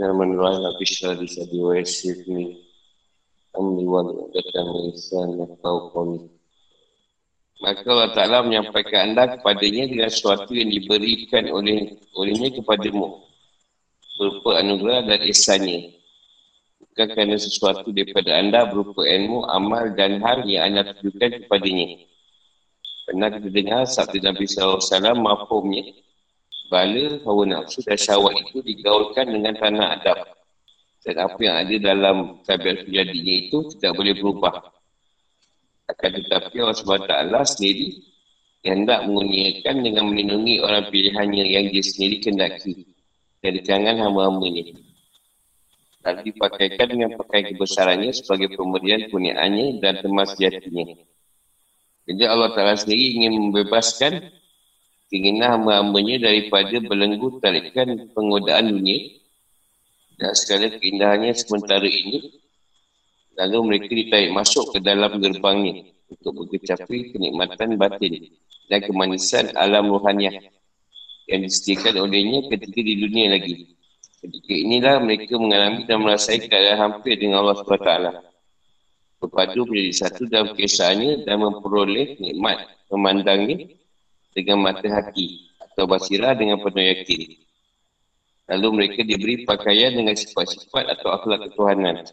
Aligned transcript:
من 0.00 0.40
رأى 0.40 0.78
بشرى 0.80 1.14
لسدي 1.14 1.60
ويسر 1.62 2.24
لي 2.28 2.56
أمري 3.58 3.86
والعقدة 3.86 4.64
من 4.64 4.90
لسان 4.90 5.28
يفقهوا 5.42 5.90
قولي 5.90 6.20
Maka 7.60 7.84
Allah 7.84 8.08
Ta'ala 8.16 8.38
menyampaikan 8.40 9.12
anda 9.12 9.36
kepadanya 9.36 9.84
dengan 9.84 10.08
sesuatu 10.08 10.56
yang 10.56 10.72
diberikan 10.72 11.44
oleh 11.52 11.92
olehnya 12.16 12.56
kepadamu. 12.56 13.20
Berupa 14.16 14.64
anugerah 14.64 15.04
dan 15.04 15.20
ihsannya. 15.28 15.92
Bukan 16.80 17.06
kerana 17.12 17.36
sesuatu 17.36 17.92
daripada 17.92 18.40
anda 18.40 18.64
berupa 18.64 19.04
ilmu, 19.04 19.44
amal 19.44 19.92
dan 19.92 20.24
hal 20.24 20.40
yang 20.48 20.72
anda 20.72 20.96
tunjukkan 20.96 21.44
kepadanya. 21.44 22.08
Pernah 23.04 23.28
kita 23.28 23.48
dengar 23.52 23.84
sabda 23.84 24.32
Nabi 24.32 24.44
SAW 24.48 25.20
mafumnya. 25.20 25.84
Bala, 26.67 27.21
hawa 27.21 27.43
nafsu 27.45 27.85
dan 27.85 27.97
syawat 27.97 28.35
itu 28.41 28.61
digaulkan 28.65 29.29
dengan 29.29 29.53
tanah 29.53 30.01
adab. 30.01 30.19
Dan 31.05 31.21
apa 31.21 31.37
yang 31.37 31.55
ada 31.61 31.75
dalam 31.77 32.17
tabiat 32.41 32.89
kejadiannya 32.89 33.35
itu 33.45 33.57
tidak 33.77 33.93
boleh 33.93 34.13
berubah. 34.17 34.73
Akan 35.85 36.11
tetapi 36.17 36.55
Allah 36.65 36.73
SWT 36.73 37.13
sendiri 37.53 38.01
yang 38.65 38.81
hendak 38.81 39.05
menguniakan 39.05 39.85
dengan 39.85 40.09
melindungi 40.09 40.57
orang 40.65 40.89
pilihannya 40.89 41.45
yang 41.45 41.69
dia 41.69 41.85
sendiri 41.85 42.17
kendaki 42.25 42.89
dari 43.37 43.61
tangan 43.61 44.01
hamba-hambanya. 44.01 44.81
Lalu 46.01 46.33
dipakaikan 46.33 46.87
dengan 46.89 47.09
pakai 47.21 47.53
kebesarannya 47.53 48.09
sebagai 48.09 48.57
pemberian 48.57 49.05
kurniaannya 49.13 49.77
dan 49.85 50.01
temas 50.01 50.33
jatinya. 50.33 50.97
Jadi 52.05 52.23
Allah 52.25 52.53
Ta'ala 52.53 52.77
sendiri 52.77 53.21
ingin 53.21 53.33
membebaskan 53.37 54.33
keinginan 55.15 55.63
hamba-hambanya 55.63 56.27
daripada 56.27 56.75
belenggu 56.83 57.39
tarikan 57.39 58.11
penggodaan 58.11 58.75
dunia 58.75 59.15
dan 60.19 60.35
segala 60.35 60.75
keindahannya 60.75 61.31
sementara 61.31 61.87
ini 61.87 62.43
Lalu 63.35 63.57
mereka 63.67 63.91
ditarik 63.91 64.31
masuk 64.31 64.71
ke 64.71 64.79
dalam 64.79 65.19
gerbangnya 65.19 65.83
untuk 66.07 66.47
berkecapi 66.47 67.11
kenikmatan 67.11 67.75
batin 67.75 68.31
dan 68.71 68.79
kemanisan 68.87 69.51
alam 69.59 69.91
rohaniah 69.91 70.39
yang 71.27 71.43
disediakan 71.43 72.07
olehnya 72.07 72.47
ketika 72.47 72.79
di 72.79 72.95
dunia 72.95 73.35
lagi. 73.35 73.75
Ketika 74.23 74.53
inilah 74.55 74.95
mereka 75.03 75.35
mengalami 75.35 75.83
dan 75.83 75.99
merasai 76.01 76.47
keadaan 76.47 76.79
hampir 76.79 77.19
dengan 77.19 77.43
Allah 77.43 77.59
SWT. 77.59 77.91
Berpadu 79.19 79.67
menjadi 79.67 79.93
satu 79.93 80.21
dalam 80.31 80.55
kisahnya 80.55 81.27
dan 81.27 81.43
memperoleh 81.43 82.15
nikmat 82.19 82.71
memandangnya 82.87 83.67
dengan 84.35 84.59
mata 84.59 84.83
hati 84.85 85.49
atau 85.57 85.87
basirah 85.87 86.35
dengan 86.35 86.59
penuh 86.59 86.83
yakin. 86.83 87.39
Lalu 88.51 88.67
mereka 88.75 89.01
diberi 89.01 89.47
pakaian 89.47 89.95
dengan 89.95 90.13
sifat-sifat 90.13 90.99
atau 90.99 91.15
akhlak 91.15 91.49
ketuhanan 91.49 92.05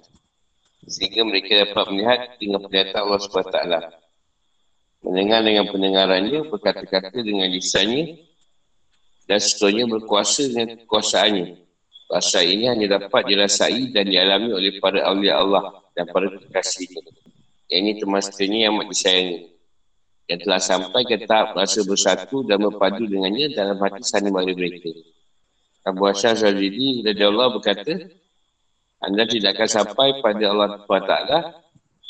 sehingga 0.87 1.23
mereka 1.23 1.63
dapat 1.69 1.85
melihat 1.95 2.21
dengan 2.43 2.59
penyataan 2.67 3.03
Allah 3.07 3.21
SWT. 3.23 3.59
Mendengar 5.03 5.41
dengan 5.43 5.67
pendengarannya, 5.67 6.41
berkata-kata 6.47 7.19
dengan 7.23 7.51
lisannya, 7.51 8.23
dan 9.27 9.39
seterusnya 9.39 9.87
berkuasa 9.87 10.43
dengan 10.51 10.79
kekuasaannya. 10.83 11.47
Kuasa 12.07 12.45
ini 12.45 12.69
hanya 12.69 13.01
dapat 13.01 13.25
dirasai 13.25 13.89
dan 13.95 14.05
dialami 14.05 14.53
oleh 14.53 14.77
para 14.79 15.01
awliya 15.07 15.41
Allah 15.41 15.81
dan 15.97 16.07
para 16.13 16.29
kekasihnya. 16.29 17.03
Yang 17.73 17.81
ini 17.81 17.93
termasuknya 18.05 18.59
yang 18.69 18.77
amat 18.77 18.87
disayangi. 18.93 19.39
Yang 20.33 20.49
telah 20.49 20.63
sampai 20.65 21.05
ke 21.05 21.29
tahap 21.29 21.53
rasa 21.53 21.85
bersatu 21.85 22.41
dan 22.49 22.65
berpadu 22.65 23.05
dengannya 23.05 23.53
dalam 23.53 23.77
hati 23.77 24.01
sana 24.01 24.33
bagi 24.33 24.57
mereka. 24.57 24.89
Abu 25.85 26.09
Asyar 26.09 26.41
Zalidi, 26.41 27.05
Allah 27.05 27.53
berkata, 27.53 27.93
anda 29.03 29.29
tidak 29.29 29.61
akan 29.61 29.69
sampai 29.69 30.09
pada 30.25 30.45
Allah 30.49 30.81
SWT 30.89 31.15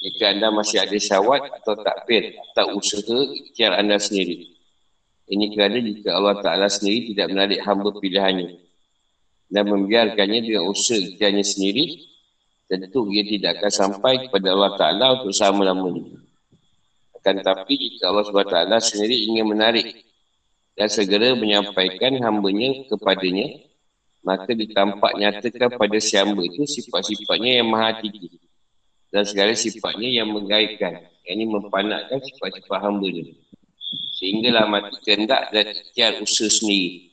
jika 0.07 0.25
anda 0.39 0.55
masih 0.55 0.87
ada 0.87 0.95
syawat 0.95 1.51
atau 1.63 1.75
takbir 1.83 2.37
atau 2.53 2.79
usaha 2.79 3.19
ikhtiar 3.33 3.75
anda 3.75 3.97
sendiri. 3.99 4.55
Ini 5.27 5.57
kerana 5.57 5.83
jika 5.83 6.15
Allah 6.15 6.37
Ta'ala 6.45 6.67
sendiri 6.69 7.17
tidak 7.17 7.33
menarik 7.33 7.59
hamba 7.65 7.91
pilihannya 7.97 8.61
dan 9.49 9.65
membiarkannya 9.67 10.39
dengan 10.47 10.69
usaha 10.69 11.01
ikhtiarnya 11.01 11.43
sendiri, 11.43 12.07
tentu 12.69 13.09
ia 13.09 13.25
tidak 13.25 13.59
akan 13.59 13.73
sampai 13.73 14.29
kepada 14.29 14.53
Allah 14.53 14.73
Ta'ala 14.77 15.07
untuk 15.19 15.33
selama-lamanya. 15.33 16.23
Akan 17.23 17.39
tetapi 17.39 17.75
jika 17.79 18.11
Allah 18.11 18.27
SWT 18.27 18.59
sendiri 18.83 19.31
ingin 19.31 19.47
menarik 19.47 20.03
dan 20.75 20.91
segera 20.91 21.39
menyampaikan 21.39 22.19
hambanya 22.19 22.83
kepadanya, 22.91 23.63
maka 24.27 24.51
ditampak 24.51 25.15
nyatakan 25.19 25.71
pada 25.79 25.99
si 26.03 26.19
hamba 26.19 26.43
itu 26.43 26.67
sifat-sifatnya 26.67 27.63
yang 27.63 27.71
maha 27.71 28.03
tinggi 28.03 28.43
dan 29.11 29.27
segala 29.27 29.53
sifatnya 29.53 30.09
yang 30.23 30.31
menggairkan 30.31 31.03
yang 31.27 31.35
ini 31.43 31.47
mempanakkan 31.51 32.23
sifat-sifat 32.23 32.79
hamba 32.81 33.07
ini 33.07 33.35
sehinggalah 34.17 34.71
mati 34.71 34.97
kendak 35.03 35.51
dan 35.51 35.75
ikhtiar 35.75 36.23
usaha 36.23 36.49
sendiri 36.49 37.11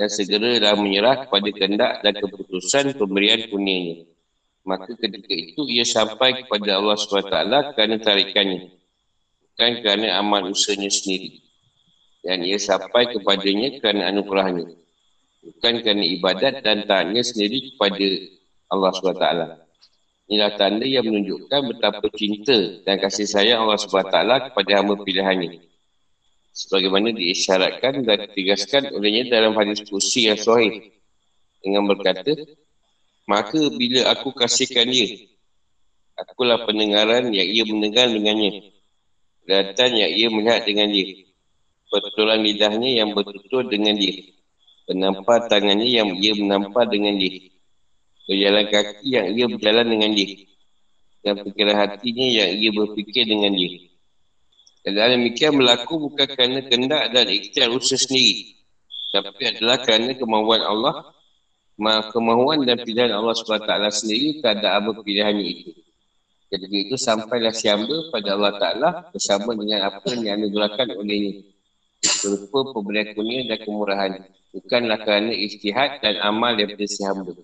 dan 0.00 0.08
segeralah 0.08 0.74
menyerah 0.80 1.28
kepada 1.28 1.48
kendak 1.52 1.92
dan 2.00 2.14
keputusan 2.16 2.84
pemberian 2.96 3.44
kunianya 3.52 4.08
maka 4.64 4.90
ketika 4.96 5.32
itu 5.32 5.60
ia 5.68 5.84
sampai 5.84 6.44
kepada 6.44 6.80
Allah 6.80 6.96
SWT 6.96 7.36
kerana 7.76 7.96
tarikannya 8.00 8.72
bukan 9.58 9.82
kerana 9.82 10.22
amal 10.22 10.54
usahanya 10.54 10.86
sendiri 10.86 11.42
dan 12.22 12.46
ia 12.46 12.62
sampai 12.62 13.10
kepadanya 13.10 13.82
kerana 13.82 14.06
anugerahnya 14.14 14.78
bukan 15.42 15.74
kerana 15.82 16.04
ibadat 16.06 16.62
dan 16.62 16.86
taatnya 16.86 17.26
sendiri 17.26 17.74
kepada 17.74 18.08
Allah 18.70 18.92
SWT. 18.94 19.26
Inilah 20.28 20.52
tanda 20.60 20.84
yang 20.84 21.08
menunjukkan 21.08 21.60
betapa 21.72 22.06
cinta 22.12 22.84
dan 22.84 23.00
kasih 23.00 23.24
sayang 23.24 23.64
Allah 23.64 23.80
SWT 23.80 24.18
kepada 24.52 24.70
hamba 24.76 24.94
pilihannya. 25.00 25.64
Sebagaimana 26.52 27.16
diisyaratkan 27.16 28.04
dan 28.04 28.28
ditegaskan 28.28 28.92
olehnya 28.92 29.26
dalam 29.26 29.56
hadis 29.56 29.82
kursi 29.88 30.28
yang 30.28 30.36
sahih 30.36 30.92
dengan 31.64 31.88
berkata, 31.88 32.34
Maka 33.24 33.58
bila 33.72 34.12
aku 34.12 34.36
kasihkan 34.36 34.88
dia, 34.88 35.28
akulah 36.14 36.64
pendengaran 36.68 37.32
yang 37.32 37.48
ia 37.48 37.64
mendengar 37.64 38.06
dengannya. 38.06 38.77
Dan 39.48 39.90
yang 39.96 40.12
ia 40.12 40.28
melihat 40.28 40.68
dengan 40.68 40.92
dia. 40.92 41.24
Pertuturan 41.88 42.44
lidahnya 42.44 43.00
yang 43.00 43.16
bertutur 43.16 43.64
dengan 43.64 43.96
dia 43.96 44.36
Penampar 44.88 45.52
tangannya 45.52 45.84
yang 45.84 46.16
ia 46.16 46.32
menampar 46.32 46.88
dengan 46.88 47.20
dia. 47.20 47.52
Berjalan 48.24 48.72
kaki 48.72 49.08
yang 49.08 49.26
ia 49.36 49.44
berjalan 49.44 49.84
dengan 49.84 50.16
dia. 50.16 50.48
Dan 51.20 51.44
pikiran 51.44 51.76
hatinya 51.76 52.24
yang 52.24 52.50
ia 52.56 52.70
berfikir 52.72 53.28
dengan 53.28 53.52
dia. 53.52 53.84
Dalam 54.88 55.20
demikian 55.20 55.60
berlaku 55.60 56.08
bukan 56.08 56.24
kerana 56.32 56.64
kendak 56.64 57.12
dan 57.12 57.28
ikhtiar 57.28 57.68
usaha 57.68 58.00
sendiri. 58.00 58.56
Tapi 59.12 59.42
adalah 59.44 59.84
kerana 59.84 60.16
kemauan 60.16 60.64
Allah. 60.64 61.12
Kemauan 62.08 62.64
dan 62.64 62.80
pilihan 62.80 63.12
Allah 63.12 63.36
SWT 63.36 63.68
sendiri 63.92 64.40
terhadap 64.40 64.72
apa 64.72 64.90
pilihannya 65.04 65.44
itu. 65.44 65.70
Jadi 66.48 66.88
itu 66.88 66.96
sampailah 66.96 67.52
siamba 67.52 68.08
pada 68.08 68.32
Allah 68.32 68.54
Ta'ala 68.56 68.90
bersama 69.12 69.52
dengan 69.52 69.92
apa 69.92 70.08
yang 70.16 70.40
anugerahkan 70.40 70.96
olehnya. 70.96 71.44
Berupa 72.24 72.72
pemberian 72.72 73.12
kunia 73.12 73.40
dan 73.52 73.58
kemurahan 73.68 74.12
bukanlah 74.54 74.98
kerana 75.04 75.32
istihad 75.34 76.00
dan 76.00 76.16
amal 76.24 76.56
daripada 76.56 76.88
si 76.88 77.04
hamba. 77.04 77.36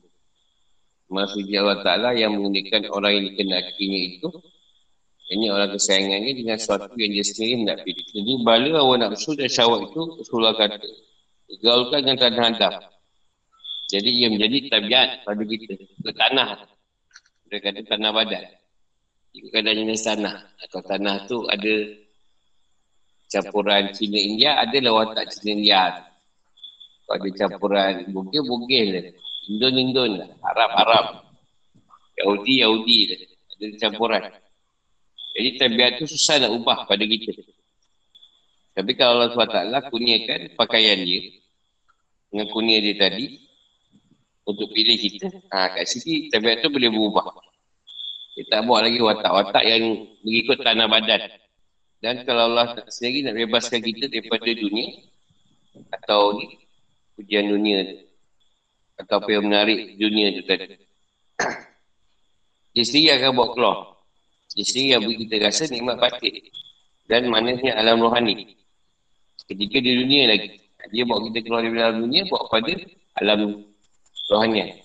Maksudnya 1.12 1.60
Allah 1.60 1.80
Ta'ala 1.84 2.10
yang 2.16 2.32
menggunakan 2.32 2.88
orang 2.88 3.12
yang 3.20 3.24
dikenakinya 3.28 4.00
itu 4.08 4.28
ini 5.32 5.48
orang 5.48 5.72
kesayangannya 5.72 6.32
dengan 6.36 6.56
sesuatu 6.60 6.92
yang 7.00 7.12
dia 7.16 7.24
sendiri 7.24 7.64
nak 7.64 7.78
pilih. 7.84 8.04
Jadi 8.12 8.32
bala 8.44 8.72
awak 8.76 8.96
nafsu 9.00 9.32
dan 9.32 9.48
syawak 9.48 9.88
itu 9.88 10.00
Rasulullah 10.20 10.52
kata 10.52 10.84
digaulkan 11.48 12.00
dengan 12.04 12.18
tanah 12.28 12.44
hadap. 12.52 12.74
Jadi 13.88 14.10
ia 14.10 14.28
menjadi 14.28 14.68
tabiat 14.68 15.08
pada 15.24 15.42
kita 15.44 15.76
ke 15.80 16.12
tanah. 16.12 16.48
Dia 17.48 17.58
kata 17.60 17.80
tanah 17.88 18.10
badan. 18.12 18.44
Jika 19.34 19.48
kadang 19.50 19.76
jenis 19.82 20.06
tanah. 20.06 20.36
Atau 20.62 20.80
tanah 20.86 21.26
tu 21.26 21.42
ada 21.50 21.74
campuran 23.26 23.90
Cina 23.90 24.14
India, 24.14 24.62
ada 24.62 24.78
watak 24.94 25.34
Cina 25.34 25.58
India. 25.58 25.82
Kalau 27.04 27.18
ada 27.18 27.28
campuran 27.34 27.92
bugil, 28.14 28.42
bugil 28.46 28.86
lah. 28.94 29.06
Indon, 29.50 29.74
Indon 29.76 30.10
lah. 30.22 30.30
Arab, 30.54 30.70
Arab. 30.72 31.06
Yahudi, 32.14 32.62
Yahudi 32.62 32.98
lah. 33.10 33.20
Ada 33.58 33.66
campuran. 33.82 34.22
Jadi 35.34 35.48
tabiat 35.58 35.98
tu 35.98 36.06
susah 36.06 36.38
nak 36.46 36.54
ubah 36.54 36.86
pada 36.86 37.02
kita. 37.02 37.34
Tapi 38.74 38.90
kalau 38.94 39.18
Allah 39.18 39.30
SWT 39.34 39.90
kurniakan 39.90 40.40
pakaian 40.58 40.98
dia 41.02 41.30
dengan 42.30 42.50
kurnia 42.50 42.82
dia 42.82 42.98
tadi 42.98 43.38
untuk 44.42 44.70
pilih 44.74 44.98
kita, 44.98 45.30
ha, 45.54 45.70
kat 45.74 45.86
sini 45.86 46.26
tabiat 46.30 46.62
tu 46.62 46.70
boleh 46.70 46.90
berubah. 46.90 47.43
Kita 48.34 48.50
tak 48.50 48.60
buat 48.66 48.82
lagi 48.82 48.98
watak-watak 48.98 49.62
yang 49.62 50.10
mengikut 50.26 50.58
tanah 50.58 50.90
badan. 50.90 51.30
Dan 52.02 52.26
kalau 52.26 52.50
Allah 52.50 52.74
sendiri 52.90 53.22
nak 53.30 53.38
bebaskan 53.38 53.78
kita 53.78 54.10
daripada 54.10 54.50
dunia 54.50 55.06
atau 55.94 56.34
ni 56.34 56.58
ujian 57.22 57.46
dunia. 57.46 58.02
Atau 58.98 59.22
apa 59.22 59.30
yang 59.30 59.46
menarik 59.46 59.94
dunia 59.94 60.34
tu 60.34 60.42
tadi. 60.50 60.82
Dia 62.74 62.82
sendiri 62.82 63.08
akan 63.14 63.30
bawa 63.38 63.48
keluar. 63.54 63.76
Dia 64.58 64.64
sendiri 64.66 64.88
yang 64.98 65.02
beri 65.06 65.16
kita 65.26 65.34
rasa 65.38 65.62
nikmat 65.70 65.96
batin. 66.02 66.34
Dan 67.06 67.30
maknanya 67.30 67.78
alam 67.78 68.02
rohani. 68.02 68.58
Ketika 69.46 69.78
di 69.78 69.92
dunia 69.94 70.34
lagi. 70.34 70.58
Dia 70.90 71.06
bawa 71.06 71.22
kita 71.30 71.38
keluar 71.46 71.62
dari 71.62 71.78
alam 71.80 72.02
dunia, 72.02 72.26
bawa 72.26 72.50
pada 72.50 72.74
alam 73.22 73.62
rohani. 74.26 74.82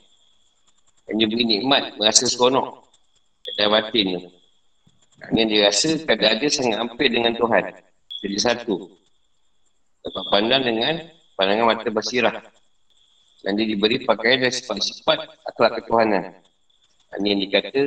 Dan 1.09 1.13
dia 1.17 1.27
beri 1.27 1.43
nikmat, 1.49 1.97
merasa 1.97 2.29
seronok. 2.29 2.88
Kata 3.59 3.75
batin. 3.75 4.23
Yang 5.35 5.47
dia 5.51 5.61
rasa 5.67 5.89
keadaan 6.07 6.39
dia 6.39 6.47
sangat 6.47 6.79
hampir 6.79 7.11
dengan 7.11 7.35
Tuhan. 7.35 7.75
Jadi 8.23 8.37
satu. 8.39 8.87
Dapat 9.99 10.23
pandang 10.31 10.63
dengan 10.63 11.03
pandangan 11.35 11.67
mata 11.67 11.91
basirah. 11.91 12.39
Dan 13.43 13.59
dia 13.59 13.67
diberi 13.67 14.07
pakaian 14.07 14.47
dan 14.47 14.55
sifat-sifat 14.55 15.43
akhlak 15.43 15.83
ketuhanan. 15.83 16.39
Ini 17.19 17.35
yang 17.35 17.39
dikata 17.43 17.81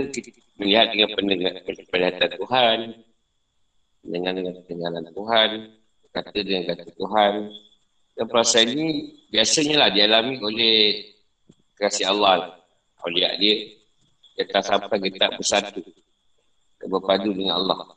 melihat 0.61 0.93
dengan 0.93 1.09
pendengar 1.17 1.53
kepada 1.65 2.29
Tuhan. 2.37 2.79
Dengan 4.05 4.33
dengan 4.37 4.53
ketinggalan 4.61 5.09
Tuhan. 5.09 5.51
Kata 6.13 6.37
dengan 6.37 6.63
kata 6.69 6.85
Tuhan. 6.85 7.33
Dan 8.13 8.25
perasaan 8.29 8.69
ini 8.77 8.89
biasanya 9.33 9.89
lah 9.89 9.89
dialami 9.89 10.37
oleh 10.37 10.77
kasih 11.81 12.13
Allah. 12.13 12.61
Oleh 13.09 13.25
dia. 13.41 13.81
Dia 14.37 14.44
tak 14.49 14.64
sampai 14.64 14.99
kita 14.99 15.32
bersatu. 15.37 15.82
Berpadu 16.82 17.31
dengan 17.31 17.62
Allah. 17.62 17.94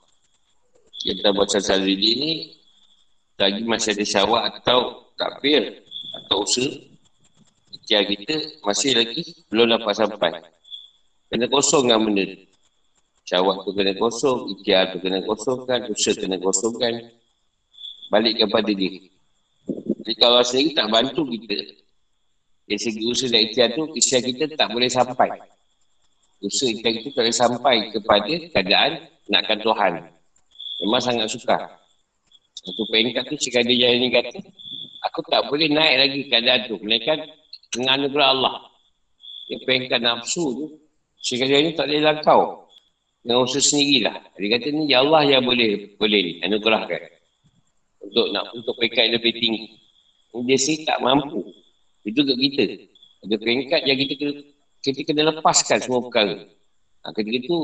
Kita 1.06 1.34
buat 1.34 1.50
sasal 1.50 1.86
ini 1.86 2.54
lagi 3.38 3.62
masih 3.66 3.94
ada 3.98 4.06
syawak 4.06 4.44
atau 4.62 5.12
takbir 5.20 5.86
atau 6.24 6.48
usaha 6.48 6.70
ikhtiar 7.76 8.04
kita 8.08 8.36
masih 8.66 8.98
lagi 8.98 9.24
belum 9.54 9.76
dapat 9.76 9.94
sampai. 9.94 10.32
Kena 11.30 11.46
kosong 11.52 11.92
kan 11.92 12.00
benda 12.02 12.26
syawak 13.26 13.66
tu 13.66 13.74
kena 13.74 13.94
kosong 13.98 14.40
ikhtiar 14.58 14.94
tu 14.94 14.98
kena 15.02 15.20
kosongkan 15.26 15.80
usaha 15.94 16.14
kena 16.18 16.38
kosongkan. 16.42 16.94
Balik 18.10 18.42
kepada 18.42 18.70
dia. 18.70 19.02
Jadi 20.06 20.14
kalau 20.22 20.42
sendiri 20.46 20.78
tak 20.78 20.88
bantu 20.94 21.26
kita 21.26 21.58
dari 22.66 22.82
segi 22.82 23.02
usaha 23.06 23.30
dan 23.30 23.42
ikhtiar 23.46 23.70
tu 23.78 23.84
ikhtiar 23.94 24.22
kita 24.26 24.46
tak 24.58 24.70
boleh 24.74 24.90
sampai 24.90 25.30
usaha 26.44 26.72
kita 26.72 27.14
tak 27.16 27.24
boleh 27.24 27.36
sampai 27.36 27.76
kepada 27.94 28.34
keadaan 28.52 28.92
nakkan 29.32 29.60
Tuhan 29.62 29.94
memang 30.84 31.02
sangat 31.02 31.28
suka 31.32 31.86
satu 32.66 32.84
peringkat 32.90 33.30
tu 33.30 33.38
sekali 33.38 33.78
dia 33.78 33.94
ini 33.94 34.10
kata, 34.10 34.42
aku 35.06 35.22
tak 35.30 35.46
boleh 35.54 35.70
naik 35.70 35.96
lagi 36.02 36.20
keadaan 36.26 36.66
tu. 36.66 36.82
Mereka 36.82 37.14
dengan 37.78 38.02
anugerah 38.02 38.30
Allah. 38.34 38.56
Dia 39.46 39.62
peringkat 39.62 40.02
nafsu 40.02 40.46
tu, 40.58 40.66
sekali 41.22 41.54
ini 41.54 41.78
tak 41.78 41.86
boleh 41.86 42.02
langkau. 42.02 42.66
Dengan 43.22 43.46
usaha 43.46 43.62
sendirilah. 43.62 44.18
Dia 44.34 44.58
kata 44.58 44.68
ni, 44.74 44.90
ya 44.90 45.06
Allah 45.06 45.22
yang 45.30 45.46
boleh, 45.46 45.94
boleh 46.02 46.20
ni, 46.26 46.34
anugerahkan. 46.42 47.02
Untuk 48.02 48.34
nak 48.34 48.50
untuk 48.58 48.74
peringkat 48.82 49.14
lebih 49.14 49.34
tinggi. 49.38 49.66
Dia 50.46 50.58
sendiri 50.58 50.90
tak 50.90 50.98
mampu. 51.06 51.46
Itu 52.02 52.22
ke 52.26 52.34
kita. 52.34 52.66
Ada 53.30 53.36
peringkat 53.38 53.82
yang 53.86 53.98
kita 53.98 54.14
kita 54.94 55.02
kena 55.14 55.34
lepaskan 55.34 55.82
semua 55.82 56.04
perkara. 56.04 56.46
Ha, 57.06 57.14
ketika 57.14 57.38
itu 57.48 57.58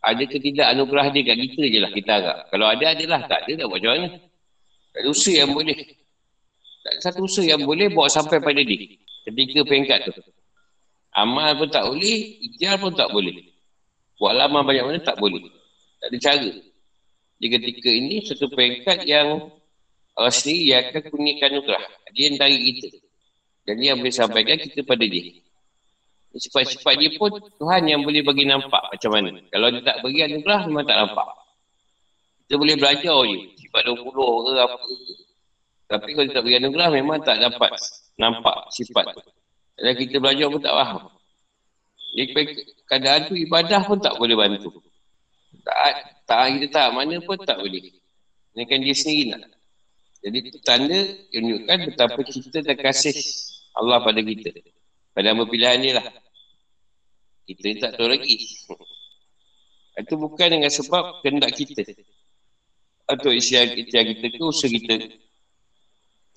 ada 0.00 0.22
ke 0.24 0.40
tidak 0.40 0.66
anugerah 0.72 1.12
dia 1.12 1.22
kat 1.28 1.36
kita 1.36 1.62
je 1.68 1.78
lah 1.80 1.92
kita 1.92 2.10
harap. 2.16 2.38
Kalau 2.48 2.66
ada, 2.68 2.84
adalah. 2.96 3.20
Tak 3.28 3.44
ada, 3.44 3.52
tak 3.60 3.66
buat 3.68 3.80
macam 3.84 3.90
mana. 3.92 4.08
Tak 4.96 5.00
ada 5.04 5.08
usaha 5.12 5.36
yang 5.36 5.52
boleh. 5.52 5.78
Tak 6.80 6.90
ada 6.96 7.00
satu 7.04 7.20
usaha 7.28 7.44
yang 7.44 7.62
boleh 7.68 7.92
bawa 7.92 8.08
sampai 8.08 8.40
pada 8.40 8.60
dia. 8.64 8.96
Ketika 9.28 9.60
peringkat 9.68 10.08
tu. 10.08 10.12
Amal 11.12 11.58
pun 11.58 11.68
tak 11.68 11.84
boleh, 11.84 12.40
ikhtiar 12.40 12.80
pun 12.80 12.96
tak 12.96 13.12
boleh. 13.12 13.52
Buat 14.16 14.40
lama 14.40 14.64
banyak 14.64 14.84
mana 14.88 15.00
tak 15.04 15.20
boleh. 15.20 15.42
Tak 16.00 16.08
ada 16.08 16.18
cara. 16.22 16.50
Di 17.40 17.46
ketika 17.48 17.88
ini, 17.92 18.24
satu 18.24 18.48
peringkat 18.52 19.04
yang 19.04 19.52
Allah 20.16 20.32
sendiri 20.32 20.76
yang 20.76 20.80
akan 20.88 21.02
kurniakan 21.08 21.48
anugerah. 21.56 21.84
Dia 22.12 22.24
yang 22.28 22.36
tarik 22.40 22.60
kita. 22.60 22.88
Dan 23.68 23.74
dia 23.80 23.86
yang 23.92 23.98
boleh 24.00 24.14
sampaikan 24.14 24.56
kita 24.60 24.80
pada 24.84 25.04
dia. 25.04 25.40
Sifat-sifat 26.30 26.94
dia 26.94 27.10
pun 27.18 27.34
Tuhan 27.58 27.82
yang 27.90 28.06
boleh 28.06 28.22
bagi 28.22 28.46
nampak 28.46 28.86
macam 28.94 29.10
mana. 29.10 29.34
Kalau 29.50 29.66
dia 29.74 29.82
tak 29.82 29.96
bagi 30.06 30.20
anugerah 30.22 30.60
memang 30.70 30.86
tak 30.86 30.98
nampak. 31.02 31.28
Kita 32.46 32.54
boleh 32.54 32.76
belajar 32.78 33.18
je. 33.26 33.38
Sifat 33.58 33.82
20 33.90 34.06
ke 34.06 34.52
apa 34.62 34.76
ke. 34.78 34.94
Tapi 35.90 36.08
kalau 36.14 36.26
dia 36.30 36.34
tak 36.38 36.44
bagi 36.46 36.56
anugerah 36.62 36.88
memang 36.94 37.18
tak 37.26 37.36
dapat 37.42 37.70
nampak 38.14 38.56
sifat 38.70 39.10
tu. 39.18 39.22
Kalau 39.74 39.94
kita 39.98 40.16
belajar 40.22 40.46
pun 40.46 40.60
tak 40.62 40.74
faham. 40.78 41.02
Jadi 42.14 42.30
keadaan 42.86 43.20
tu 43.26 43.34
ibadah 43.34 43.80
pun 43.82 43.98
tak 43.98 44.14
boleh 44.14 44.38
bantu. 44.38 44.70
Tak, 45.66 45.94
tak 46.30 46.38
kita 46.58 46.66
tak 46.70 46.88
mana 46.94 47.18
pun 47.18 47.38
tak 47.42 47.58
boleh. 47.58 47.90
Ini 48.54 48.62
kan 48.70 48.78
dia 48.82 48.94
sendiri 48.94 49.34
nak. 49.34 49.50
Jadi 50.20 50.36
itu 50.46 50.58
tanda 50.62 51.00
yang 51.32 51.42
menunjukkan 51.48 51.78
betapa 51.90 52.20
kita 52.22 52.58
terkasih 52.62 53.16
Allah 53.74 53.98
pada 54.04 54.20
kita. 54.20 54.52
Pada 55.10 55.34
apa 55.34 55.42
pilihan 55.46 55.98
lah. 55.98 56.06
Kita 57.46 57.66
ni 57.66 57.76
tak 57.82 57.98
tahu 57.98 58.08
lagi. 58.10 58.36
Itu 59.98 60.14
bukan 60.16 60.48
dengan 60.48 60.70
sebab 60.70 61.20
kendak 61.26 61.50
kita. 61.58 61.82
Atau 63.10 63.34
isi 63.34 63.58
kita, 63.58 64.06
kita 64.06 64.26
tu 64.38 64.54
usaha 64.54 64.70
kita. 64.70 65.18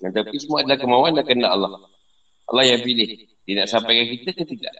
Dan 0.02 0.10
tapi 0.10 0.36
semua 0.42 0.66
adalah 0.66 0.78
kemauan 0.82 1.14
dan 1.14 1.22
kendak 1.22 1.54
Allah. 1.54 1.86
Allah 2.50 2.64
yang 2.66 2.82
pilih. 2.82 3.30
Dia 3.46 3.62
nak 3.62 3.68
sampaikan 3.70 4.04
kita 4.10 4.30
ke 4.34 4.42
tidak? 4.42 4.74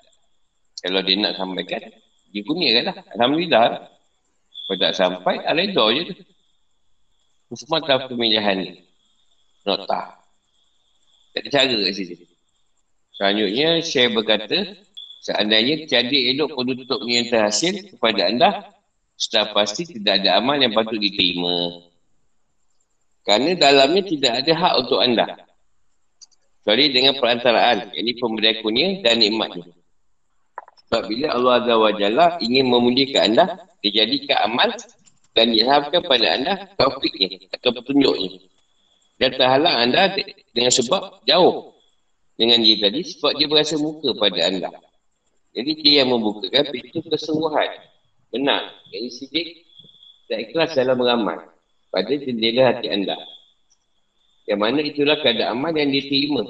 Kalau 0.82 1.00
dia 1.00 1.16
nak 1.16 1.38
sampaikan, 1.38 1.80
dia 2.34 2.42
kurniakan 2.42 2.82
lah. 2.90 2.96
Alhamdulillah. 3.14 3.64
Kalau 4.64 4.78
tak 4.80 4.92
sampai, 4.96 5.38
aledor 5.46 5.88
je 5.94 6.02
tu. 6.12 6.14
Semua 7.54 7.78
tahu 7.84 8.16
pemilihan 8.16 8.58
ni. 8.58 8.82
Nota. 9.62 10.18
Tak 11.30 11.40
ada 11.40 11.48
cara 11.48 11.76
kat 11.78 11.94
situ. 11.94 12.33
Selanjutnya, 13.14 13.78
saya 13.86 14.10
berkata, 14.10 14.74
seandainya 15.22 15.86
tiada 15.86 16.18
elok 16.34 16.50
penutup 16.58 17.00
yang 17.06 17.30
terhasil 17.30 17.94
kepada 17.94 18.26
anda, 18.26 18.50
sudah 19.14 19.54
pasti 19.54 19.86
tidak 19.86 20.22
ada 20.22 20.42
amal 20.42 20.58
yang 20.58 20.74
patut 20.74 20.98
diterima. 20.98 21.86
Kerana 23.22 23.54
dalamnya 23.54 24.02
tidak 24.02 24.32
ada 24.42 24.52
hak 24.52 24.74
untuk 24.82 24.98
anda. 24.98 25.26
Kecuali 26.64 26.90
dengan 26.90 27.14
perantaraan, 27.20 27.92
ini 27.92 28.16
pemberian 28.18 28.56
kurnia 28.64 28.88
dan 29.04 29.20
nikmatnya. 29.20 29.68
Sebab 30.88 31.02
bila 31.06 31.26
Allah 31.36 31.52
Azza 31.60 31.74
wa 31.76 31.92
Jalla 31.94 32.26
ingin 32.40 32.66
memuliakan 32.66 33.22
anda, 33.30 33.44
dia 33.84 34.04
jadikan 34.04 34.48
amal 34.48 34.72
dan 35.36 35.52
diharapkan 35.52 36.02
pada 36.02 36.26
anda 36.34 36.52
taufiknya 36.80 37.46
atau 37.52 37.70
petunjuknya. 37.78 38.48
Dan 39.20 39.30
terhalang 39.38 39.76
anda 39.76 40.16
dengan 40.56 40.72
sebab 40.72 41.22
jauh 41.28 41.73
dengan 42.34 42.58
dia 42.62 42.76
tadi 42.82 43.00
sebab 43.06 43.32
dia 43.38 43.46
berasa 43.46 43.74
muka 43.78 44.10
pada 44.18 44.40
anda. 44.42 44.70
Jadi 45.54 45.70
dia 45.80 46.02
yang 46.02 46.10
membukakan 46.10 46.66
pintu 46.74 46.98
kesungguhan. 47.06 47.70
Benar. 48.34 48.74
Jadi 48.90 49.08
sidik 49.14 49.48
tak 50.26 50.50
ikhlas 50.50 50.74
dalam 50.74 50.98
beramal 50.98 51.38
pada 51.94 52.10
jendela 52.10 52.74
hati 52.74 52.90
anda. 52.90 53.14
Yang 54.50 54.60
mana 54.60 54.80
itulah 54.82 55.16
keadaan 55.22 55.56
amal 55.56 55.72
yang 55.72 55.94
diterima. 55.94 56.42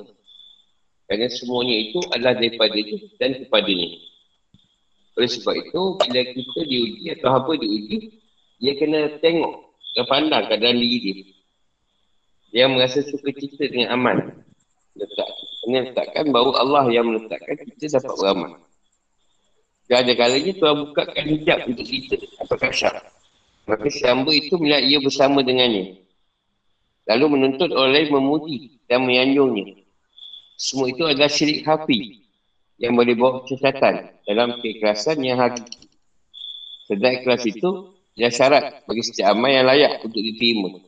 Kerana 1.04 1.28
semuanya 1.28 1.76
itu 1.76 2.00
adalah 2.16 2.34
daripada 2.40 2.74
itu 2.74 2.96
dan 3.20 3.36
kepadanya. 3.36 3.88
Oleh 5.14 5.30
sebab 5.30 5.54
itu, 5.54 5.80
bila 6.00 6.20
kita 6.26 6.60
diuji 6.64 7.06
atau 7.20 7.28
apa 7.38 7.52
diuji, 7.60 8.18
dia 8.58 8.72
kena 8.80 9.20
tengok 9.20 9.54
dan 9.94 10.04
pandang 10.10 10.48
keadaan 10.48 10.80
diri 10.80 10.98
dia. 10.98 11.16
Dia 12.50 12.64
merasa 12.72 13.04
suka 13.04 13.30
cita 13.36 13.68
dengan 13.68 13.94
amal. 13.94 14.16
Letak 14.96 15.28
menyatakan 15.66 16.24
bahawa 16.30 16.52
Allah 16.60 16.84
yang 16.92 17.08
meletakkan 17.08 17.56
kita 17.56 18.00
dapat 18.00 18.14
beramal. 18.16 18.52
Dan 19.84 19.96
ada 20.00 20.12
kalanya 20.16 20.52
Tuhan 20.56 20.76
bukakan 20.88 21.24
hijab 21.28 21.58
untuk 21.68 21.86
kita 21.86 22.16
atau 22.40 22.56
kasyaf. 22.56 23.04
Maka 23.64 23.86
si 23.88 24.04
hamba 24.04 24.32
itu 24.32 24.56
melihat 24.56 24.82
ia 24.84 24.98
bersama 25.00 25.40
dengannya. 25.40 26.00
Lalu 27.04 27.24
menuntut 27.36 27.68
oleh 27.72 28.08
memuji 28.08 28.80
dan 28.88 29.04
menyanjungnya. 29.04 29.84
Semua 30.56 30.88
itu 30.88 31.04
adalah 31.04 31.28
syirik 31.28 31.68
hafi 31.68 32.24
yang 32.80 32.96
boleh 32.96 33.12
bawa 33.12 33.44
kesesatan 33.44 34.08
dalam 34.24 34.56
keikhlasan 34.60 35.20
yang 35.20 35.36
hakiki. 35.36 35.84
Sedang 36.88 37.20
ikhlas 37.20 37.44
itu 37.44 37.92
adalah 38.16 38.32
syarat 38.32 38.64
bagi 38.88 39.02
setiap 39.04 39.36
amal 39.36 39.50
yang 39.52 39.66
layak 39.68 40.00
untuk 40.04 40.20
diterima. 40.20 40.80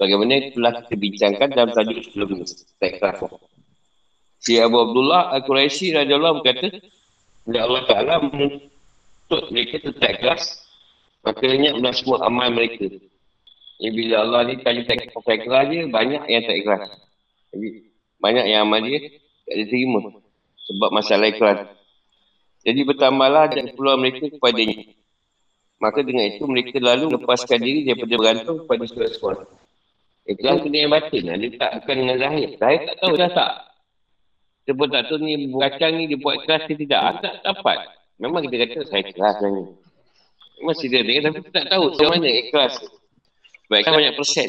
Bagaimana 0.00 0.52
telah 0.56 0.72
kita 0.88 0.96
bincangkan 0.96 1.48
dalam 1.52 1.70
tajuk 1.76 2.00
sebelum 2.08 2.28
ini. 2.40 2.44
Tak 2.80 2.90
ikhlas. 2.96 3.18
Si 4.40 4.56
Abu 4.56 4.80
Abdullah 4.80 5.36
Al-Quraisy 5.36 5.92
radhiyallahu 5.92 6.40
berkata, 6.40 6.80
bila 7.44 7.68
Allah 7.68 7.82
Taala 7.84 8.14
menuntut 8.24 9.42
mereka 9.52 9.84
tetap 9.84 10.16
keras, 10.16 10.64
maka 11.20 11.44
banyak 11.44 11.76
semua 11.92 12.24
amal 12.24 12.48
mereka. 12.48 12.88
Jadi 13.80 13.92
bila 13.92 14.24
Allah 14.24 14.40
ni 14.48 14.60
tanya 14.64 14.84
tak 14.88 15.04
ikhlas 15.28 15.64
dia, 15.68 15.84
banyak 15.88 16.22
yang 16.24 16.42
tak 16.48 16.56
ikhlas. 16.56 16.82
Jadi 17.52 17.68
banyak 18.16 18.44
yang 18.48 18.64
amal 18.64 18.80
dia 18.80 19.12
tak 19.44 19.56
diterima. 19.60 20.00
Sebab 20.68 20.88
masalah 20.88 21.28
ikhlas. 21.28 21.58
Jadi 22.64 22.80
bertambahlah 22.84 23.52
dan 23.52 23.72
peluang 23.76 24.00
mereka 24.04 24.24
kepadanya. 24.28 24.96
Maka 25.80 26.04
dengan 26.04 26.28
itu 26.28 26.44
mereka 26.44 26.76
lalu 26.76 27.16
lepaskan 27.16 27.60
diri 27.60 27.88
daripada 27.88 28.12
bergantung 28.20 28.56
kepada 28.64 28.84
suara-suara. 28.84 29.44
Ikhlas 30.28 30.60
kena 30.60 30.76
yang 30.76 30.92
batin. 30.92 31.24
Dia 31.28 31.48
tak 31.56 31.70
bukan 31.80 31.94
dengan 32.04 32.16
zahir. 32.20 32.48
Zahir 32.60 32.80
tak 32.84 32.96
tahu 33.00 33.14
dah 33.16 33.30
tak. 33.32 33.52
Kita 34.70 34.78
pun 34.78 34.86
tak 34.86 35.10
tahu 35.10 35.18
ni 35.26 35.50
kacang 35.50 35.98
ni 35.98 36.06
dia 36.06 36.14
buat 36.22 36.46
ikhlas 36.46 36.62
ke 36.70 36.78
tidak. 36.78 37.02
Ah, 37.02 37.18
tak 37.18 37.42
dapat. 37.42 37.90
Memang 38.22 38.46
kita 38.46 38.70
kata 38.70 38.86
saya 38.86 39.02
ikhlas 39.02 39.42
kan 39.42 39.50
ni. 39.50 39.66
Masih 40.62 40.86
dia 40.86 41.02
dengar 41.02 41.26
tapi 41.26 41.42
kita 41.42 41.50
tak 41.58 41.66
tahu 41.74 41.90
macam 41.90 42.08
mana 42.14 42.30
ikhlas. 42.30 42.74
Sebab 43.66 43.78
kan 43.82 43.92
banyak 43.98 44.14
persen. 44.14 44.48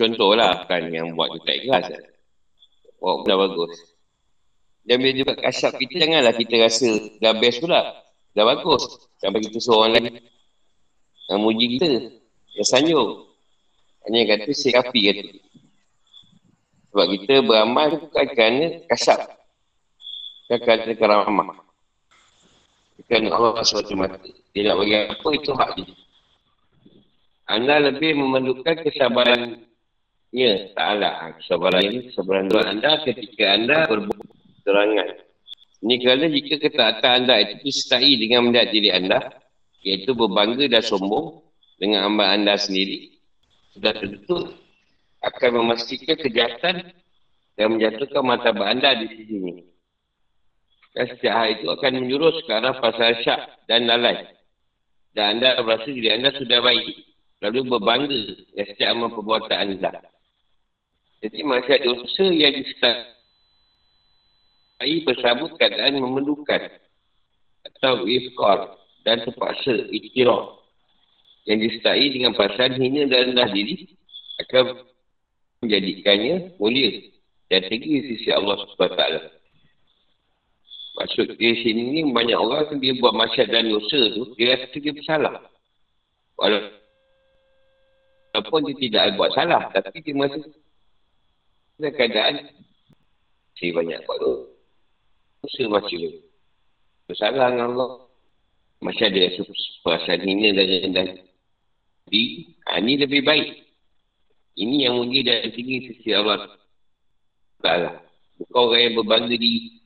Contohlah 0.00 0.64
kan 0.64 0.88
yang 0.88 1.12
buat 1.12 1.28
kita 1.36 1.50
ikhlas. 1.60 1.92
Buat 3.04 3.28
dah 3.28 3.36
bagus. 3.36 3.72
Dan 4.88 4.96
bila 5.04 5.12
juga 5.12 5.32
kasyap 5.36 5.76
kita 5.76 5.94
janganlah 6.08 6.32
kita 6.32 6.54
rasa 6.64 6.88
dah 7.20 7.32
best 7.36 7.60
pula. 7.60 7.80
Dah 8.32 8.44
bagus. 8.48 9.12
Sampai 9.20 9.44
kita 9.44 9.60
seorang 9.60 9.92
lagi. 9.92 10.24
Yang 11.28 11.40
muji 11.44 11.66
kita. 11.76 12.16
Yang 12.56 12.64
sanjung. 12.72 13.28
Hanya 14.08 14.40
kata 14.40 14.56
si 14.56 14.72
kapi 14.72 15.00
kata. 15.04 15.22
Sebab 16.90 17.06
kita 17.14 17.34
beramal 17.44 18.00
bukan 18.00 18.26
kerana 18.32 18.66
kasap. 18.88 19.20
Bukan 20.48 20.58
kerana 20.64 20.92
keramah. 20.96 21.48
Bukan 22.98 23.22
Allah 23.30 23.52
mata. 23.94 24.18
Dia 24.56 24.60
nak 24.72 24.76
bagi 24.80 24.96
apa 24.96 25.28
itu 25.36 25.50
hak 25.52 25.70
dia. 25.76 25.94
Anda 27.48 27.74
lebih 27.92 28.16
memerlukan 28.16 28.84
kesabaran 28.84 29.68
Ya. 30.28 30.68
Kesabaran 31.40 31.82
ini, 31.88 32.12
kesabaran 32.12 32.52
Tuhan 32.52 32.66
anda 32.68 33.00
ketika 33.00 33.44
anda 33.48 33.88
berbuat 33.88 34.28
terangan. 34.60 35.08
Ini 35.78 35.94
kerana 36.04 36.24
jika 36.28 36.54
ketaatan 36.60 37.10
anda 37.24 37.34
itu 37.40 37.54
disertai 37.64 38.12
dengan 38.20 38.50
melihat 38.50 38.68
diri 38.68 38.90
anda, 38.92 39.18
iaitu 39.80 40.12
berbangga 40.12 40.68
dan 40.68 40.84
sombong 40.84 41.40
dengan 41.80 42.12
amal 42.12 42.28
anda 42.28 42.60
sendiri, 42.60 43.14
sudah 43.72 43.94
tentu 43.96 44.52
akan 45.22 45.50
memastikan 45.62 46.14
kejahatan 46.18 46.94
dan 47.58 47.66
menjatuhkan 47.74 48.22
mata 48.22 48.54
anda 48.54 48.94
di 49.02 49.06
sini. 49.26 49.66
Dan 50.94 51.04
setiap 51.14 51.34
hal 51.34 51.48
itu 51.58 51.66
akan 51.70 51.92
menjurus 52.06 52.42
ke 52.46 52.52
arah 52.54 52.74
pasal 52.78 53.18
syak 53.22 53.66
dan 53.66 53.86
lalai. 53.86 54.26
Dan 55.14 55.38
anda 55.38 55.58
berasa 55.62 55.90
diri 55.90 56.10
anda 56.14 56.30
sudah 56.34 56.62
baik. 56.62 57.06
Lalu 57.38 57.70
berbangga 57.70 58.22
dengan 58.50 58.66
setiap 58.66 58.90
amal 58.94 59.14
perbuatan 59.14 59.58
anda. 59.58 60.02
Jadi 61.18 61.42
masih 61.42 61.82
ada 61.82 61.88
usaha 61.98 62.30
yang 62.30 62.54
disertai 62.62 63.06
bersama 65.02 65.50
keadaan 65.58 65.98
memerlukan 65.98 66.62
atau 67.66 68.06
ifkar 68.06 68.78
dan 69.02 69.22
terpaksa 69.26 69.86
iktiraf 69.90 70.62
yang 71.46 71.58
disertai 71.58 72.06
dengan 72.14 72.34
perasaan 72.38 72.78
hina 72.78 73.06
dan 73.10 73.34
rendah 73.34 73.50
diri 73.50 73.98
akan 74.46 74.78
menjadikannya 75.62 76.54
mulia 76.58 76.90
dan 77.50 77.62
tinggi 77.66 78.00
di 78.00 78.02
sisi 78.14 78.30
Allah 78.30 78.56
SWT. 78.62 79.02
Maksud 80.98 81.38
di 81.38 81.50
sini 81.62 81.82
ni 81.94 82.00
banyak 82.10 82.34
orang 82.34 82.82
dia 82.82 82.98
buat 82.98 83.14
masyarakat 83.14 83.54
dan 83.54 83.70
dosa 83.70 84.00
tu, 84.18 84.34
dia 84.34 84.58
rasa 84.58 84.74
dia 84.74 84.90
bersalah. 84.90 85.46
Walaupun 86.38 86.74
dia 88.66 88.76
tidak 88.82 89.14
buat 89.14 89.30
salah, 89.34 89.70
tapi 89.70 90.02
dia 90.02 90.14
masih 90.18 90.42
dalam 91.78 91.94
keadaan 91.94 92.50
si 93.54 93.70
banyak 93.70 94.02
buat 94.06 94.18
dosa 94.18 95.62
masih 95.70 96.18
bersalah 97.06 97.54
dengan 97.54 97.70
Allah. 97.74 97.90
Masih 98.78 99.10
ada 99.10 99.42
perasaan 99.82 100.22
hina 100.22 100.54
dan 100.54 100.70
rendah 100.70 101.08
di, 102.08 102.54
ha, 102.64 102.80
ini 102.80 102.94
lebih 103.04 103.22
baik. 103.22 103.67
Ini 104.58 104.90
yang 104.90 104.98
mulia 104.98 105.22
dan 105.22 105.54
tinggi 105.54 105.86
sisi 105.86 106.10
Allah. 106.10 106.50
Taklah. 107.62 108.02
Bukan 108.42 108.58
orang 108.58 108.80
yang 108.82 108.94
berbangga 108.98 109.36
di 109.38 109.78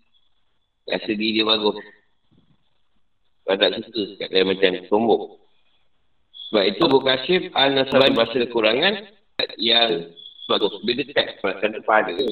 rasa 0.88 1.12
diri 1.12 1.40
dia 1.40 1.44
bagus. 1.44 1.76
Kalau 3.44 3.58
tak 3.58 3.84
suka 3.84 4.02
kat 4.16 4.28
dia 4.32 4.48
macam 4.48 4.72
sombong. 4.88 5.22
Sebab 6.48 6.64
itu 6.68 6.84
bukan 6.88 7.16
syif 7.28 7.42
al-nasabah 7.52 8.12
bahasa 8.16 8.36
kekurangan 8.48 8.94
yang 9.60 10.12
bagus. 10.48 10.72
Bila 10.84 11.00
dekat 11.04 11.40
perasaan 11.44 11.72
depan 11.76 12.00
dia. 12.12 12.28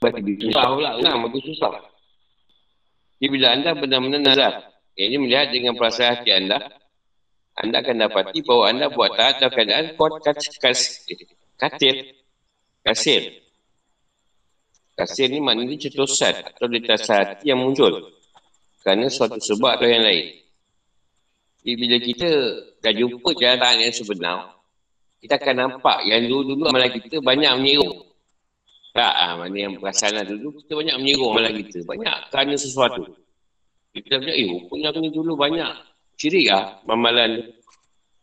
Dia 0.00 0.36
susah 0.40 0.64
pula. 0.72 0.90
Nah, 1.04 1.16
bagus 1.28 1.44
susah. 1.48 1.84
Jadi 3.20 3.28
bila 3.28 3.52
anda 3.52 3.76
benar-benar 3.76 4.20
nazar. 4.24 4.54
Ini 4.96 5.16
melihat 5.16 5.52
dengan 5.52 5.76
perasaan 5.76 6.20
hati 6.20 6.32
anda. 6.32 6.60
Anda 7.60 7.84
akan 7.84 7.96
dapati 8.08 8.40
bahawa 8.40 8.72
anda 8.72 8.86
buat 8.88 9.12
taat 9.20 9.44
dalam 9.44 9.52
keadaan 9.52 9.86
kuat 10.00 10.24
kasir. 10.24 11.16
Kasir. 12.80 13.22
Kasir 14.96 15.28
ni 15.28 15.44
maknanya 15.44 15.76
cetusan 15.76 16.40
atau 16.40 16.64
lintas 16.64 17.04
hati 17.04 17.52
yang 17.52 17.60
muncul. 17.60 18.16
Kerana 18.80 19.12
suatu 19.12 19.36
sebab 19.36 19.76
atau 19.76 19.84
yang 19.84 20.00
lain. 20.00 20.40
Jadi 21.60 21.72
bila 21.76 21.96
kita 22.00 22.30
dah 22.80 22.92
jumpa 22.96 23.28
jalan 23.36 23.74
yang 23.76 23.92
sebenar, 23.92 24.56
kita 25.20 25.36
akan 25.36 25.56
nampak 25.60 26.00
yang 26.08 26.24
dulu-dulu 26.32 26.72
amalan 26.72 26.96
kita 26.96 27.20
banyak 27.20 27.52
menyerung. 27.60 28.08
Tak, 28.96 29.12
ah, 29.12 29.36
mana 29.36 29.54
yang 29.54 29.76
perasaan 29.76 30.24
dulu, 30.24 30.56
kita 30.64 30.72
banyak 30.80 30.96
menyerung 30.96 31.28
amalan 31.36 31.52
kita. 31.60 31.84
Banyak 31.84 32.16
kerana 32.32 32.56
sesuatu. 32.56 33.04
Kita 33.92 34.16
dah 34.16 34.32
eh, 34.32 34.48
rupanya 34.48 34.96
aku 34.96 34.98
ni 35.04 35.10
dulu 35.12 35.36
banyak 35.36 35.89
syirik 36.20 36.52
lah 36.52 36.84
amalan 36.84 37.48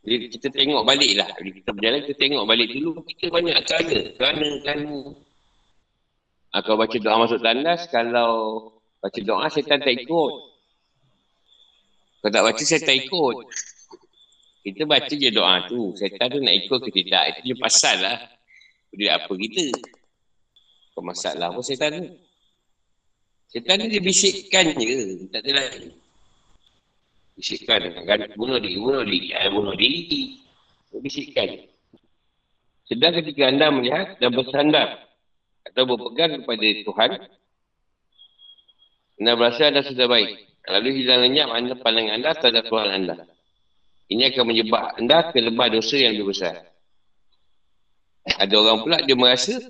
Jadi 0.07 0.31
kita 0.39 0.47
tengok 0.55 0.87
balik 0.87 1.19
lah. 1.19 1.27
Bila 1.35 1.51
kita 1.51 1.69
berjalan, 1.75 1.99
kita 2.07 2.15
tengok 2.15 2.43
balik 2.47 2.67
dulu. 2.71 2.91
Kita 3.11 3.27
banyak 3.27 3.57
kerana. 3.67 3.99
Kerana, 4.15 4.49
kerana. 4.63 4.97
Ha, 6.55 6.63
kalau 6.63 6.77
baca 6.79 6.95
doa 6.95 7.15
masuk 7.27 7.39
tandas, 7.43 7.81
kalau 7.91 8.31
baca 9.03 9.19
doa, 9.19 9.51
syaitan 9.51 9.83
tak 9.83 9.99
ikut. 9.99 10.33
Kalau 12.23 12.31
tak 12.31 12.43
baca, 12.47 12.63
tak 12.63 12.97
ikut. 13.03 13.35
Kita 14.63 14.81
baca 14.87 15.11
je 15.11 15.27
doa 15.27 15.67
tu. 15.67 15.91
Syaitan 15.99 16.31
tu 16.31 16.39
nak 16.39 16.55
ikut 16.55 16.79
ke 16.87 16.89
tidak. 17.03 17.23
Itu 17.35 17.51
je 17.51 17.55
pasal 17.59 17.99
lah. 17.99 18.17
Dia 18.95 19.19
apa 19.19 19.31
kita. 19.35 19.75
Kau 20.95 21.03
masalah 21.03 21.51
apa 21.51 21.59
syaitan 21.67 21.99
tu. 21.99 22.15
Syaitan 23.51 23.75
ni 23.83 23.91
dia 23.91 23.99
bisikkan 23.99 24.71
je. 24.71 25.27
Tak 25.35 25.43
ada 25.43 25.51
lain. 25.51 26.06
Bisikkan 27.37 27.93
kan 28.09 28.33
bunuh 28.33 28.57
diri, 28.57 28.81
bunuh 28.81 29.05
diri, 29.05 29.29
ada 29.37 29.53
bunuh 29.53 29.77
diri. 29.77 30.41
Bisikkan. 30.97 31.69
Sedang 32.89 33.13
ketika 33.21 33.53
anda 33.53 33.69
melihat 33.69 34.17
dan 34.17 34.33
bersandar 34.33 35.05
atau 35.69 35.83
berpegang 35.85 36.41
kepada 36.41 36.67
Tuhan, 36.81 37.11
anda 39.21 39.31
berasa 39.37 39.69
anda 39.69 39.85
sudah 39.85 40.09
baik. 40.09 40.49
Lalu 40.67 41.03
hilang 41.03 41.29
lenyap 41.29 41.49
anda 41.53 41.77
pandangan 41.77 42.13
anda 42.17 42.31
terhadap 42.35 42.65
Tuhan 42.67 42.89
anda. 42.89 43.15
Ini 44.07 44.33
akan 44.33 44.43
menyebab 44.47 44.97
anda 44.97 45.29
ke 45.29 45.37
lembah 45.37 45.67
dosa 45.69 45.95
yang 45.99 46.17
lebih 46.17 46.33
besar. 46.33 46.63
Ada 48.27 48.55
orang 48.55 48.83
pula 48.83 48.97
dia 49.03 49.15
merasa 49.15 49.61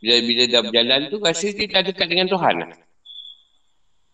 bila 0.00 0.16
bila 0.24 0.42
dah 0.48 0.60
berjalan 0.64 1.00
tu 1.10 1.16
rasa 1.20 1.46
dia 1.52 1.66
dah 1.68 1.82
dekat 1.84 2.06
dengan 2.06 2.28
Tuhan. 2.28 2.54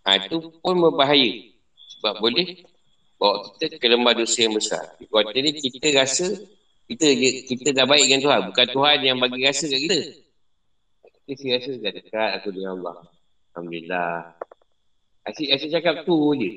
Ha, 0.06 0.08
itu 0.24 0.36
pun 0.62 0.74
berbahaya. 0.80 1.57
Sebab 1.98 2.14
boleh 2.22 2.62
bawa 3.18 3.50
kita 3.58 3.76
ke 3.82 3.86
lembah 3.90 4.14
dosa 4.14 4.38
yang 4.46 4.54
besar. 4.54 4.94
Kuat 5.10 5.34
ni 5.34 5.50
kita 5.58 5.90
rasa 5.98 6.30
kita 6.86 7.06
kita 7.50 7.68
dah 7.74 7.84
baik 7.84 8.06
dengan 8.06 8.20
Tuhan. 8.24 8.40
Bukan 8.54 8.66
Tuhan 8.70 8.98
yang 9.02 9.18
bagi 9.18 9.42
rasa 9.42 9.66
kat 9.66 9.80
kita. 9.82 10.00
Kita 11.28 11.42
rasa 11.58 11.70
dah 11.82 11.92
dekat 11.92 12.30
aku 12.40 12.48
dengan 12.54 12.80
Allah. 12.80 12.96
Alhamdulillah. 13.52 14.14
Asyik, 15.28 15.48
asyik 15.58 15.70
cakap 15.74 16.06
tu 16.06 16.16
je. 16.38 16.50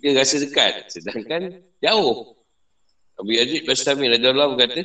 Dia 0.00 0.16
rasa 0.16 0.40
dekat. 0.42 0.90
Sedangkan 0.90 1.62
jauh. 1.84 2.34
Abu 3.18 3.30
Yazid 3.34 3.66
Bastami 3.66 4.08
Radha 4.08 4.30
Allah 4.30 4.46
berkata, 4.54 4.82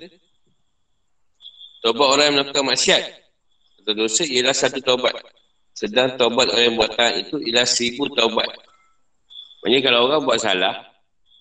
Taubat 1.83 2.07
orang 2.15 2.25
yang 2.31 2.35
melakukan 2.39 2.65
maksiat 2.71 3.03
atau 3.83 3.93
dosa 3.93 4.23
ialah 4.23 4.55
satu 4.55 4.79
taubat. 4.79 5.11
Sedang 5.75 6.15
taubat 6.15 6.47
orang 6.47 6.63
yang 6.71 6.75
buat 6.79 6.95
itu 7.19 7.43
ialah 7.43 7.67
seribu 7.67 8.07
taubat. 8.15 8.47
Maksudnya 9.63 9.79
kalau 9.79 10.11
orang 10.11 10.27
buat 10.27 10.43
salah, 10.43 10.75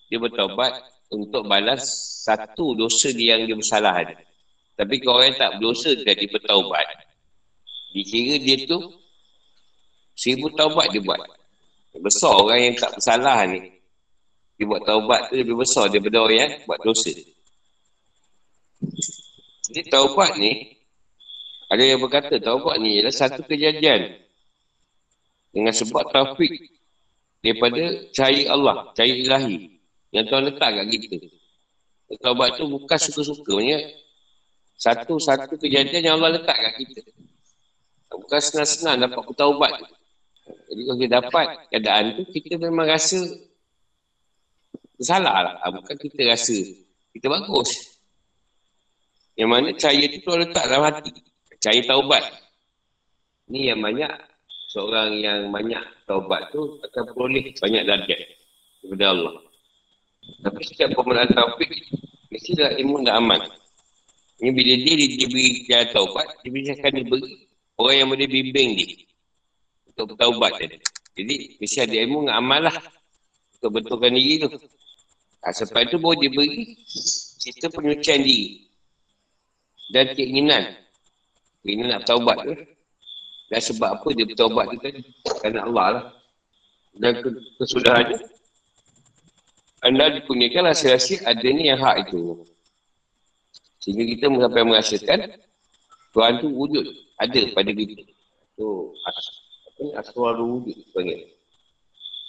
dia 0.07 0.15
bertobat 0.15 0.79
untuk 1.11 1.43
balas 1.43 1.83
satu 2.23 2.71
dosa 2.71 3.11
dia 3.11 3.35
yang 3.35 3.51
dia 3.51 3.57
bersalah 3.59 3.93
ada. 3.99 4.15
Tapi 4.79 5.03
kalau 5.03 5.19
orang 5.19 5.35
yang 5.35 5.39
tak 5.43 5.51
berdosa 5.59 5.91
dia, 5.91 6.15
dia 6.15 6.31
bertaubat, 6.31 6.87
dikira 7.91 8.39
dia 8.39 8.63
tu 8.63 8.79
seribu 10.15 10.55
taubat 10.55 10.87
dia 10.95 11.03
buat. 11.03 11.19
Besar 11.99 12.33
orang 12.33 12.59
yang 12.71 12.75
tak 12.79 12.95
bersalah 12.95 13.43
ni. 13.45 13.75
Dia 14.57 14.65
buat 14.65 14.81
taubat 14.87 15.29
tu 15.29 15.37
lebih 15.37 15.59
besar 15.59 15.91
daripada 15.91 16.23
orang 16.23 16.39
yang 16.39 16.51
buat 16.65 16.79
dosa. 16.81 17.11
Jadi 19.67 19.81
taubat 19.91 20.37
ni 20.39 20.79
Ada 21.71 21.89
yang 21.89 22.05
berkata 22.05 22.37
taubat 22.37 22.77
ni 22.77 23.01
adalah 23.01 23.13
satu 23.13 23.41
kejadian. 23.49 24.13
Dengan 25.49 25.73
sebab 25.73 26.09
taufik 26.13 26.72
daripada 27.43 27.83
cahaya 28.15 28.43
Allah, 28.55 28.75
cahaya 28.95 29.13
ilahi. 29.19 29.77
Yang 30.15 30.25
Tuhan 30.31 30.43
letak 30.47 30.69
kat 30.71 30.85
kita. 30.87 31.17
Taubat 32.23 32.55
tu 32.55 32.69
bukan 32.69 32.97
suka-suka. 33.01 33.51
Maksudnya, 33.57 33.79
satu-satu 34.79 35.59
kejadian 35.59 36.01
yang 36.07 36.15
Allah 36.21 36.39
letak 36.39 36.55
kat 36.55 36.73
kita. 36.79 37.01
Bukan 38.13 38.39
senang-senang 38.39 39.09
dapat 39.09 39.21
bertaubat. 39.25 39.73
Jadi 40.69 40.81
kalau 40.85 40.97
kita 41.01 41.11
dapat 41.19 41.45
keadaan 41.73 42.05
tu, 42.15 42.23
kita 42.29 42.61
memang 42.61 42.85
rasa 42.87 43.19
salah 45.01 45.51
lah. 45.51 45.53
Bukan 45.73 45.97
kita 45.97 46.21
rasa 46.29 46.57
kita 47.11 47.27
bagus. 47.27 47.97
Yang 49.33 49.49
mana 49.49 49.67
cahaya 49.73 50.05
tu 50.13 50.19
Tuhan 50.21 50.39
letak 50.45 50.63
dalam 50.69 50.83
hati. 50.85 51.11
Cahaya 51.57 51.81
taubat. 51.89 52.23
Ni 53.49 53.67
yang 53.67 53.81
banyak, 53.81 54.13
seorang 54.73 55.21
yang 55.21 55.53
banyak 55.53 55.85
taubat 56.09 56.49
tu 56.49 56.81
akan 56.81 57.03
boleh 57.13 57.53
banyak 57.61 57.85
darjat 57.85 58.21
kepada 58.81 59.05
Allah. 59.13 59.35
Tapi 60.41 60.61
setiap 60.65 60.97
pemenang 60.97 61.29
taufik, 61.29 61.69
mestilah 62.33 62.73
ilmu 62.81 63.05
dah 63.05 63.21
aman. 63.21 63.41
Ini 64.41 64.49
bila 64.49 64.73
dia 64.81 64.93
diberi 64.97 65.47
jalan 65.69 65.87
taubat, 65.93 66.27
dia 66.41 66.49
bisa 66.49 66.73
akan 66.81 66.93
diberi 67.05 67.45
orang 67.77 67.95
yang 68.01 68.09
boleh 68.09 68.27
bimbing 68.27 68.69
dia 68.81 68.89
untuk 69.93 70.17
bertaubat 70.17 70.51
dia. 70.57 70.81
Jadi, 71.13 71.61
mesti 71.61 71.77
ada 71.85 71.95
ilmu 72.09 72.25
dengan 72.25 72.41
amal 72.41 72.59
lah 72.65 72.77
untuk 73.61 73.77
betulkan 73.77 74.17
diri 74.17 74.41
tu. 74.41 74.49
Ha, 75.45 75.53
sebab 75.53 75.85
itu 75.85 76.01
boleh 76.01 76.17
diberi 76.25 76.81
cerita 77.37 77.69
penyucian 77.69 78.25
diri 78.25 78.65
dan 79.93 80.17
keinginan. 80.17 80.81
Keinginan 81.61 81.89
nak 81.93 82.09
bertaubat 82.09 82.37
tu. 82.41 82.53
Dan 83.51 83.59
sebab 83.59 83.89
apa 83.99 84.07
dia 84.15 84.25
bertaubat 84.27 84.65
tu 84.71 84.77
tadi? 84.79 85.01
Kerana 85.41 85.59
Allah 85.67 85.85
lah. 85.91 86.05
Dan 86.93 87.11
kesudahannya, 87.57 88.17
anda 89.83 90.15
dikurniakan 90.15 90.71
rahsia-rahsia 90.71 91.27
adanya 91.27 91.75
yang 91.75 91.79
hak 91.81 92.07
itu. 92.07 92.45
Sehingga 93.83 94.03
kita 94.07 94.25
sampai 94.31 94.63
merasakan 94.63 95.19
Tuhan 96.13 96.33
tu 96.39 96.47
wujud 96.53 96.85
ada 97.19 97.41
pada 97.51 97.71
kita. 97.73 98.05
Tu 98.55 98.67
as, 99.09 99.17
aswar 99.99 100.39
wujud 100.39 100.77
sebenarnya. 100.87 101.27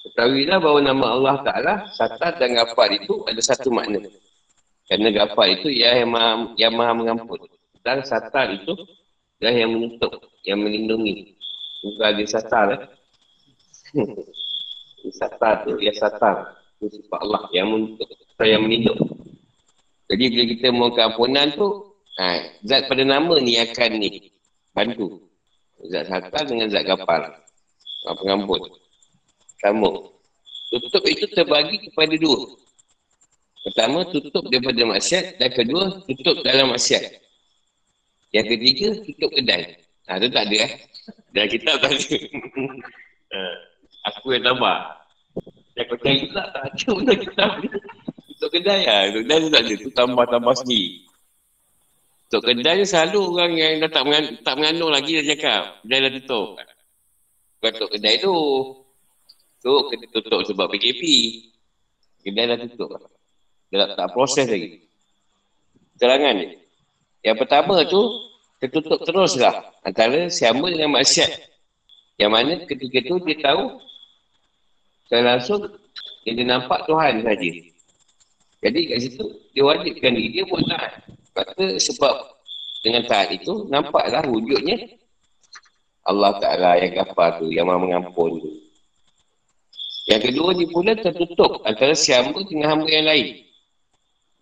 Ketahuilah 0.05 0.59
bahawa 0.61 0.81
nama 0.85 1.07
Allah 1.17 1.37
Ta'ala, 1.41 1.75
satar 1.97 2.37
dan 2.37 2.53
gafar 2.59 2.93
itu 2.93 3.25
ada 3.25 3.41
satu 3.41 3.73
makna. 3.73 4.05
Kerana 4.85 5.09
gafar 5.15 5.49
itu 5.49 5.73
ia 5.73 6.05
yang 6.05 6.13
maha, 6.13 6.33
yang 6.61 6.73
maha 6.77 6.93
mengampun. 6.93 7.41
Dan 7.81 8.05
satar 8.05 8.53
itu 8.53 8.77
ia 9.43 9.51
yang 9.65 9.71
menutup, 9.75 10.31
yang 10.47 10.63
melindungi. 10.63 11.35
Bukan 11.83 12.05
ada 12.05 12.23
satar. 12.29 12.67
Eh? 12.75 12.83
satar 15.21 15.67
tu, 15.67 15.79
ia 15.83 15.93
satar. 15.95 16.55
Itu 16.79 17.01
sifat 17.01 17.19
Allah 17.23 17.43
yang 17.51 17.69
menutup, 17.73 18.09
yang 18.41 18.63
melindungi. 18.63 19.07
Jadi 20.11 20.25
bila 20.31 20.45
kita 20.53 20.67
mohon 20.71 20.93
keampunan 20.93 21.49
tu, 21.57 21.97
ha, 22.21 22.45
zat 22.63 22.87
pada 22.87 23.03
nama 23.03 23.35
ni 23.41 23.57
akan 23.57 23.91
ni 23.97 24.31
bantu. 24.77 25.25
Zat 25.89 26.07
satar 26.13 26.45
dengan 26.45 26.69
zat 26.69 26.85
gafar. 26.85 27.41
Ha, 28.05 28.09
pengampun. 28.21 28.69
Sama. 29.65 30.13
Tutup 30.69 31.05
itu 31.09 31.25
terbagi 31.33 31.89
kepada 31.89 32.15
dua. 32.21 32.41
Pertama, 33.65 34.05
tutup 34.13 34.45
daripada 34.53 34.85
maksiat. 34.85 35.41
Dan 35.41 35.51
kedua, 35.57 36.05
tutup 36.05 36.45
dalam 36.45 36.77
maksiat. 36.77 37.24
Yang 38.35 38.47
ketiga, 38.59 38.87
tutup 39.07 39.31
kedai. 39.31 39.79
Ha, 40.11 40.19
tu 40.19 40.27
tak 40.29 40.45
ada 40.51 40.57
eh. 40.67 40.73
Dan 41.31 41.47
kita 41.47 41.79
tak 41.79 41.95
ada. 41.95 42.19
Aku 44.11 44.35
yang 44.35 44.45
tambah. 44.45 44.79
Yang 45.75 45.87
kau 45.91 45.99
cari 46.03 46.19
pula 46.29 46.45
tak 46.55 46.63
ada 46.71 46.87
pun 46.87 47.03
kita 47.09 47.45
Tutup 48.35 48.51
kedai 48.51 48.81
lah. 48.85 49.01
Tutup 49.11 49.23
kedai 49.23 49.39
tu 49.39 49.51
tak 49.51 49.63
ada. 49.63 49.75
Tu 49.75 49.91
tambah-tambah 49.95 50.55
sendiri. 50.61 50.89
Tutup 52.29 52.43
kedai 52.43 52.75
ni 52.83 52.85
selalu 52.85 53.21
orang 53.23 53.53
yang 53.55 53.73
dah 53.87 53.91
tak, 53.91 54.03
mengan- 54.03 54.35
tak 54.43 54.55
mengandung 54.59 54.91
lagi 54.91 55.23
dah 55.23 55.25
cakap. 55.31 55.63
Kedai 55.87 55.99
dah 56.03 56.13
tutup. 56.19 56.49
Bukan 57.63 57.71
tutup 57.79 57.91
kedai 57.95 58.15
tu. 58.19 58.37
Tu 59.65 59.73
kena 59.89 60.07
tutup 60.13 60.41
sebab 60.45 60.67
PKP. 60.75 61.03
Kedai 62.27 62.45
dah 62.51 62.57
tutup. 62.67 62.91
Dia 63.71 63.95
tak, 63.95 64.11
proses 64.13 64.47
lagi. 64.51 64.85
Terangan 65.99 66.35
dia. 66.43 66.64
Yang 67.25 67.37
pertama 67.41 67.81
tu, 67.89 68.03
tertutup 68.61 69.01
teruslah. 69.03 69.73
Antara 69.81 70.29
siapa 70.29 70.61
dengan 70.69 70.93
maksiat. 70.93 71.33
Yang 72.21 72.31
mana 72.31 72.53
ketika 72.69 72.99
tu 73.03 73.19
dia 73.27 73.37
tahu 73.43 73.81
secara 75.05 75.35
langsung 75.35 75.67
dia, 76.23 76.33
dia 76.37 76.47
nampak 76.47 76.87
Tuhan 76.87 77.27
saja. 77.27 77.53
Jadi 78.65 78.81
kat 78.87 78.99
situ 79.03 79.25
dia 79.51 79.63
wajibkan 79.67 80.15
diri 80.15 80.31
dia 80.31 80.45
buat 80.47 80.63
taat. 80.71 80.93
Kata 81.35 81.65
sebab 81.83 82.15
dengan 82.87 83.03
taat 83.11 83.35
itu 83.35 83.67
nampaklah 83.67 84.23
wujudnya 84.31 84.95
Allah 86.07 86.37
Ta'ala 86.39 86.79
yang 86.79 87.03
gafar 87.03 87.43
tu, 87.43 87.51
yang 87.51 87.67
maha 87.67 87.81
mengampun 87.83 88.39
tu. 88.39 88.51
Yang 90.07 90.31
kedua 90.31 90.53
ni 90.55 90.69
pula 90.69 90.93
tertutup 90.95 91.65
antara 91.65 91.97
siapa 91.97 92.37
dengan 92.47 92.79
hamba 92.79 92.89
yang 92.93 93.09
lain. 93.09 93.43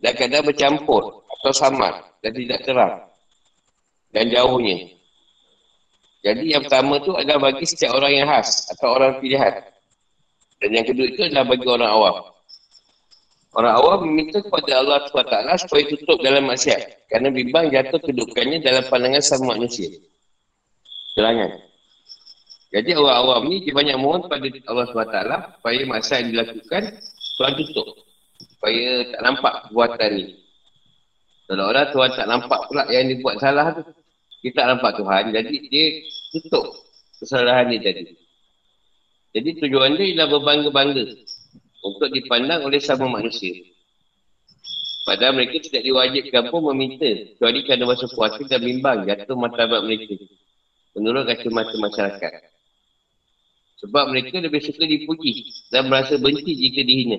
Dan 0.03 0.13
kadang 0.19 0.43
bercampur 0.43 1.23
atau 1.23 1.53
samar 1.55 2.12
dan 2.23 2.31
tidak 2.33 2.59
terang. 2.65 2.95
Dan 4.15 4.31
jauhnya. 4.31 4.93
Jadi 6.23 6.55
yang 6.55 6.63
pertama 6.63 7.03
tu 7.03 7.19
adalah 7.19 7.51
bagi 7.51 7.67
setiap 7.67 7.99
orang 7.99 8.13
yang 8.15 8.27
khas 8.31 8.71
atau 8.71 8.95
orang 8.95 9.19
pilihan. 9.19 9.59
Dan 10.63 10.71
yang 10.71 10.87
kedua 10.87 11.07
itu 11.11 11.21
adalah 11.27 11.45
bagi 11.51 11.67
orang 11.67 11.91
awam. 11.91 12.17
Orang 13.53 13.75
awam 13.75 13.99
meminta 14.09 14.39
kepada 14.41 14.81
Allah 14.81 15.05
SWT 15.11 15.67
supaya 15.67 15.83
tutup 15.91 16.23
dalam 16.23 16.47
maksiat. 16.47 17.11
Kerana 17.11 17.29
bimbang 17.35 17.69
jatuh 17.69 18.01
kedudukannya 18.01 18.63
dalam 18.63 18.87
pandangan 18.87 19.21
sama 19.21 19.59
manusia. 19.59 19.91
Terangan. 21.19 21.59
Jadi 22.73 22.97
orang 22.97 23.17
awam 23.19 23.41
ni 23.53 23.61
dia 23.67 23.77
banyak 23.77 23.97
mohon 24.01 24.25
pada 24.25 24.49
Allah 24.71 24.87
SWT 24.89 25.19
supaya 25.59 25.81
masa 25.85 26.13
yang 26.23 26.29
dilakukan 26.33 26.83
Tuhan 27.37 27.53
tutup. 27.61 27.89
Supaya 28.57 29.11
tak 29.11 29.21
nampak 29.21 29.55
perbuatan 29.69 30.11
ni. 30.17 30.27
Orang 31.61 31.91
Tuhan 31.91 32.11
tak 32.17 32.27
nampak 32.31 32.61
pula 32.71 32.87
yang 32.89 33.11
dia 33.11 33.19
buat 33.21 33.37
salah 33.37 33.75
tu. 33.77 33.83
Kita 34.41 34.65
tak 34.65 34.67
nampak 34.77 34.93
Tuhan. 34.97 35.25
Jadi 35.35 35.55
dia 35.69 35.85
tutup 36.33 36.65
kesalahan 37.21 37.69
ni 37.69 37.79
tadi. 37.83 38.05
Jadi 39.33 39.49
tujuan 39.65 39.97
dia 39.97 40.13
ialah 40.13 40.27
berbangga-bangga 40.29 41.05
untuk 41.83 42.09
dipandang 42.13 42.63
oleh 42.63 42.79
sama 42.79 43.09
manusia. 43.09 43.53
Padahal 45.03 45.35
mereka 45.35 45.59
tidak 45.59 45.83
diwajibkan 45.83 46.47
pun 46.47 46.63
meminta. 46.71 47.11
Kecuali 47.35 47.59
kerana 47.67 47.85
masa 47.91 48.07
puasa 48.07 48.39
dan 48.47 48.61
bimbang 48.63 49.03
jatuh 49.03 49.35
martabat 49.35 49.83
mereka. 49.83 50.15
Menurut 50.95 51.27
kacamata 51.27 51.75
masyarakat. 51.75 52.33
Sebab 53.83 54.05
mereka 54.15 54.39
lebih 54.39 54.63
suka 54.63 54.87
dipuji 54.87 55.43
dan 55.75 55.91
merasa 55.91 56.15
benci 56.15 56.55
jika 56.55 56.87
dihina. 56.87 57.19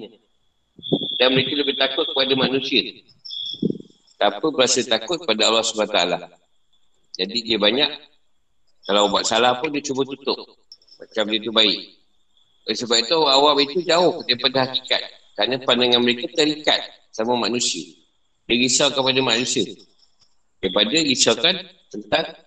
Dan 1.20 1.36
mereka 1.36 1.60
lebih 1.60 1.76
takut 1.76 2.08
kepada 2.08 2.34
manusia. 2.40 2.88
Tanpa 4.24 4.48
berasa 4.56 4.80
takut 4.88 5.20
kepada 5.20 5.52
Allah 5.52 5.68
SWT. 5.68 6.00
Jadi 7.20 7.38
dia 7.44 7.60
banyak, 7.60 7.92
kalau 8.88 9.12
buat 9.12 9.28
salah 9.28 9.60
pun 9.60 9.68
dia 9.76 9.84
cuba 9.84 10.08
tutup. 10.08 10.40
Macam 10.96 11.28
dia 11.28 11.44
tu 11.44 11.52
baik. 11.52 12.00
Sebab 12.72 13.04
itu 13.04 13.20
awam 13.20 13.60
itu 13.60 13.84
jauh 13.84 14.24
daripada 14.24 14.64
hakikat. 14.64 15.04
Kerana 15.36 15.60
pandangan 15.68 16.00
mereka 16.00 16.32
terikat 16.32 16.80
sama 17.12 17.36
manusia. 17.36 17.84
Dia 18.48 18.56
risau 18.56 18.96
kepada 18.96 19.20
manusia. 19.20 19.68
Daripada 20.64 20.96
risaukan 21.04 21.60
tentang 21.92 22.40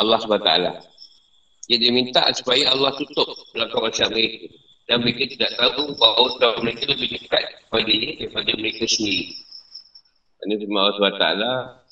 Allah 0.00 0.18
SWT. 0.24 0.50
Dia 1.68 1.92
minta 1.92 2.24
supaya 2.32 2.72
Allah 2.72 2.96
tutup 2.96 3.28
belakang 3.52 3.84
masyarakat 3.84 4.16
mereka. 4.16 4.48
Dan 4.88 5.04
mereka 5.04 5.22
tidak 5.36 5.52
tahu 5.60 5.92
bahawa 6.00 6.56
mereka 6.64 6.88
lebih 6.88 7.08
dekat 7.20 7.44
kepada 7.68 7.92
dia 7.92 8.10
daripada 8.16 8.50
mereka 8.56 8.88
sendiri. 8.88 9.36
Ini 10.40 10.56
firman 10.56 10.80
Allah 10.80 10.96
SWT 10.96 11.26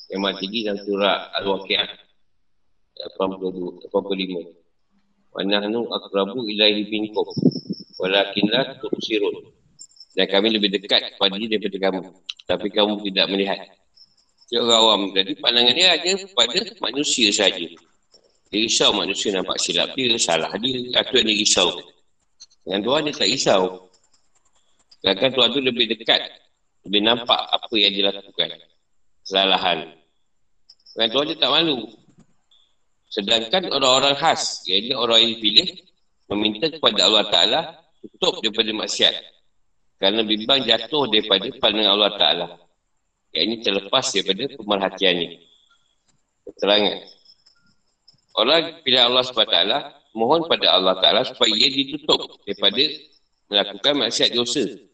yang 0.08 0.24
mati 0.24 0.48
tinggi 0.48 0.64
dalam 0.64 0.80
surah 0.80 1.37
Al-Waqi'ah 1.37 1.88
85. 3.12 3.92
Wa 5.37 5.44
nahnu 5.44 5.84
akrabu 5.92 6.48
ilaihi 6.48 6.88
minkum 6.88 7.28
walakinlah 8.00 8.80
tubsirun. 8.80 9.52
Dan 10.16 10.32
kami 10.32 10.56
lebih 10.56 10.72
dekat 10.72 11.12
kepada 11.14 11.37
dia 11.37 11.61
daripada 11.61 11.76
kamu. 11.76 12.08
Tapi 12.48 12.66
kamu 12.72 13.04
tidak 13.04 13.28
melihat. 13.28 13.61
Dia 14.48 14.64
orang 14.64 14.80
awam. 14.80 15.00
Jadi 15.12 15.37
pandangan 15.37 15.76
dia 15.76 15.92
hanya 15.92 16.16
pada 16.32 16.61
manusia 16.80 17.28
saja. 17.28 17.68
Dia 18.48 18.58
risau 18.64 18.96
manusia 18.96 19.28
nampak 19.37 19.61
silap 19.61 19.92
dia, 19.92 20.16
salah 20.16 20.48
dia, 20.56 20.88
atau 20.96 21.20
dia 21.20 21.37
risau. 21.37 21.68
Yang 22.64 22.80
Tuhan 22.88 23.00
dia 23.04 23.12
tak 23.12 23.28
risau. 23.28 23.92
Kadang 25.04 25.37
Tuhan 25.37 25.48
tu 25.52 25.61
lebih 25.61 25.92
dekat, 25.92 26.38
lebih 26.88 27.05
nampak 27.05 27.37
apa 27.37 27.74
yang 27.77 27.92
dia 27.92 28.09
lakukan. 28.09 28.48
Kesalahan. 29.20 29.92
Dengan 30.96 31.09
Tuhan 31.12 31.24
dia 31.29 31.37
tak 31.37 31.53
malu. 31.53 31.79
Sedangkan 33.12 33.62
orang-orang 33.68 34.16
khas, 34.16 34.64
iaitu 34.64 34.96
orang 34.96 35.20
yang 35.20 35.37
pilih, 35.37 35.68
meminta 36.33 36.72
kepada 36.72 37.05
Allah 37.05 37.24
Ta'ala 37.29 37.61
tutup 38.01 38.40
daripada 38.40 38.72
maksiat. 38.72 39.14
Kerana 40.01 40.24
bimbang 40.24 40.64
jatuh 40.64 41.12
daripada 41.12 41.44
pandangan 41.61 41.92
Allah 41.92 42.12
Ta'ala. 42.16 42.46
Yang 43.37 43.44
ini 43.44 43.57
terlepas 43.61 44.05
daripada 44.16 44.44
pemerhatiannya. 44.57 45.29
Keterangan. 46.48 46.98
Orang 48.33 48.81
pilih 48.81 49.03
Allah 49.05 49.22
SWT, 49.29 49.61
mohon 50.16 50.48
pada 50.48 50.72
Allah 50.72 50.96
Ta'ala 51.05 51.20
supaya 51.29 51.53
ia 51.53 51.68
ditutup 51.68 52.40
daripada 52.48 52.81
melakukan 53.53 53.92
maksiat 54.09 54.33
dosa. 54.33 54.88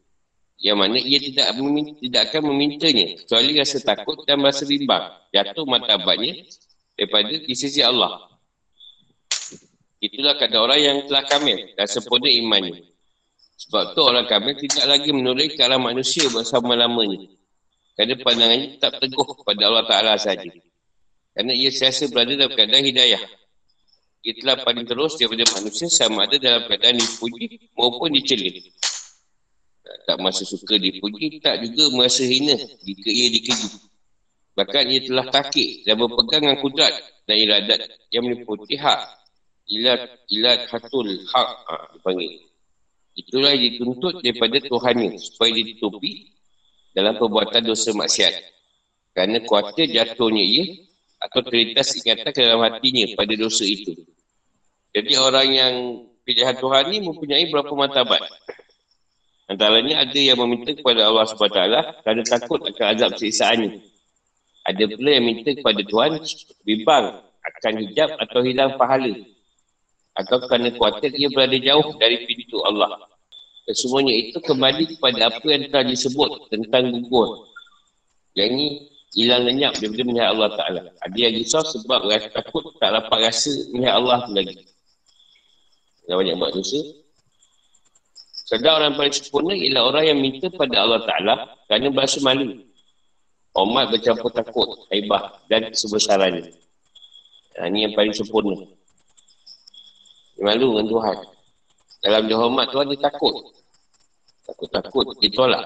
Yang 0.58 0.76
mana 0.78 0.98
ia 1.02 1.18
tidak 1.18 1.48
meminta, 1.58 1.92
tidak 1.98 2.22
akan 2.30 2.42
memintanya. 2.54 3.06
Kecuali 3.20 3.50
rasa 3.58 3.78
takut 3.82 4.22
dan 4.24 4.38
rasa 4.40 4.64
bimbang. 4.64 5.12
Jatuh 5.34 5.66
matabatnya 5.66 6.46
daripada 6.94 7.34
di 7.34 7.54
sisi 7.58 7.82
Allah. 7.82 8.30
Itulah 9.98 10.36
kata 10.36 10.56
orang 10.60 10.80
yang 10.80 10.96
telah 11.08 11.24
kamil 11.24 11.74
dan 11.74 11.86
sempurna 11.88 12.28
imannya. 12.28 12.84
Sebab 13.64 13.96
tu 13.96 14.00
orang 14.04 14.28
kamil 14.28 14.54
tidak 14.60 14.84
lagi 14.84 15.10
menoleh 15.10 15.48
ke 15.54 15.62
arah 15.64 15.80
manusia 15.80 16.28
bersama-lamanya. 16.28 17.30
Kerana 17.94 18.14
pandangannya 18.20 18.68
tetap 18.76 18.98
teguh 18.98 19.22
kepada 19.22 19.62
Allah 19.70 19.84
Ta'ala 19.86 20.14
saja. 20.18 20.50
Kerana 21.34 21.52
ia 21.54 21.70
sentiasa 21.70 22.10
berada 22.10 22.34
dalam 22.34 22.52
keadaan 22.52 22.84
hidayah. 22.84 23.22
Ia 24.24 24.32
telah 24.40 24.56
paling 24.66 24.86
terus 24.88 25.14
daripada 25.20 25.44
manusia 25.56 25.86
sama 25.92 26.26
ada 26.26 26.36
dalam 26.40 26.64
keadaan 26.66 26.96
dipuji 26.98 27.70
maupun 27.76 28.12
dicela. 28.12 28.50
Tak 30.04 30.20
masa 30.20 30.44
suka 30.44 30.76
dipuji, 30.76 31.40
tak 31.40 31.64
juga 31.64 31.88
merasa 31.96 32.22
hina 32.28 32.56
jika 32.84 33.08
ia 33.08 33.26
dikeji. 33.32 33.68
Bahkan 34.54 34.84
ia 34.86 35.00
telah 35.02 35.26
takik 35.32 35.82
dan 35.82 35.98
berpegang 35.98 36.46
dengan 36.46 36.58
kudrat 36.62 36.94
dan 37.26 37.36
iradat 37.40 37.80
yang 38.14 38.28
meliputi 38.28 38.78
hak. 38.78 39.00
Ilat, 39.64 40.28
ilat 40.28 40.68
hatul 40.68 41.24
hak, 41.24 41.50
ha, 41.66 41.74
dipanggil. 41.96 42.44
Itulah 43.16 43.56
dituntut 43.56 44.20
daripada 44.20 44.60
Tuhannya 44.60 45.16
supaya 45.16 45.50
ditutupi 45.56 46.34
dalam 46.92 47.16
perbuatan 47.16 47.64
dosa 47.64 47.96
maksiat. 47.96 48.34
Kerana 49.16 49.40
kuatir 49.46 49.88
jatuhnya 49.88 50.44
ia 50.44 50.64
atau 51.22 51.40
terlintas 51.40 51.96
ingatan 51.96 52.30
ke 52.34 52.40
dalam 52.44 52.60
hatinya 52.60 53.08
pada 53.16 53.34
dosa 53.38 53.64
itu. 53.64 53.96
Jadi 54.94 55.12
orang 55.18 55.48
yang 55.50 55.74
pilihan 56.22 56.54
Tuhan 56.58 56.84
ini 56.92 56.98
mempunyai 57.02 57.44
berapa 57.50 57.72
matabat. 57.72 58.20
Antaranya 59.44 60.00
ada 60.00 60.16
yang 60.16 60.40
meminta 60.40 60.72
kepada 60.72 61.04
Allah 61.04 61.28
SWT 61.28 61.60
kerana 62.00 62.22
takut 62.24 62.64
akan 62.64 62.86
azab 62.96 63.12
siksaannya. 63.20 63.76
Ada 64.64 64.84
pula 64.96 65.10
yang 65.20 65.24
minta 65.28 65.52
kepada 65.52 65.80
Tuhan 65.84 66.12
bimbang 66.64 67.06
akan 67.44 67.72
hijab 67.84 68.16
atau 68.16 68.40
hilang 68.40 68.80
pahala 68.80 69.12
atau 70.14 70.36
kerana 70.48 70.72
kuatir 70.78 71.12
ia 71.12 71.28
berada 71.28 71.58
jauh 71.60 71.98
dari 72.00 72.24
pintu 72.24 72.64
Allah. 72.64 73.04
Dan 73.68 73.74
semuanya 73.76 74.14
itu 74.16 74.38
kembali 74.40 74.96
kepada 74.96 75.28
apa 75.28 75.46
yang 75.48 75.68
telah 75.68 75.84
disebut 75.88 76.30
tentang 76.48 76.92
gugur. 76.92 77.48
Yang 78.32 78.48
ini 78.56 78.66
hilang 79.14 79.42
lenyap 79.44 79.72
daripada 79.76 80.02
melihat 80.04 80.28
Allah 80.32 80.50
Ta'ala. 80.56 80.82
Ada 81.04 81.16
yang 81.16 81.32
risau 81.38 81.62
sebab 81.64 82.00
takut 82.32 82.64
tak 82.80 82.90
dapat 82.92 83.18
rasa 83.30 83.52
melihat 83.72 83.94
Allah 84.00 84.20
lagi. 84.32 84.56
Yang 86.08 86.16
banyak 86.20 86.34
buat 86.40 86.50
dosa. 86.56 86.80
Sedar 88.44 88.76
orang 88.76 88.92
paling 88.92 89.14
sempurna 89.16 89.56
ialah 89.56 89.82
orang 89.88 90.04
yang 90.04 90.18
minta 90.20 90.52
pada 90.52 90.84
Allah 90.84 91.00
Ta'ala 91.08 91.34
kerana 91.64 91.88
berasa 91.88 92.20
malu. 92.20 92.60
Umat 93.56 93.88
bercampur 93.88 94.28
takut, 94.34 94.68
haibah 94.92 95.40
dan 95.48 95.72
kesebesarannya. 95.72 96.52
Ini 97.54 97.78
yang 97.88 97.94
paling 97.96 98.12
sempurna. 98.12 98.68
Malu 100.44 100.76
dengan 100.76 100.86
Tuhan. 100.92 101.16
Dalam 102.04 102.22
dia 102.28 102.36
hormat 102.36 102.66
Tuhan, 102.68 102.86
dia 102.92 103.00
takut. 103.00 103.34
Takut-takut, 104.44 105.06
dia 105.24 105.32
tolak. 105.32 105.64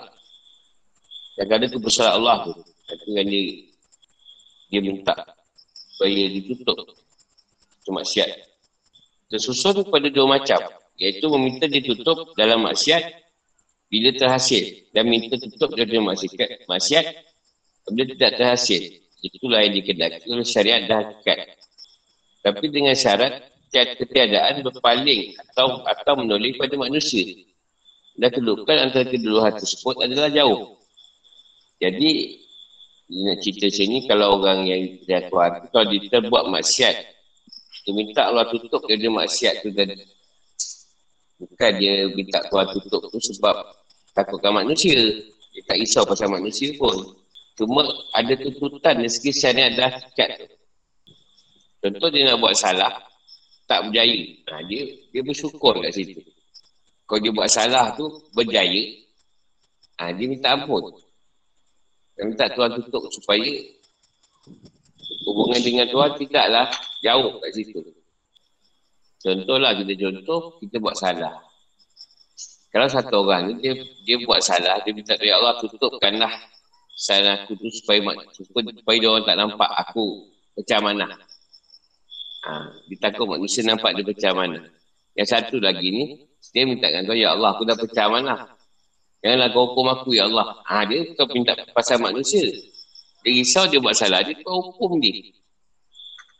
Kadang-kadang 1.35 1.71
tu 1.75 1.81
bersalah 1.83 2.15
Allah 2.15 2.37
tu. 2.47 2.53
Kadang 2.87 3.27
dia, 3.27 3.43
dia 4.71 4.81
minta 4.85 5.17
supaya 5.99 6.31
ditutup. 6.31 6.95
Itu 7.83 7.91
maksiat. 7.91 8.31
Tersusun 9.35 9.83
pada 9.91 10.07
dua 10.15 10.39
macam. 10.39 10.78
Iaitu 10.99 11.27
meminta 11.31 11.71
ditutup 11.71 12.35
dalam 12.35 12.67
maksiat 12.67 13.03
bila 13.87 14.11
terhasil. 14.19 14.91
Dan 14.91 15.07
minta 15.07 15.39
tutup 15.39 15.73
dalam 15.79 16.11
maksiat, 16.11 16.67
maksiat 16.67 17.05
bila 17.89 18.03
tidak 18.19 18.31
terhasil. 18.37 18.83
Itulah 19.19 19.67
yang 19.67 19.75
dikedaki 19.79 20.27
oleh 20.31 20.47
syariat 20.47 20.87
dan 20.87 21.11
hakikat. 21.11 21.59
Tapi 22.43 22.67
dengan 22.71 22.95
syarat 22.95 23.47
ketiadaan 23.71 24.63
berpaling 24.65 25.35
atau 25.51 25.83
atau 25.87 26.13
menoleh 26.19 26.55
pada 26.55 26.75
manusia. 26.79 27.27
Dan 28.19 28.35
kedudukan 28.35 28.91
antara 28.91 29.07
kedua 29.07 29.47
hal 29.47 29.55
tersebut 29.59 29.95
adalah 30.03 30.31
jauh. 30.31 30.75
Jadi, 31.79 32.43
nak 33.09 33.39
cerita 33.39 33.71
sini 33.71 34.11
kalau 34.11 34.43
orang 34.43 34.67
yang 34.67 34.83
tidak 35.07 35.31
Tuhan, 35.31 35.53
kalau 35.71 35.87
dia 35.87 36.11
terbuat 36.11 36.45
maksiat, 36.51 36.95
dia 37.87 37.93
minta 37.95 38.27
Allah 38.27 38.51
tutup 38.51 38.83
dia 38.91 39.07
maksiat 39.07 39.63
tu 39.63 39.71
tadi. 39.71 40.18
Bukan 41.39 41.73
dia 41.79 42.11
minta 42.11 42.43
Tuhan 42.51 42.67
tutup 42.75 43.07
tu 43.15 43.19
sebab 43.23 43.55
takutkan 44.11 44.59
manusia. 44.59 44.99
Dia 45.55 45.63
tak 45.71 45.79
risau 45.79 46.03
pasal 46.03 46.35
manusia 46.35 46.75
pun. 46.75 47.15
Cuma 47.55 47.87
ada 48.15 48.35
tuntutan 48.39 49.03
dari 49.03 49.11
segi 49.11 49.35
syariat 49.35 49.75
dah 49.75 49.91
dekat 49.91 50.31
tu. 50.39 50.47
Contoh 51.79 52.11
dia 52.11 52.31
nak 52.31 52.43
buat 52.43 52.59
salah, 52.59 52.91
tak 53.71 53.87
berjaya. 53.87 54.19
Ha, 54.51 54.63
dia 54.67 54.83
dia 55.15 55.23
bersyukur 55.23 55.79
kat 55.79 55.95
situ. 55.95 56.23
Kalau 57.07 57.21
dia 57.23 57.31
buat 57.35 57.51
salah 57.51 57.95
tu 57.95 58.07
berjaya, 58.35 58.83
ha, 59.99 60.11
dia 60.11 60.27
minta 60.27 60.59
ampun. 60.59 60.91
Dia 62.19 62.27
minta 62.27 62.51
Tuhan 62.51 62.83
tutup 62.83 63.07
supaya 63.15 63.47
hubungan 65.23 65.61
dengan 65.63 65.87
Tuhan 65.87 66.11
tidaklah 66.19 66.67
jauh 67.03 67.39
kat 67.43 67.51
situ. 67.55 67.79
Contohlah 69.19 69.75
kita 69.75 69.93
contoh, 69.99 70.57
kita 70.63 70.77
buat 70.79 70.95
salah. 70.95 71.43
Kalau 72.69 72.87
satu 72.87 73.25
orang 73.25 73.51
ni, 73.51 73.55
dia, 73.65 73.73
dia 74.05 74.17
buat 74.23 74.39
salah, 74.45 74.79
dia 74.85 74.93
minta 74.93 75.17
Ya 75.19 75.41
Allah 75.41 75.59
tutupkanlah 75.59 76.31
salah 76.99 77.47
aku 77.47 77.55
tu 77.55 77.71
supaya, 77.71 78.03
supaya 78.51 78.97
dia 78.99 79.09
orang 79.09 79.25
tak 79.27 79.37
nampak 79.39 79.71
aku 79.75 80.29
macam 80.59 80.81
mana. 80.87 81.07
Ha, 82.47 82.51
dia 82.87 82.97
takut 83.03 83.27
manusia 83.27 83.67
nampak 83.67 83.99
dia 83.99 84.05
pecah 84.07 84.33
mana. 84.37 84.63
Yang 85.19 85.29
satu 85.35 85.59
lagi 85.59 85.89
ni, 85.91 86.05
dia 86.55 86.63
minta 86.69 86.87
kan 86.93 87.09
Ya 87.17 87.35
Allah, 87.35 87.57
aku 87.57 87.67
dah 87.67 87.75
pecah 87.75 88.07
mana. 88.07 88.55
Janganlah 89.19 89.49
kau 89.51 89.75
hukum 89.75 89.87
aku, 89.91 90.15
Ya 90.15 90.31
Allah. 90.31 90.63
Ha, 90.63 90.87
dia 90.87 91.11
kau 91.19 91.27
minta 91.35 91.59
pasal 91.75 91.99
manusia. 91.99 92.47
Dia 93.27 93.31
risau 93.35 93.67
dia 93.67 93.83
buat 93.83 93.99
salah, 93.99 94.23
dia 94.23 94.39
kau 94.45 94.71
hukum 94.71 95.03
dia. 95.03 95.35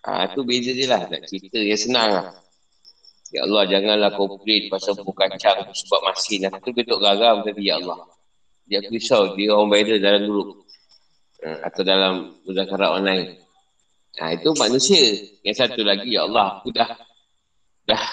Ha, 0.07 0.31
tu 0.31 0.47
beza 0.47 0.71
dia 0.71 0.87
lah. 0.87 1.11
Nak 1.11 1.27
cerita 1.27 1.59
yang 1.59 1.81
senang 1.81 2.09
lah. 2.15 2.27
Ya 3.29 3.45
Allah, 3.45 3.69
janganlah 3.69 4.17
kau 4.17 4.41
pelit 4.41 4.73
pasal 4.73 4.97
buku 4.97 5.13
kacang 5.13 5.69
sebab 5.69 6.01
masin. 6.09 6.49
Aku 6.49 6.65
tu 6.65 6.73
betul 6.73 6.97
garam 6.97 7.45
tadi, 7.45 7.69
Ya 7.69 7.77
Allah. 7.77 8.09
Dia 8.65 8.81
aku 8.81 8.97
risau, 8.97 9.37
dia 9.37 9.53
orang 9.53 9.69
viral 9.73 10.01
dalam 10.01 10.23
grup. 10.29 10.49
Ha, 11.45 11.69
atau 11.69 11.83
dalam 11.85 12.41
muzakarat 12.49 12.91
online. 13.01 13.37
Ha, 14.17 14.33
itu 14.33 14.49
manusia. 14.57 15.05
Yang 15.45 15.57
satu 15.61 15.81
lagi, 15.85 16.17
ya 16.17 16.25
Allah, 16.25 16.61
aku 16.61 16.73
dah, 16.73 16.89
dah 17.85 18.05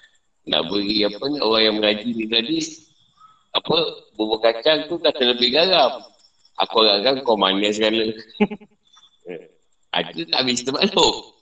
nak 0.50 0.62
beri 0.72 1.04
apa 1.04 1.24
ni, 1.28 1.38
orang 1.40 1.62
yang 1.68 1.76
mengaji 1.76 2.08
ni 2.16 2.24
tadi, 2.28 2.58
apa, 3.52 3.76
bubur 4.16 4.40
kacang 4.40 4.88
tu 4.88 4.96
dah 4.96 5.12
terlebih 5.12 5.52
garam. 5.52 6.00
Aku 6.64 6.80
agak 6.84 7.24
kau 7.24 7.36
manis 7.36 7.76
segala. 7.80 8.08
Itu 9.92 10.20
tak 10.32 10.38
habis 10.40 10.64
termakluk. 10.64 11.41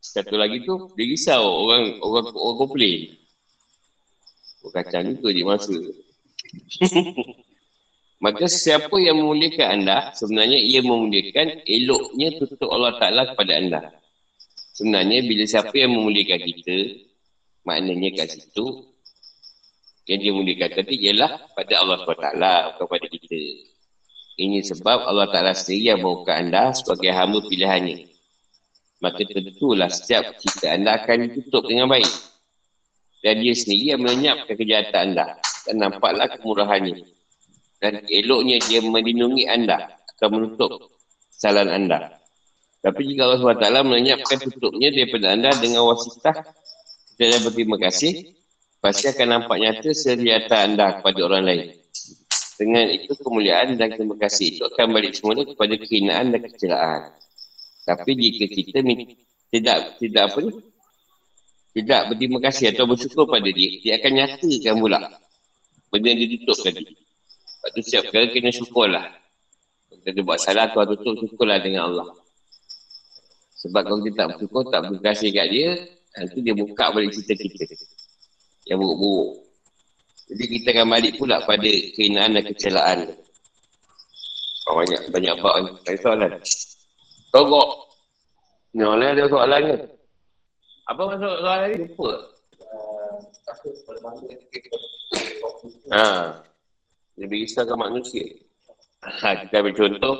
Satu 0.00 0.40
lagi 0.40 0.64
tu, 0.64 0.88
dia 0.96 1.04
risau 1.04 1.68
orang 1.68 2.00
orang 2.00 2.32
orang 2.32 2.56
komplain. 2.56 3.20
Bubur 4.60 4.76
kacang 4.76 5.16
tu 5.20 5.28
je 5.32 5.44
masa. 5.44 5.72
Maka 8.24 8.44
siapa 8.52 8.92
yang 9.00 9.16
memuliakan 9.16 9.80
anda, 9.80 10.12
sebenarnya 10.12 10.60
ia 10.60 10.84
memuliakan 10.84 11.64
eloknya 11.64 12.36
tutup 12.36 12.68
Allah 12.68 13.00
Ta'ala 13.00 13.32
kepada 13.32 13.52
anda. 13.56 13.80
Sebenarnya 14.76 15.24
bila 15.24 15.48
siapa 15.48 15.72
yang 15.72 15.96
memuliakan 15.96 16.40
kita, 16.44 17.00
maknanya 17.64 18.20
kat 18.20 18.36
situ, 18.36 18.92
yang 20.04 20.20
dia 20.20 20.32
muliakan 20.36 20.68
tadi 20.68 21.00
ialah 21.00 21.48
pada 21.56 21.80
Allah 21.80 21.96
SWT, 22.04 22.44
kepada 22.76 23.06
kita. 23.08 23.40
Ini 24.36 24.68
sebab 24.68 25.08
Allah 25.08 25.32
Ta'ala 25.32 25.56
sendiri 25.56 25.96
yang 25.96 26.04
membuka 26.04 26.36
anda 26.36 26.76
sebagai 26.76 27.16
hamba 27.16 27.40
pilihannya. 27.48 28.09
Maka 29.00 29.24
tentulah 29.24 29.88
setiap 29.88 30.36
kita 30.36 30.76
anda 30.76 31.00
akan 31.00 31.28
ditutup 31.32 31.64
dengan 31.64 31.88
baik. 31.88 32.08
Dan 33.20 33.40
dia 33.40 33.52
sendiri 33.56 33.96
yang 33.96 34.00
melenyapkan 34.04 34.54
kejahatan 34.56 35.12
anda. 35.12 35.40
Dan 35.64 35.80
nampaklah 35.80 36.28
kemurahannya 36.36 37.20
dan 37.80 38.04
eloknya 38.06 38.60
dia 38.68 38.84
melindungi 38.84 39.48
anda 39.48 39.96
atau 40.16 40.28
menutup 40.28 40.70
kesalahan 41.32 41.72
anda. 41.72 42.20
Tapi 42.80 43.12
jika 43.12 43.28
Allah 43.28 43.40
SWT 43.40 43.66
melenyapkan 43.84 44.38
tutupnya 44.40 44.92
daripada 44.92 45.32
anda 45.32 45.50
dengan 45.56 45.88
wasitah 45.88 46.44
dan 47.16 47.40
berterima 47.44 47.76
kasih, 47.80 48.36
pasti 48.80 49.08
akan 49.08 49.28
nampak 49.36 49.56
nyata 49.60 49.90
seriata 49.92 50.64
anda 50.64 51.00
kepada 51.00 51.20
orang 51.24 51.44
lain. 51.44 51.64
Dengan 52.60 52.92
itu 52.92 53.16
kemuliaan 53.16 53.80
dan 53.80 53.96
terima 53.96 54.16
kasih 54.20 54.56
itu 54.56 54.62
akan 54.68 54.92
balik 54.92 55.16
semula 55.16 55.44
kepada 55.48 55.74
kehinaan 55.80 56.36
dan 56.36 56.40
kecelaan. 56.44 57.00
Tapi 57.90 58.10
jika 58.14 58.44
kita 58.46 58.78
tidak 59.50 59.78
tidak 59.98 60.22
apa 60.30 60.38
ni? 60.46 60.52
Tidak 61.70 62.00
berterima 62.10 62.38
kasih 62.38 62.74
atau 62.74 62.86
bersyukur 62.86 63.26
pada 63.26 63.46
dia, 63.50 63.70
dia 63.82 63.98
akan 63.98 64.10
nyatakan 64.14 64.74
pula 64.78 65.00
benda 65.90 66.06
yang 66.14 66.22
ditutup 66.22 66.58
tadi. 66.62 66.82
Lepas 66.86 67.70
tu 67.74 67.80
siap 67.82 68.04
kali 68.14 68.30
kena 68.30 68.50
syukurlah. 68.54 69.06
Kalau 69.90 70.02
kita 70.06 70.20
buat 70.22 70.38
salah 70.38 70.70
tu 70.70 70.78
tutup 71.02 71.14
syukurlah 71.18 71.58
dengan 71.58 71.90
Allah. 71.90 72.08
Sebab 73.60 73.82
kalau 73.84 74.00
kita 74.00 74.24
tak 74.24 74.28
bersyukur, 74.34 74.62
tak 74.72 74.80
berkasih 74.88 75.28
kat 75.36 75.46
dia, 75.52 75.70
nanti 76.16 76.38
dia 76.40 76.54
buka 76.56 76.84
balik 76.96 77.12
cerita 77.12 77.36
kita. 77.36 77.64
Yang 78.64 78.78
buruk-buruk. 78.80 79.30
Jadi 80.30 80.44
kita 80.46 80.68
akan 80.78 80.86
balik 80.88 81.12
pula 81.20 81.36
pada 81.44 81.70
keinaan 81.98 82.38
dan 82.38 82.44
kecelaan. 82.46 82.98
Oh, 84.70 84.78
banyak, 84.78 85.10
banyak 85.12 85.34
bak 85.42 85.54
ni. 85.60 85.70
Tak 85.84 85.96
soalan. 86.00 86.32
Togok. 87.30 87.70
Ni 88.74 88.82
orang 88.86 89.14
ada 89.14 89.26
soalan 89.26 89.62
ke? 89.66 89.76
Apa 90.90 91.00
maksud 91.06 91.30
soalan 91.42 91.68
ni? 91.70 91.76
Lupa. 91.86 92.12
Ha. 95.94 96.06
Lebih 97.18 97.38
risaukan 97.46 97.78
manusia. 97.78 98.26
Ha, 99.02 99.46
kita 99.46 99.62
ambil 99.62 99.74
contoh 99.74 100.16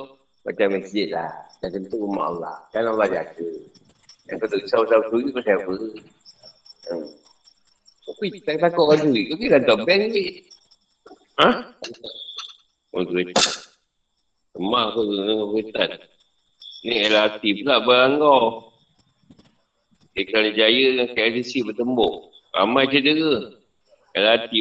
macam 0.47 0.67
masjid 0.75 1.07
lah. 1.11 1.31
Dan 1.59 1.69
tentu 1.79 1.99
rumah 1.99 2.31
Allah. 2.31 2.55
Kan 2.71 2.87
Allah 2.87 3.07
jaga. 3.07 3.47
Yang 4.27 4.37
kau 4.39 4.47
tak 4.47 4.59
risau-risau 4.63 5.01
suri 5.11 5.29
kau 5.31 5.43
siapa? 5.43 5.73
Hmm. 6.91 7.07
Tapi 8.01 8.25
tak 8.43 8.57
takut 8.59 8.85
orang 8.87 9.11
duit. 9.11 9.25
Kau 9.31 9.37
kira 9.39 9.57
tak 9.63 9.77
bank 9.83 10.01
duit. 10.11 10.33
Ha? 11.39 11.49
Oh 12.95 13.03
duit. 13.07 13.35
Emak 14.55 14.83
aku 14.91 14.99
dengan 15.07 15.47
kereta. 15.55 16.10
Ni 16.81 16.95
LRT 17.05 17.61
pula 17.61 17.85
barang 17.85 18.13
kau. 18.17 18.73
Ikan 20.17 20.51
Jaya 20.57 20.85
dengan 20.97 21.07
KLCC 21.13 21.61
bertembuk. 21.63 22.33
Ramai 22.57 22.89
cedera. 22.89 23.53
LRT 24.17 24.51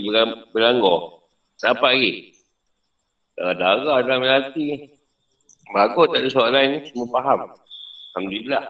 berlanggar. 0.52 1.00
Siapa 1.58 1.90
lagi? 1.90 2.36
Darah 3.34 4.04
dalam 4.04 4.20
LRT 4.20 4.56
ni. 4.60 4.78
Bagus 5.72 6.06
tak 6.12 6.20
ada 6.20 6.28
soalan 6.28 6.64
ni. 6.70 6.78
Semua 6.92 7.08
faham. 7.08 7.38
Alhamdulillah. 8.14 8.64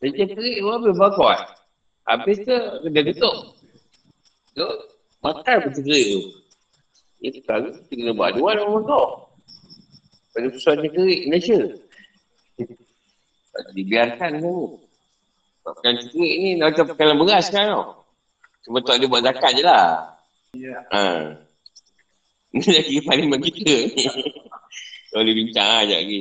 Dia 0.00 0.24
kerik 0.24 0.56
pun 0.64 0.72
habis 0.80 0.96
bagus. 0.96 1.40
Habis 2.04 2.36
tu, 2.44 2.56
dia 2.88 3.02
tutup. 3.12 3.36
Tu, 4.56 4.68
makan 5.20 5.56
pun 5.60 5.72
kerik 5.76 6.04
tu. 6.08 6.20
Dia 7.20 7.30
sekarang 7.40 7.72
kita 7.88 7.92
kena 7.96 8.12
buat 8.12 8.36
dua 8.36 8.58
orang 8.58 8.84
kau. 8.84 9.32
Pada 10.34 10.46
persoalan 10.50 10.88
dia 10.88 10.92
kerik 10.92 11.20
Malaysia. 11.28 11.60
Tak 13.54 13.70
dibiarkan 13.70 14.30
tu. 14.42 14.82
Makan 15.64 15.94
kerik 16.10 16.34
ni 16.42 16.50
macam 16.58 16.84
pekalan 16.90 17.16
beras 17.22 17.46
kan 17.48 17.70
tau. 17.70 18.04
Cuma 18.66 18.82
tak 18.82 18.98
ada 18.98 19.06
buat 19.06 19.22
zakat 19.22 19.50
je 19.54 19.62
lah. 19.62 19.86
Ya. 20.58 20.76
Ha. 20.90 21.02
Ini 22.54 22.68
lagi 22.70 22.96
paling 23.02 23.28
bagi 23.30 23.50
kita 23.50 23.76
ni. 23.94 24.04
Boleh 25.14 25.32
bincang 25.34 25.66
lah 25.66 25.80
sekejap 25.86 26.00
lagi. 26.02 26.20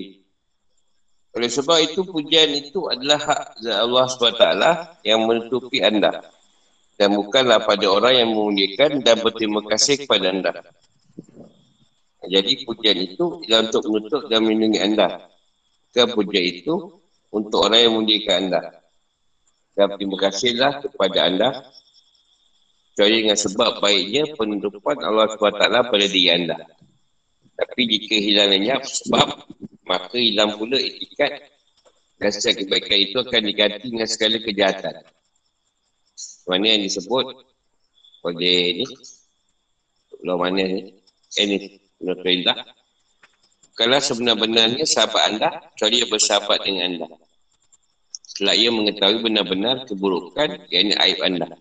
Oleh 1.34 1.50
sebab 1.50 1.78
itu, 1.82 2.06
pujian 2.06 2.50
itu 2.54 2.86
adalah 2.93 3.17
hak 3.17 3.41
Allah 3.65 4.06
SWT 4.06 4.46
yang 5.02 5.26
menutupi 5.26 5.82
anda. 5.82 6.22
Dan 6.93 7.17
bukanlah 7.17 7.65
pada 7.65 7.89
orang 7.89 8.22
yang 8.22 8.30
memuliakan 8.30 9.02
dan 9.02 9.17
berterima 9.17 9.65
kasih 9.65 10.06
kepada 10.06 10.30
anda. 10.30 10.54
Jadi 12.24 12.63
pujian 12.69 12.98
itu 13.02 13.41
adalah 13.43 13.65
untuk 13.65 13.84
menutup 13.89 14.22
dan 14.30 14.46
melindungi 14.46 14.80
anda. 14.80 15.26
Dan 15.89 16.13
pujian 16.13 16.46
itu 16.54 17.02
untuk 17.34 17.65
orang 17.65 17.82
yang 17.82 17.93
memuliakan 17.98 18.36
anda. 18.48 18.62
Dan 19.74 19.98
terima 19.98 20.17
kasihlah 20.30 20.86
kepada 20.86 21.19
anda. 21.26 21.50
Kecuali 22.93 23.26
dengan 23.26 23.39
sebab 23.41 23.82
baiknya 23.82 24.24
penutupan 24.38 25.02
Allah 25.02 25.34
SWT 25.34 25.65
pada 25.65 26.06
diri 26.06 26.30
anda. 26.30 26.62
Tapi 27.58 27.82
jika 27.89 28.15
hilang 28.22 28.54
lenyap 28.54 28.86
sebab 28.86 29.50
maka 29.89 30.13
hilang 30.13 30.62
pula 30.62 30.78
etikat 30.78 31.41
dan 32.22 32.30
setiap 32.30 32.62
kebaikan 32.62 33.00
itu 33.02 33.17
akan 33.17 33.41
diganti 33.50 33.86
dengan 33.89 34.06
segala 34.06 34.38
kejahatan. 34.46 34.96
Mana 36.46 36.65
yang 36.78 36.82
disebut 36.86 37.26
oleh 38.24 38.84
ni, 38.84 38.86
Pulau 40.13 40.39
mana 40.39 40.63
ni, 40.63 40.93
eh 41.36 41.46
ni, 41.50 41.58
Pulau 42.00 42.15
Perintah. 42.22 42.56
Kalau 43.74 43.98
sebenar-benarnya 43.98 44.86
sahabat 44.86 45.24
anda, 45.34 45.50
kecuali 45.74 46.06
bersahabat 46.06 46.60
dengan 46.62 46.84
anda. 46.93 47.08
Setelah 48.34 48.58
ia 48.58 48.74
mengetahui 48.74 49.22
benar-benar 49.22 49.86
keburukan, 49.86 50.65
yang 50.74 50.89
aib 51.06 51.22
anda. 51.22 51.54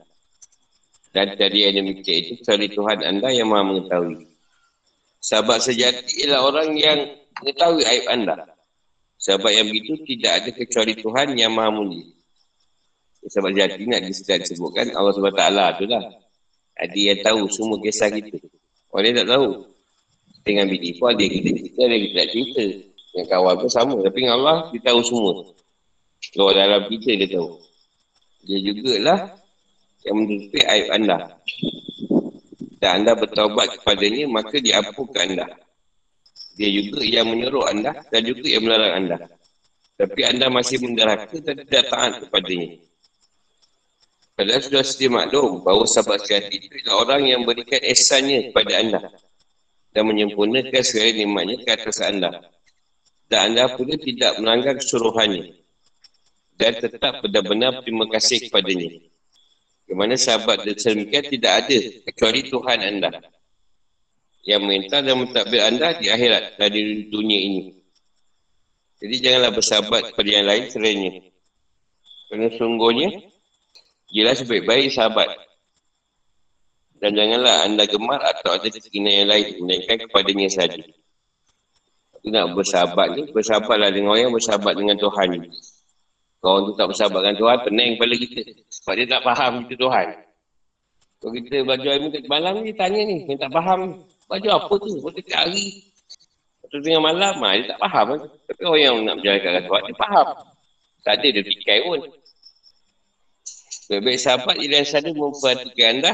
Dan 1.13 1.37
dari 1.37 1.69
yang 1.69 1.85
demikian 1.85 2.17
itu, 2.25 2.33
kecuali 2.41 2.73
Tuhan 2.73 2.99
anda 3.05 3.29
yang 3.29 3.53
maha 3.53 3.69
mengetahui. 3.69 4.25
Sahabat 5.21 5.61
sejati 5.61 6.25
ialah 6.25 6.49
orang 6.49 6.73
yang 6.73 7.13
mengetahui 7.45 7.85
aib 7.85 8.05
anda. 8.09 8.57
Sebab 9.21 9.53
yang 9.53 9.69
begitu 9.69 10.01
tidak 10.17 10.33
ada 10.41 10.51
kecuali 10.57 10.97
Tuhan 10.97 11.37
yang 11.37 11.53
maha 11.53 11.77
mulia. 11.77 12.09
Sebab 13.29 13.53
jadi 13.53 13.85
nak 13.85 14.09
disebutkan 14.09 14.97
Allah 14.97 15.13
SWT 15.13 15.45
tu 15.77 15.85
lah. 15.93 16.05
Ada 16.81 16.97
yang 16.97 17.21
tahu 17.21 17.53
semua 17.53 17.77
kisah 17.85 18.09
kita. 18.09 18.41
Orang 18.89 19.13
tak 19.13 19.29
tahu. 19.29 19.69
Dengan 20.43 20.67
bini 20.73 20.97
pun 20.97 21.13
ada 21.13 21.23
kita 21.23 21.55
cerita, 21.55 21.81
ada 21.85 21.97
kita 22.01 22.15
tak 22.17 22.29
cerita. 22.33 22.65
Yang 23.13 23.27
kawan 23.29 23.55
pun 23.61 23.71
sama. 23.71 23.95
Tapi 24.01 24.17
dengan 24.25 24.41
Allah, 24.41 24.57
dia 24.73 24.81
tahu 24.81 25.01
semua. 25.05 25.33
Kalau 26.33 26.53
dalam 26.57 26.88
kita 26.88 27.12
dia 27.12 27.29
tahu. 27.29 27.61
Dia 28.42 28.59
jugalah 28.64 29.37
yang 30.03 30.16
menutupi 30.16 30.61
aib 30.64 30.88
anda. 30.88 31.38
Dan 32.81 33.05
anda 33.05 33.12
bertaubat 33.14 33.79
kepadanya, 33.79 34.27
maka 34.27 34.57
dia 34.59 34.81
ampunkan 34.81 35.29
anda. 35.29 35.47
Dia 36.57 36.68
juga 36.73 37.05
yang 37.05 37.29
menyuruh 37.29 37.68
anda 37.68 38.01
dan 38.09 38.21
juga 38.25 38.49
yang 38.49 38.64
melarang 38.64 38.92
anda. 39.05 39.16
Tapi 40.01 40.21
anda 40.27 40.49
masih 40.49 40.83
menderhaka 40.83 41.37
dan 41.38 41.62
tidak 41.68 41.85
taat 41.92 42.12
kepadanya. 42.27 42.81
Padahal 44.33 44.62
sudah 44.64 44.83
sedia 44.83 45.12
maklum 45.12 45.61
bahawa 45.62 45.85
sahabat 45.85 46.25
sejati 46.25 46.57
itu 46.59 46.66
adalah 46.83 46.97
orang 47.07 47.23
yang 47.29 47.40
berikan 47.45 47.79
esannya 47.85 48.51
kepada 48.51 48.73
anda 48.81 49.01
dan 49.92 50.03
menyempurnakan 50.09 50.83
segala 50.83 51.12
nikmatnya 51.12 51.57
ke 51.62 51.71
atas 51.71 52.01
anda. 52.01 52.40
Dan 53.29 53.53
anda 53.53 53.71
pun 53.77 53.92
tidak 53.92 54.40
melanggar 54.40 54.81
kesuruhannya 54.81 55.62
dan 56.57 56.73
tetap 56.79 57.25
benar-benar 57.25 57.81
terima 57.85 58.07
kasih 58.09 58.49
kepadanya. 58.49 59.01
Bagaimana 59.87 60.17
sahabat 60.17 60.65
dan 60.65 60.77
sedemikian 60.79 61.25
tidak 61.29 61.53
ada 61.65 61.79
kecuali 62.09 62.41
Tuhan 62.49 62.79
anda 62.81 63.11
yang 64.43 64.62
minta 64.67 64.99
dan 64.99 65.15
mentadbir 65.21 65.62
anda 65.62 65.95
di 65.99 66.11
akhirat 66.11 66.59
dan 66.59 66.69
di 66.73 67.07
dunia 67.12 67.38
ini. 67.38 67.62
Jadi 69.03 69.15
janganlah 69.19 69.53
bersahabat 69.55 70.15
kepada 70.15 70.31
yang 70.31 70.47
lain 70.47 70.65
serainya. 70.71 71.12
Kerana 72.31 72.49
sungguhnya, 72.55 73.09
jelas 74.15 74.38
sebaik-baik 74.41 74.95
sahabat. 74.95 75.27
Dan 77.03 77.19
janganlah 77.19 77.67
anda 77.67 77.83
gemar 77.83 78.23
atau 78.23 78.55
ada 78.55 78.71
keinginan 78.71 79.27
yang 79.27 79.29
lain, 79.29 79.47
melainkan 79.59 79.97
kepadanya 80.07 80.49
saja. 80.55 80.79
Itu 82.23 82.31
nak 82.31 82.55
bersahabat 82.55 83.19
ni, 83.19 83.23
bersahabatlah 83.35 83.91
dengan 83.91 84.15
orang 84.15 84.31
yang 84.31 84.35
bersahabat 84.38 84.79
dengan 84.79 84.95
Tuhan. 84.95 85.51
Orang 86.42 86.61
tu 86.66 86.72
tak 86.74 86.90
bersahabat 86.90 87.20
dengan 87.22 87.38
Tuhan, 87.38 87.59
pening 87.62 87.90
kepala 87.96 88.14
kita. 88.18 88.40
Sebab 88.66 88.92
dia 88.98 89.07
tak 89.07 89.22
faham 89.22 89.52
kita 89.64 89.74
Tuhan. 89.78 90.09
Kalau 91.22 91.33
kita 91.38 91.57
belajar 91.62 91.92
ilmu 92.02 92.09
kat 92.11 92.24
malam 92.26 92.55
ni, 92.66 92.74
tanya 92.74 93.00
ni, 93.07 93.16
yang 93.31 93.38
tak 93.38 93.55
faham 93.55 94.02
Baju 94.33 94.48
apa 94.48 94.74
tu? 94.81 94.92
Baju 95.05 95.20
hari. 95.37 95.92
Waktu 96.64 96.76
tengah 96.81 97.02
malam, 97.05 97.35
ha, 97.44 97.48
dia 97.52 97.68
tak 97.76 97.78
faham. 97.85 98.07
Tapi 98.48 98.62
orang 98.64 98.81
yang 98.81 98.96
nak 99.05 99.14
berjalan 99.20 99.38
kat 99.44 99.52
Rasulullah, 99.61 99.85
dia 99.85 99.96
faham. 100.00 100.26
Tak 101.05 101.12
ada 101.20 101.26
dia 101.28 101.42
fikir 101.44 101.78
pun. 101.85 102.00
Baik-baik 103.92 104.18
sahabat 104.24 104.57
ialah 104.57 104.78
yang 104.81 104.88
sana 104.88 105.11
memperhatikan 105.12 105.88
anda 106.00 106.12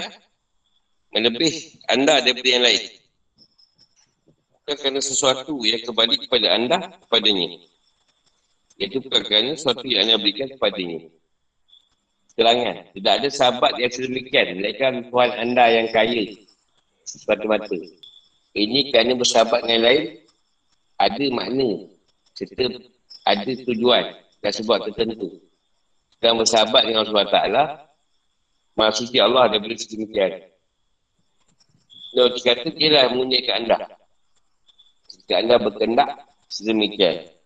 melebih 1.15 1.55
anda 1.87 2.19
daripada 2.19 2.49
yang 2.49 2.65
lain. 2.67 2.83
Bukan 4.67 4.75
kerana 4.83 5.01
sesuatu 5.01 5.55
yang 5.63 5.81
kembali 5.87 6.27
kepada 6.27 6.47
anda, 6.59 6.79
kepadanya. 7.07 7.49
Itu 8.79 9.03
bukan 9.03 9.23
kerana 9.27 9.59
sesuatu 9.59 9.83
yang 9.91 10.07
anda 10.07 10.23
berikan 10.23 10.47
kepadanya. 10.55 11.11
Kelangan. 12.39 12.77
Tidak 12.95 13.13
ada 13.19 13.29
sahabat 13.29 13.75
yang 13.83 13.91
sedemikian. 13.91 14.63
Melainkan 14.63 15.11
Tuhan 15.11 15.31
anda 15.35 15.65
yang 15.67 15.91
kaya. 15.91 16.39
Semata-mata. 17.03 17.75
Ini 18.55 18.95
kerana 18.95 19.19
bersahabat 19.19 19.67
dengan 19.67 19.83
lain 19.83 20.03
ada 20.99 21.25
makna 21.31 21.71
serta 22.39 22.67
ada 23.27 23.53
tujuan 23.67 24.05
dan 24.39 24.53
sebab 24.55 24.87
tertentu. 24.91 25.43
Dan 26.19 26.39
bersahabat 26.39 26.87
dengan 26.87 27.07
Allah 27.07 27.27
Ta'ala, 27.31 27.65
maksudnya 28.75 29.27
Allah 29.27 29.51
ada 29.51 29.57
beri 29.63 29.79
sedemikian. 29.79 30.51
Lalu 32.15 32.39
dia 32.39 32.43
kata, 32.55 32.69
dia 32.75 32.89
lah 32.91 33.05
ke 33.15 33.53
anda. 33.55 33.79
Jika 35.15 35.35
anda 35.39 35.55
berkendak, 35.63 36.11
sedemikian. 36.51 37.38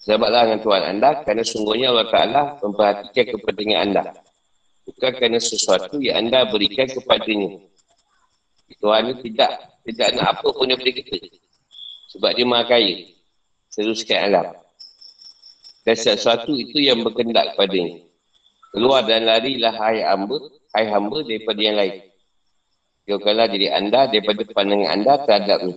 Sahabatlah 0.00 0.48
dengan 0.48 0.60
Tuhan 0.64 0.82
anda, 0.96 1.10
kerana 1.28 1.42
sungguhnya 1.44 1.92
Allah 1.92 2.08
Ta'ala 2.08 2.42
memperhatikan 2.64 3.36
kepentingan 3.36 3.78
anda. 3.84 4.02
Bukan 4.88 5.10
kerana 5.12 5.36
sesuatu 5.36 6.00
yang 6.00 6.24
anda 6.24 6.48
berikan 6.48 6.88
kepadanya. 6.88 7.60
Tuhan 8.80 9.12
ini 9.12 9.14
tidak 9.28 9.50
tidak 9.84 10.08
nak 10.16 10.26
apa 10.40 10.48
pun 10.56 10.72
daripada 10.72 10.92
kita. 10.94 11.16
Sebab 12.16 12.30
dia 12.32 12.46
maha 12.48 12.64
kaya. 12.64 13.12
Teruskan 13.70 14.18
alam. 14.32 14.46
Dan 15.84 15.96
sesuatu 16.00 16.56
itu 16.56 16.80
yang 16.80 17.04
berkendak 17.04 17.54
kepadanya. 17.54 18.00
Keluar 18.72 19.04
dan 19.04 19.28
larilah 19.28 19.74
hai 19.84 20.00
hamba, 20.00 20.38
hai 20.72 20.88
hamba 20.88 21.26
daripada 21.26 21.60
yang 21.60 21.76
lain. 21.76 22.08
Jauhkanlah 23.04 23.52
diri 23.52 23.68
anda 23.68 24.08
daripada 24.08 24.48
pandangan 24.48 24.90
anda 24.96 25.12
terhadapnya. 25.28 25.76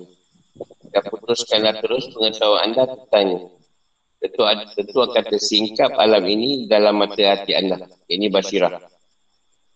Dan 0.94 1.02
putuskanlah 1.12 1.76
terus 1.82 2.08
pengetahuan 2.14 2.72
anda 2.72 2.88
tentangnya. 2.88 3.63
Tentu, 4.24 4.40
tentu 4.80 4.98
akan 5.04 5.24
tersingkap 5.28 6.00
alam 6.00 6.24
ini 6.24 6.64
dalam 6.72 6.96
mata 6.96 7.20
hati 7.20 7.60
anda. 7.60 7.92
Ini 8.08 8.32
basirah. 8.32 8.80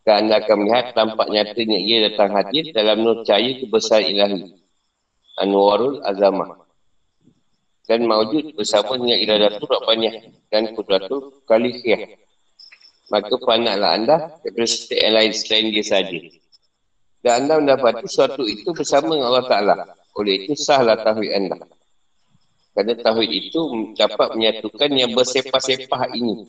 Dan 0.08 0.24
anda 0.24 0.40
akan 0.40 0.64
melihat 0.64 0.96
tampak 0.96 1.28
nyatanya 1.28 1.76
ia 1.76 2.08
datang 2.08 2.32
hadir 2.32 2.72
dalam 2.72 3.04
nur 3.04 3.28
cahaya 3.28 3.60
kebesaran 3.60 4.08
ilahi. 4.08 4.56
Anwarul 5.44 6.00
Azamah. 6.00 6.64
Dan 7.92 8.08
mawujud 8.08 8.56
bersama 8.56 8.96
dengan 8.96 9.20
iradatul 9.20 9.68
Rabbaniyah 9.68 10.16
dan 10.48 10.72
kudratul 10.80 11.44
Kalifiyah. 11.44 12.16
Maka 13.12 13.36
panaklah 13.44 14.00
anda 14.00 14.16
daripada 14.48 14.68
setiap 14.68 15.00
yang 15.04 15.14
lain 15.20 15.32
selain 15.36 15.66
dia 15.76 15.84
saja. 15.84 16.20
Dan 17.20 17.52
anda 17.52 17.60
mendapati 17.60 18.08
sesuatu 18.08 18.48
itu 18.48 18.72
bersama 18.72 19.12
dengan 19.12 19.28
Allah 19.28 19.48
Ta'ala. 19.52 19.76
Oleh 20.16 20.48
itu 20.48 20.56
sahlah 20.56 20.96
tauhid 21.04 21.36
anda. 21.36 21.68
Kerana 22.78 22.94
tauhid 22.94 23.32
itu 23.34 23.62
dapat 23.98 24.38
menyatukan 24.38 24.94
yang 24.94 25.18
bersepah-sepah 25.18 26.14
ini. 26.14 26.46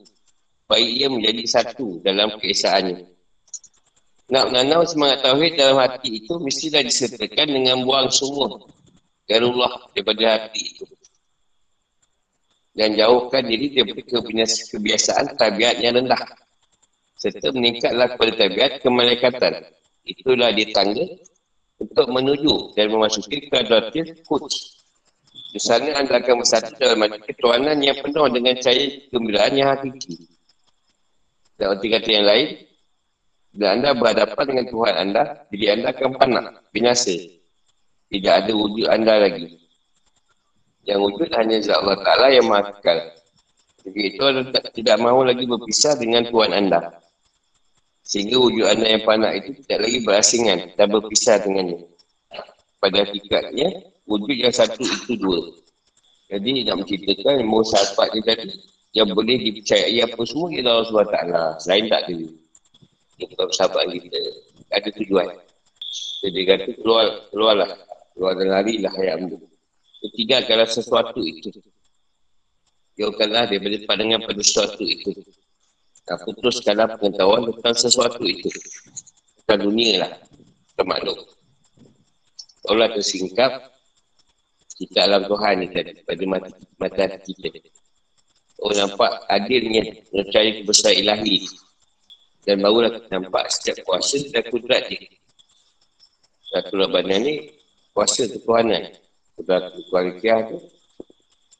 Baik 0.69 0.91
ia 1.01 1.09
menjadi 1.09 1.43
satu 1.49 2.05
dalam 2.05 2.37
keesaannya. 2.37 3.09
Nak 4.29 4.45
menanam 4.53 4.85
semangat 4.85 5.25
tauhid 5.25 5.57
dalam 5.57 5.81
hati 5.81 6.21
itu 6.21 6.37
mestilah 6.37 6.85
disertakan 6.85 7.49
dengan 7.49 7.81
buang 7.81 8.12
semua 8.12 8.61
garullah 9.25 9.88
daripada 9.97 10.25
hati 10.37 10.77
itu. 10.77 10.85
Dan 12.77 12.93
jauhkan 12.93 13.49
diri 13.49 13.73
daripada 13.73 14.21
kebiasaan 14.69 15.33
tabiat 15.33 15.81
yang 15.81 15.97
rendah. 15.97 16.21
Serta 17.17 17.57
meningkatlah 17.57 18.14
kepada 18.14 18.33
tabiat 18.37 18.85
kemalaikatan. 18.85 19.64
Itulah 20.05 20.53
dia 20.53 20.77
tangga 20.77 21.09
untuk 21.81 22.07
menuju 22.12 22.77
dan 22.77 22.93
memasuki 22.93 23.49
keadatin 23.49 24.12
coach. 24.29 24.78
Di 25.48 25.56
sana 25.56 25.96
anda 25.96 26.20
akan 26.20 26.44
bersatu 26.44 26.76
dalam 26.76 27.08
ketuanan 27.24 27.80
yang 27.80 27.96
penuh 28.04 28.28
dengan 28.28 28.52
cahaya 28.61 29.00
kegembiraan 29.08 29.52
yang 29.56 29.68
hakiki. 29.72 30.28
Dan 31.56 31.74
arti 31.74 31.87
kata 31.88 32.08
yang 32.12 32.26
lain, 32.28 32.48
bila 33.56 33.68
anda 33.72 33.90
berhadapan 33.96 34.44
dengan 34.44 34.66
Tuhan 34.68 34.94
anda, 34.94 35.22
diri 35.48 35.66
anda 35.72 35.88
akan 35.90 36.11
panak, 36.20 36.44
binasa. 36.70 37.16
Tidak 38.12 38.34
ada 38.44 38.52
wujud 38.52 38.87
anda 38.92 39.24
lagi. 39.24 39.56
Yang 40.84 41.00
wujud 41.11 41.28
hanya 41.32 41.56
Zat 41.64 41.80
Allah 41.80 41.96
Ta'ala 42.00 42.28
yang 42.32 42.46
mahakal. 42.48 42.98
Jadi 43.84 44.00
itu 44.04 44.22
anda 44.24 44.61
tidak 44.72 44.96
mahu 45.00 45.26
lagi 45.26 45.44
berpisah 45.48 45.96
dengan 45.96 46.28
Tuhan 46.28 46.52
anda. 46.52 47.02
Sehingga 48.04 48.37
wujud 48.37 48.64
anda 48.68 48.84
yang 48.84 49.04
panak 49.04 49.32
itu 49.44 49.64
tidak 49.64 49.88
lagi 49.88 49.98
berasingan 50.04 50.58
dan 50.76 50.87
berpisah 50.92 51.40
dengannya. 51.40 51.88
Pada 52.79 53.03
hakikatnya, 53.03 53.69
wujud 54.07 54.31
yang 54.31 54.55
satu 54.55 54.87
itu 54.87 55.19
dua. 55.19 55.51
Jadi 56.31 56.62
nak 56.62 56.85
menceritakan 56.85 57.43
ilmu 57.43 57.64
sahabat 57.67 58.14
ni 58.14 58.21
tadi 58.23 58.49
yang 58.95 59.11
boleh 59.11 59.37
dipercayai 59.37 60.05
apa 60.05 60.23
semua 60.29 60.49
ialah 60.53 60.73
Allah 60.85 61.05
SWT. 61.05 61.19
Selain 61.64 61.85
tak 61.91 62.01
ada 62.07 62.17
bukan 63.19 63.49
sahabat 63.51 63.85
kita 63.91 64.21
ada 64.71 64.88
tujuan. 64.95 65.29
Jadi 66.23 66.41
kata 66.47 66.71
keluar 66.79 67.07
keluarlah. 67.33 67.71
Keluar 68.14 68.35
dan 68.35 68.51
larilah 68.51 68.93
hayatmu 68.99 69.38
tinggalkanlah 70.14 70.69
sesuatu 70.71 71.23
itu. 71.23 71.51
Jauhkanlah 72.99 73.47
daripada 73.47 73.79
pandangan 73.87 74.27
pada 74.27 74.43
sesuatu 74.43 74.83
itu. 74.83 75.11
Dan 76.07 76.19
putuskanlah 76.27 76.99
pengetahuan 76.99 77.47
tentang 77.53 77.77
sesuatu 77.79 78.23
itu. 78.27 78.51
Bukan 79.43 79.59
dunia 79.71 80.07
lah. 80.07 80.12
Bukan 80.75 80.87
makhluk 80.87 81.38
Allah 82.68 82.92
tersingkap 82.92 83.72
kita 84.78 85.09
alam 85.09 85.26
Tuhan 85.26 85.54
ni 85.59 85.66
tadi 85.74 85.98
pada 86.07 86.24
mata, 86.28 86.54
mata 86.78 87.04
kita 87.18 87.50
Oh 88.59 88.74
nampak 88.74 89.22
adilnya 89.31 90.02
percaya 90.11 90.50
kebesaran 90.59 90.98
ilahi 90.98 91.46
dan 92.42 92.59
barulah 92.59 92.90
kita 92.90 93.07
nampak 93.14 93.44
setiap 93.54 93.87
kuasa 93.87 94.18
dan 94.35 94.42
kudrat 94.50 94.83
dia. 94.90 95.07
Satu 96.48 96.81
labanan 96.81 97.22
ni, 97.22 97.54
kuasa 97.94 98.26
ketuhanan. 98.26 98.98
Kudrat 99.38 99.70
kualikiah 99.92 100.48
tu, 100.48 100.59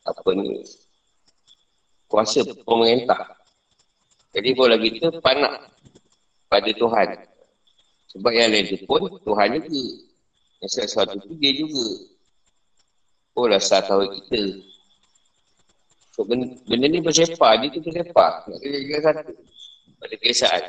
apa 0.03 0.29
ni, 0.33 0.65
kuasa 2.11 2.41
pemerintah. 2.67 3.37
Jadi 4.35 4.49
bola 4.59 4.75
kita 4.81 5.13
panak 5.23 5.71
pada 6.51 6.71
Tuhan. 6.73 7.09
Sebab 8.17 8.33
yang 8.33 8.49
lain 8.51 8.75
tu 8.75 8.77
pun, 8.89 9.07
Tuhan 9.23 9.61
juga. 9.61 10.08
Yang 10.59 10.73
sesuatu 10.75 11.17
tu 11.23 11.35
dia 11.39 11.55
juga. 11.55 11.87
Bola 13.35 13.63
sah 13.63 13.83
tahu 13.83 14.11
kita. 14.19 14.67
So, 16.19 16.27
benda, 16.27 16.51
benda 16.67 16.87
ni 16.91 16.99
bersepah, 16.99 17.63
dia 17.63 17.71
tu 17.71 17.79
bersepah. 17.79 18.51
Nak 18.51 18.59
kira-kira 18.59 18.99
satu 19.07 19.33
pada 20.03 20.15
keesaan. 20.19 20.63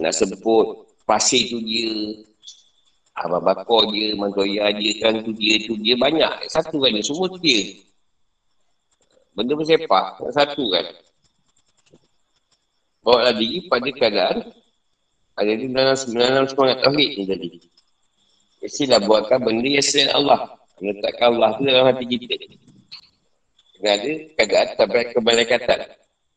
Nak 0.00 0.12
sebut 0.16 0.88
pasir 1.04 1.52
tu 1.52 1.60
dia, 1.60 2.16
Abang 3.12 3.44
Bakor 3.44 3.92
dia, 3.92 4.16
Mantoya 4.16 4.72
dia, 4.72 4.92
kan 5.04 5.20
tu 5.20 5.36
dia, 5.36 5.60
tu 5.68 5.76
dia 5.76 5.92
banyak. 6.00 6.48
Satu 6.48 6.80
kan 6.80 6.88
dia, 6.96 7.04
semua 7.04 7.28
tu 7.28 7.36
dia. 7.44 7.76
Benda 9.36 9.52
bersepak, 9.60 10.24
satu 10.32 10.64
kan. 10.72 10.88
Bawa 13.04 13.28
lah 13.28 13.34
diri 13.36 13.66
pada 13.66 13.88
keadaan 13.92 14.36
ada 15.32 15.52
di 15.52 15.66
dalam 15.68 15.96
dalam 15.96 16.44
semangat 16.46 16.76
tauhid 16.86 17.10
ni 17.18 17.24
tadi. 17.26 17.48
Mestilah 18.62 19.02
buatkan 19.02 19.42
benda 19.42 19.66
yang 19.66 19.82
selain 19.82 20.14
Allah. 20.14 20.54
Meletakkan 20.78 21.34
Allah 21.34 21.50
tu 21.58 21.62
dalam 21.66 21.84
hati 21.90 22.04
kita. 22.06 22.34
Kena 23.74 23.90
ada 23.98 24.12
keadaan 24.38 24.68
tabiat 24.78 25.06
kebalaikatan. 25.18 25.80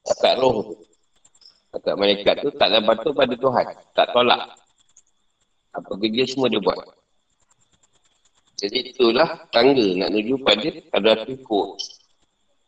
Tak 0.02 0.34
roh 0.42 0.74
tu. 0.74 0.76
Kata 1.76 1.92
malaikat 1.94 2.42
tu 2.42 2.50
tak 2.58 2.72
bantu 2.82 3.10
pada 3.14 3.34
Tuhan. 3.38 3.66
Tak 3.94 4.08
tolak. 4.10 4.42
Apa 5.76 5.92
kerja 6.02 6.24
semua 6.26 6.48
dia 6.50 6.58
buat. 6.64 6.80
Jadi 8.56 8.96
itulah 8.96 9.46
tangga 9.52 9.84
nak 10.00 10.10
menuju 10.16 10.40
pada 10.42 10.70
hadrat 10.96 11.20
fikut. 11.28 11.70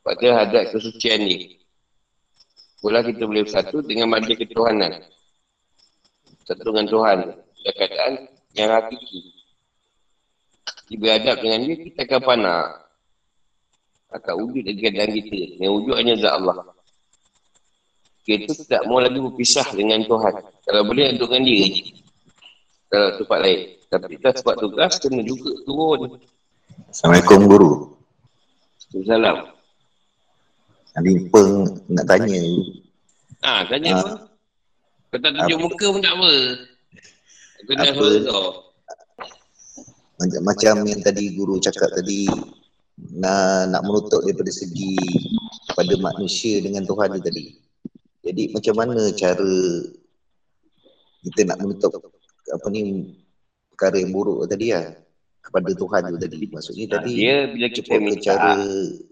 Pada 0.03 0.27
hadrat 0.43 0.75
kesucian 0.75 1.23
ni. 1.23 1.55
Pula 2.83 3.01
kita 3.01 3.25
boleh 3.25 3.47
bersatu 3.47 3.81
dengan 3.81 4.11
mandi 4.11 4.35
ketuhanan. 4.35 5.01
Satu 6.45 6.69
dengan 6.69 6.85
Tuhan. 6.91 7.17
Dan 7.63 7.73
keadaan 7.73 8.13
yang 8.53 8.69
hakiki. 8.75 9.36
Kita 10.87 10.95
berhadap 11.03 11.35
dengan 11.43 11.59
dia, 11.67 11.75
kita 11.83 11.99
akan 12.07 12.21
panak. 12.23 12.67
Akan 14.07 14.33
wujud 14.39 14.63
dengan 14.63 14.79
keadaan 14.87 15.11
kita. 15.19 15.39
Yang 15.59 15.71
wujud 15.75 15.93
hanya 15.99 16.13
zat 16.15 16.33
Allah 16.39 16.77
kita 18.27 18.51
tidak 18.51 18.81
mau 18.91 18.99
lagi 18.99 19.23
berpisah 19.23 19.63
dengan 19.71 20.03
Tuhan. 20.03 20.35
Kalau 20.67 20.83
boleh 20.83 21.15
dengan 21.15 21.41
dia 21.47 21.63
je. 21.71 21.95
Kalau 22.91 23.07
tempat 23.23 23.39
lain. 23.39 23.59
Tapi 23.87 24.19
kita 24.19 24.35
sebab 24.35 24.55
tugas, 24.59 24.99
kena 24.99 25.23
juga 25.23 25.55
turun. 25.63 26.19
Assalamualaikum 26.91 27.39
Guru. 27.47 27.71
Assalamualaikum. 28.91 29.55
Nanti 30.91 31.11
peng 31.31 31.51
nak 31.87 32.05
tanya. 32.11 32.41
Ah, 33.47 33.63
ha, 33.63 33.67
tanya 33.71 33.89
ha. 33.95 33.99
apa? 34.03 34.11
Kau 35.07 35.19
tak 35.23 35.31
tunjuk 35.31 35.55
apa? 35.55 35.63
muka 35.63 35.85
pun 35.87 36.01
tak 36.03 36.13
apa. 36.19 36.31
Kena 37.63 37.83
apa? 37.95 38.07
Macam, 40.17 40.41
macam 40.41 40.75
yang 40.89 41.01
tadi 41.05 41.37
guru 41.37 41.61
cakap 41.61 41.93
tadi 41.93 42.25
nak, 43.13 43.69
nak 43.69 43.81
menutup 43.85 44.25
daripada 44.25 44.49
segi 44.49 44.97
pada 45.77 45.93
manusia 46.01 46.57
dengan 46.57 46.81
Tuhan 46.85 47.13
dia 47.17 47.21
tadi. 47.21 47.45
Jadi 48.25 48.43
macam 48.51 48.75
mana 48.75 49.13
cara 49.13 49.53
kita 51.21 51.41
nak 51.45 51.57
menutup 51.61 51.91
apa 52.47 52.67
ni 52.73 53.13
perkara 53.75 54.01
yang 54.01 54.11
buruk 54.15 54.49
tadi 54.49 54.73
lah 54.73 54.95
kepada 55.43 55.69
Tuhan 55.71 56.01
tu 56.15 56.19
tadi 56.19 56.39
maksudnya 56.51 56.85
nah, 56.87 56.93
tadi 56.99 57.13
dia 57.15 57.35
bila 57.51 57.67
kita 57.71 57.93
minta 57.99 58.23
cara 58.23 58.51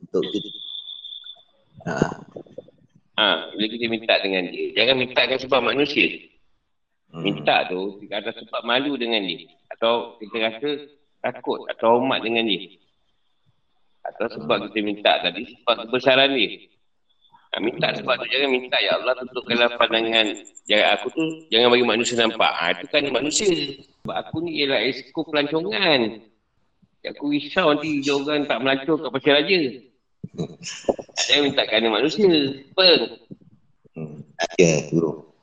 untuk 0.04 0.24
kita 0.32 0.50
Ha. 1.86 2.02
Ha, 3.16 3.26
bila 3.54 3.66
kita 3.70 3.86
minta 3.88 4.18
dengan 4.20 4.50
dia. 4.50 4.74
Jangan 4.74 4.96
minta 4.98 5.22
dengan 5.22 5.40
sebab 5.40 5.62
manusia. 5.62 6.10
Hmm. 7.16 7.24
Minta 7.24 7.64
tu 7.72 8.04
atas 8.12 8.36
sebab 8.44 8.68
malu 8.68 9.00
dengan 9.00 9.24
dia. 9.24 9.48
Atau 9.72 10.20
kita 10.20 10.36
rasa 10.52 10.70
takut 11.24 11.64
atau 11.72 11.96
hormat 11.96 12.20
dengan 12.20 12.44
dia. 12.44 12.76
Atau 14.04 14.28
sebab 14.36 14.68
kita 14.68 14.84
minta 14.84 15.24
tadi 15.24 15.48
sebab 15.48 15.88
kebesaran 15.88 16.36
dia. 16.36 16.68
Ha, 17.56 17.64
minta 17.64 17.96
sebab 17.96 18.20
tu 18.20 18.28
jangan 18.28 18.52
minta 18.52 18.76
ya 18.84 19.00
Allah 19.00 19.16
tutupkanlah 19.16 19.80
pandangan 19.80 20.28
jangan 20.68 20.88
aku 20.92 21.08
tu 21.16 21.24
jangan 21.48 21.72
bagi 21.72 21.88
manusia 21.88 22.16
nampak. 22.20 22.52
Ha, 22.52 22.66
itu 22.76 22.86
kan 22.92 23.04
manusia. 23.08 23.48
Sebab 24.04 24.16
aku 24.20 24.36
ni 24.44 24.52
ialah 24.60 24.80
esko 24.84 25.22
pelancongan. 25.24 26.20
Aku 27.16 27.32
risau 27.32 27.72
nanti 27.72 28.04
dia 28.04 28.18
orang 28.18 28.44
tak 28.44 28.60
melancong 28.60 28.98
kat 29.08 29.12
pasir 29.14 29.34
raja. 29.40 29.60
Jangan 31.32 31.42
minta 31.48 31.64
kerana 31.64 31.88
manusia. 31.96 32.28
Apa? 32.76 32.86
Hmm. 33.96 34.20
Ya, 34.60 34.90
guru. 34.92 35.35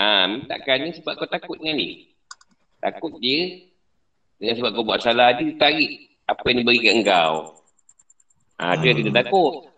Ha, 0.00 0.24
minta 0.24 0.56
kerana 0.56 0.88
sebab 0.88 1.12
kau 1.14 1.28
takut 1.28 1.60
dengan 1.60 1.76
ni. 1.76 2.08
Takut 2.80 3.12
dia 3.20 3.68
dengan 4.40 4.56
sebab 4.56 4.70
kau 4.72 4.84
buat 4.86 4.96
salah 4.98 5.36
dia, 5.36 5.44
dia 5.44 5.60
tarik 5.60 5.90
apa 6.24 6.40
yang 6.48 6.56
dia 6.56 6.64
bagi 6.64 6.80
kat 6.80 6.94
engkau. 6.96 7.32
Ha, 8.56 8.80
tu 8.80 8.84
yang 8.86 8.96
kita 8.96 9.12
takut. 9.12 9.68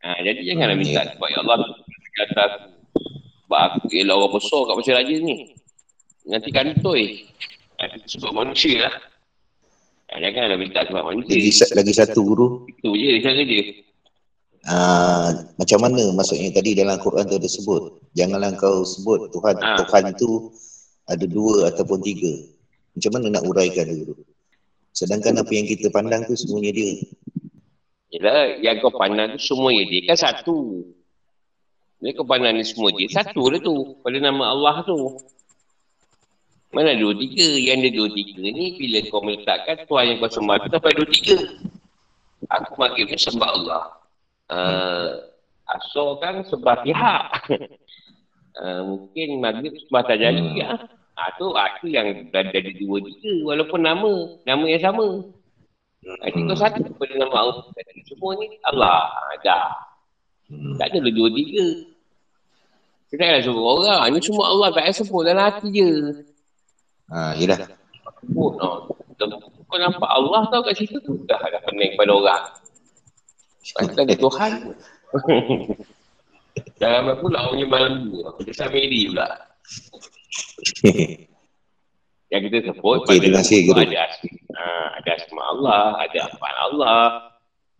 Ha, 0.00 0.16
jadi 0.22 0.40
janganlah 0.40 0.72
Hmm, 0.72 0.82
minta 0.82 1.00
ya. 1.02 1.12
sebab 1.12 1.28
ya 1.28 1.38
Allah 1.44 1.56
kata 2.16 2.40
aku. 2.40 2.60
Sebab 3.44 3.60
aku 3.60 3.78
ialah 3.92 4.14
orang 4.16 4.32
besar 4.32 4.60
kat 4.64 4.74
pasir 4.74 4.94
raja 4.96 5.14
ni. 5.14 5.36
Nanti 6.24 6.48
kantoi. 6.48 7.04
Ha, 7.76 7.82
sebab 8.08 8.30
manusia 8.32 8.88
lah. 8.88 8.94
Ha, 10.06 10.16
janganlah 10.16 10.56
minta 10.56 10.80
sebab 10.82 11.02
Lagi, 11.04 11.28
manusia. 11.28 11.52
sa- 11.52 11.74
lagi 11.76 11.92
satu 11.92 12.20
guru. 12.24 12.46
Itu 12.70 12.96
je 12.96 13.20
cara 13.20 13.42
dia. 13.44 13.64
Uh, 14.66 15.28
macam 15.54 15.78
mana 15.78 16.02
maksudnya 16.10 16.50
tadi 16.50 16.74
dalam 16.74 16.96
Quran 16.98 17.22
tu 17.22 17.36
ada 17.36 17.46
sebut. 17.46 18.02
Janganlah 18.16 18.56
kau 18.56 18.80
sebut 18.80 19.28
Tuhan. 19.28 19.54
Ah. 19.60 19.76
Tuhan 19.84 20.16
itu 20.16 20.48
ada 21.04 21.24
dua 21.28 21.68
ataupun 21.68 22.00
tiga. 22.00 22.32
Macam 22.96 23.10
mana 23.12 23.36
nak 23.36 23.44
uraikan 23.44 23.84
guru? 23.92 24.16
Sedangkan 24.96 25.36
apa 25.36 25.52
yang 25.52 25.68
kita 25.68 25.92
pandang 25.92 26.24
tu 26.24 26.32
semuanya 26.32 26.72
dia. 26.72 26.96
Yelah, 28.08 28.56
yang 28.64 28.80
kau 28.80 28.88
pandang 28.96 29.36
tu 29.36 29.40
semua 29.44 29.68
ya 29.68 29.84
dia 29.84 30.08
kan 30.08 30.16
satu. 30.16 30.88
Bila 32.00 32.10
kau 32.16 32.24
pandang 32.24 32.56
ni 32.56 32.64
semua 32.64 32.88
dia, 32.96 33.04
satu 33.12 33.52
lah 33.52 33.60
tu. 33.60 34.00
Pada 34.00 34.16
nama 34.16 34.56
Allah 34.56 34.80
tu. 34.88 35.20
Mana 36.72 36.96
dua 36.96 37.12
tiga? 37.12 37.48
Yang 37.60 37.78
dia 37.84 37.92
dua 38.00 38.08
tiga 38.16 38.40
ni, 38.40 38.64
bila 38.80 38.98
kau 39.12 39.20
meletakkan 39.20 39.76
Tuhan 39.84 40.04
yang 40.08 40.18
kau 40.24 40.32
sembah 40.32 40.56
tu 40.64 40.68
sampai 40.72 40.92
dua 40.96 41.08
tiga. 41.12 41.36
Aku 42.48 42.72
maghribnya 42.80 43.20
sembah 43.20 43.50
Allah. 43.52 43.84
Uh, 44.48 45.08
Asal 45.66 46.16
kan 46.22 46.46
sembah 46.46 46.76
pihak. 46.86 47.24
uh, 48.60 48.80
mungkin 48.84 49.28
maghrib 49.40 49.72
sembah 49.86 50.02
tajali 50.04 50.42
Hmm. 50.42 50.76
hmm. 50.76 50.94
Ah 51.16 51.32
tu 51.40 51.48
aku 51.48 51.88
yang 51.88 52.28
dah 52.28 52.44
jadi 52.52 52.76
dua 52.76 53.00
tiga 53.00 53.32
walaupun 53.48 53.80
nama 53.80 54.36
nama 54.44 54.64
yang 54.68 54.84
sama. 54.84 55.24
Jadi 56.04 56.38
kau 56.44 56.54
satu 56.60 56.84
pada 57.00 57.14
nama 57.16 57.36
Allah. 57.40 57.64
Jadi 57.72 58.04
semua 58.04 58.36
ni 58.36 58.52
Allah. 58.68 59.08
Ha, 59.08 59.40
dah. 59.40 59.64
Hmm. 60.52 60.76
Tak 60.76 60.92
ada 60.92 61.08
dua 61.08 61.28
tiga. 61.32 61.66
Kita 63.08 63.22
takkanlah 63.22 63.42
sebut 63.48 63.64
orang. 63.64 64.00
Ni 64.12 64.20
semua 64.20 64.44
Allah 64.52 64.68
tak 64.76 64.84
payah 64.84 64.94
sebut 65.00 65.22
dalam 65.24 65.42
hati 65.48 65.68
je. 65.72 65.90
Ha, 67.08 67.32
yelah. 67.40 67.58
Sebut. 68.20 68.52
Oh. 68.60 68.92
Kau 69.66 69.78
nampak 69.80 70.10
Allah 70.12 70.42
tau 70.52 70.60
kat 70.68 70.76
situ 70.76 71.00
tu. 71.00 71.24
Dah 71.24 71.40
ada 71.40 71.64
pening 71.64 71.96
pada 71.96 72.12
orang. 72.12 72.44
Kita 73.64 74.04
ada 74.04 74.14
Tuhan. 74.14 74.52
Jangan 76.76 77.00
main 77.08 77.16
pula 77.20 77.38
orang 77.48 77.58
yang 77.60 77.70
malam 77.72 77.92
dua. 78.08 78.32
Kita 78.40 78.52
samiri 78.66 79.12
pula. 79.12 79.28
Yang 82.26 82.42
kita 82.50 82.74
sebut 82.74 83.06
Okey, 83.06 83.22
terima 83.22 83.38
kasih, 83.38 83.70
Guru. 83.70 83.86
ada 83.86 84.02
asma, 84.02 84.30
ha, 84.58 84.64
ada 84.98 85.10
asma 85.14 85.42
Allah, 85.46 85.82
ada 86.02 86.18
apa 86.26 86.48
Allah, 86.58 87.02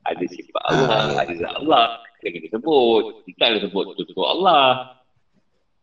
ada 0.07 0.25
sifat 0.31 0.63
Ah, 0.63 0.71
Allah, 0.71 1.03
ya. 1.11 1.19
ada 1.27 1.33
zat 1.35 1.53
Allah. 1.59 1.85
Kita 2.23 2.29
kita 2.31 2.47
sebut. 2.55 3.27
Kita 3.27 3.43
ada 3.51 3.59
sebut 3.59 3.85
tu 3.99 4.23
Allah. 4.23 4.95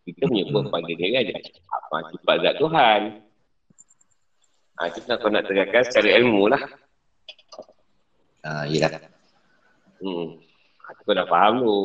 Kita 0.07 0.31
menyebut 0.31 0.71
pada 0.71 0.87
dia 0.95 1.27
ada 1.27 1.35
apa 1.75 1.95
sifat 2.15 2.35
zat 2.39 2.55
Tuhan. 2.63 3.01
Ha, 4.79 4.81
kita 4.95 5.05
nak 5.11 5.27
nak 5.27 5.43
terangkan 5.43 5.83
secara 5.83 6.09
ilmu 6.23 6.43
lah. 6.47 6.63
Ha, 8.47 8.63
yelah. 8.71 8.95
Hmm. 9.99 10.39
Ha, 10.87 10.87
kau 11.03 11.11
dah 11.11 11.27
faham 11.27 11.53
tu. 11.67 11.75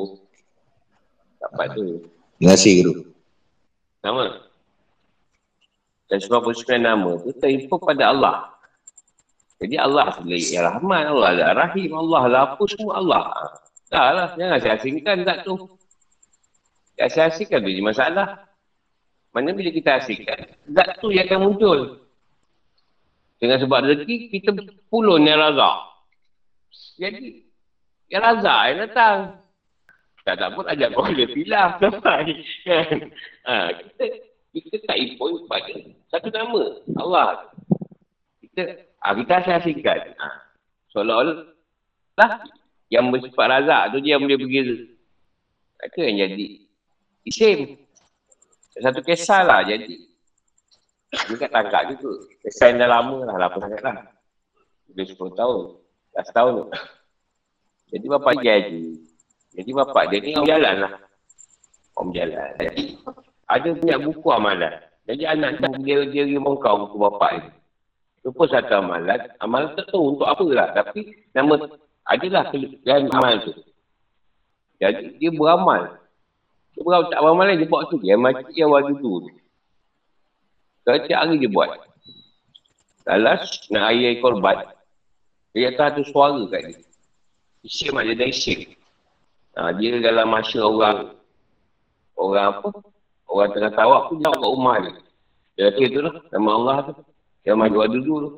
Dapat 1.38 1.66
tu. 1.74 2.02
Terima 2.38 2.54
kasih 2.54 2.72
guru. 2.82 2.94
Nama. 4.02 4.26
Dan 6.08 6.18
99 6.24 6.80
nama 6.80 7.10
tu 7.20 7.30
terinfo 7.36 7.76
pada 7.76 8.10
Allah. 8.10 8.36
Jadi 9.58 9.74
Allah 9.74 10.14
sebenarnya 10.14 10.48
yang 10.54 10.64
Rahman, 10.70 11.04
Allah 11.04 11.30
lah 11.34 11.50
Rahim, 11.66 11.90
Allah 11.92 12.22
lah 12.30 12.40
apa 12.54 12.62
semua 12.70 13.02
Allah. 13.02 13.22
Ha. 13.26 13.42
Dah 13.90 14.08
lah, 14.14 14.28
jangan 14.38 14.56
asing-asingkan 14.62 15.16
zat 15.26 15.38
tu. 15.42 15.54
Asing-asingkan 16.96 17.66
tu 17.66 17.70
je 17.74 17.82
masalah. 17.82 18.46
Mana 19.34 19.52
bila 19.52 19.74
kita 19.74 19.98
asingkan, 19.98 20.54
zat 20.72 21.02
tu 21.02 21.10
yang 21.10 21.26
akan 21.26 21.40
muncul. 21.42 22.06
Dengan 23.38 23.58
sebab 23.58 23.86
rezeki, 23.86 24.16
kita 24.34 24.50
pulun 24.90 25.26
yang 25.26 25.38
razak. 25.42 25.76
Jadi, 26.98 27.42
yang 28.10 28.22
razak 28.22 28.60
yang 28.70 28.78
datang. 28.86 29.18
Tak 30.28 30.36
tak 30.36 30.52
pun 30.52 30.68
ajak 30.68 30.92
kau 30.92 31.08
dia 31.08 31.24
pilah 31.24 31.80
sampai. 31.80 32.36
Kan? 32.68 33.08
Ha, 33.48 33.72
kita 33.72 34.04
kita 34.52 34.76
tak 34.84 35.00
impon 35.00 35.48
pada 35.48 35.72
satu 36.12 36.28
nama 36.28 36.84
Allah. 37.00 37.48
Kita 38.44 38.76
ha, 38.76 39.16
kita 39.16 39.32
asing-asingkan. 39.40 40.12
Ha. 40.20 40.28
Seolah-olah 40.92 41.48
lah 42.20 42.44
yang 42.92 43.08
bersifat 43.08 43.48
razak 43.48 43.96
tu 43.96 44.04
dia 44.04 44.20
boleh 44.20 44.36
berbeza. 44.36 44.76
Itu 45.88 45.98
yang 46.04 46.20
jadi 46.20 46.46
isim. 47.24 47.80
Satu 48.76 49.00
kisah 49.00 49.48
lah 49.48 49.64
jadi. 49.64 49.96
Ini 51.08 51.34
kat 51.40 51.48
tangkap 51.48 51.88
juga. 51.88 52.28
Kisah 52.44 52.68
yang 52.68 52.84
dah 52.84 52.90
lama 53.00 53.16
lah, 53.24 53.48
lama 53.48 53.56
sangat 53.64 53.80
lah. 53.80 54.12
Lebih 54.92 55.16
10 55.16 55.32
tahun. 55.40 55.80
10 56.20 56.36
tahun 56.36 56.52
tu. 56.52 56.64
Jadi 57.96 58.06
bapak 58.12 58.44
dia 58.44 58.60
haji. 58.60 59.07
Jadi 59.58 59.70
bapak 59.74 60.02
dia 60.14 60.18
ni 60.22 60.38
orang 60.38 60.46
jalan 60.46 60.74
lah. 60.86 60.92
Orang 61.98 62.10
jalan. 62.14 62.50
Jadi 62.62 62.84
ada 63.50 63.68
punya 63.74 63.96
buku 63.98 64.28
amalan. 64.30 64.74
Jadi 65.10 65.22
anak 65.26 65.50
tu 65.58 65.66
dia 65.82 66.06
dia 66.06 66.22
rimau 66.30 66.54
kau 66.62 66.86
buku 66.86 66.96
bapak 67.10 67.30
ni. 67.42 67.50
Itu 68.22 68.30
pun 68.30 68.46
satu 68.46 68.78
amalan. 68.78 69.18
Amalan 69.42 69.74
tak 69.74 69.90
tahu 69.90 70.14
untuk 70.14 70.30
apa 70.30 70.46
lah. 70.54 70.70
Tapi 70.78 71.10
nama 71.34 71.58
adalah 72.06 72.54
kelebihan 72.54 73.10
amal 73.10 73.34
tu. 73.42 73.52
Jadi 74.78 75.18
dia 75.18 75.30
beramal. 75.34 75.98
Dia 76.78 76.80
beramal 76.86 77.10
tak 77.10 77.18
beramal 77.18 77.50
dia 77.50 77.66
buat 77.66 77.82
tu. 77.90 77.96
Dia 77.98 78.14
mati 78.14 78.54
yang 78.54 78.70
waktu 78.70 78.94
tu. 78.94 79.30
Setiap 80.86 81.18
hari 81.18 81.42
dia 81.42 81.50
buat. 81.50 81.82
Lalas 83.10 83.42
nak 83.74 83.90
ayai 83.90 84.22
korban. 84.22 84.70
Dia 85.50 85.74
kata 85.74 85.98
ada 85.98 86.02
suara 86.06 86.46
kat 86.46 86.62
dia. 86.70 86.78
Isim 87.66 87.98
ada 87.98 88.12
dah 88.14 88.28
isim. 88.30 88.78
Ha, 89.58 89.74
dia 89.74 89.98
dalam 89.98 90.30
masa 90.30 90.62
orang 90.62 91.18
orang 92.14 92.46
apa? 92.54 92.70
Orang 93.26 93.50
tengah 93.50 93.74
tawak 93.74 94.08
pun 94.08 94.22
jawab 94.22 94.38
kat 94.38 94.50
rumah 94.54 94.76
dia. 94.78 94.92
Dia 95.58 95.62
kata 95.74 95.80
itu 95.82 95.98
lah, 95.98 96.14
nama 96.30 96.50
Allah 96.54 96.76
tu. 96.86 96.92
Dia 97.42 97.58
maju 97.58 97.78
ada 97.82 97.98
dulu 97.98 98.14
tu. 98.22 98.30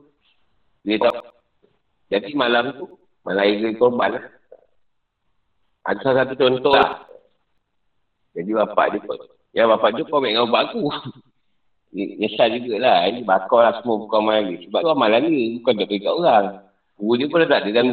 Dia 0.88 0.96
tak. 0.96 1.14
Jadi 2.08 2.32
malam 2.32 2.72
tu, 2.72 2.84
malam 3.22 3.44
air 3.44 3.76
korban 3.76 4.16
lah. 4.16 4.24
Ada 5.84 6.00
salah 6.00 6.16
satu 6.24 6.34
contoh 6.40 6.72
lah. 6.72 7.04
Jadi 8.32 8.50
bapak 8.56 8.86
dia 8.96 9.00
ya 9.50 9.66
bapak 9.66 9.98
dia 9.98 10.06
kau 10.06 10.22
ambil 10.22 10.32
dengan 10.32 10.48
bapak 10.48 10.62
aku. 10.72 10.82
Ni- 11.94 12.16
Nyesal 12.22 12.54
jugalah. 12.56 13.10
Ini 13.10 13.26
bakar 13.26 13.60
lah 13.66 13.72
semua 13.82 13.98
bukan 14.00 14.22
amalan 14.22 14.42
dia. 14.54 14.58
Sebab 14.64 14.80
tu 14.80 14.90
amalan 14.94 15.26
dia, 15.26 15.58
bukan 15.58 15.72
dia 15.74 15.86
bagi 15.90 16.00
kat 16.00 16.14
orang. 16.14 16.46
Guru 16.96 17.14
dia 17.18 17.26
pun 17.26 17.38
dah 17.42 17.48
tak 17.50 17.60
ada 17.66 17.70
dalam 17.74 17.90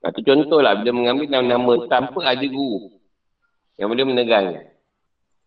gas. 0.00 0.08
Satu 0.08 0.20
contoh 0.24 0.60
lah, 0.64 0.80
bila 0.80 0.96
mengambil 0.96 1.28
nama-nama 1.28 1.72
tanpa 1.86 2.24
ada 2.24 2.46
guru 2.48 2.96
yang 3.76 3.92
boleh 3.92 4.04
menegangnya. 4.08 4.72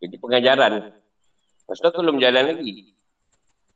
Jadi 0.02 0.16
pengajaran. 0.22 0.74
Lepas 1.64 1.78
tu 1.80 1.88
aku 1.90 2.02
belum 2.04 2.20
jalan 2.22 2.54
lagi. 2.54 2.94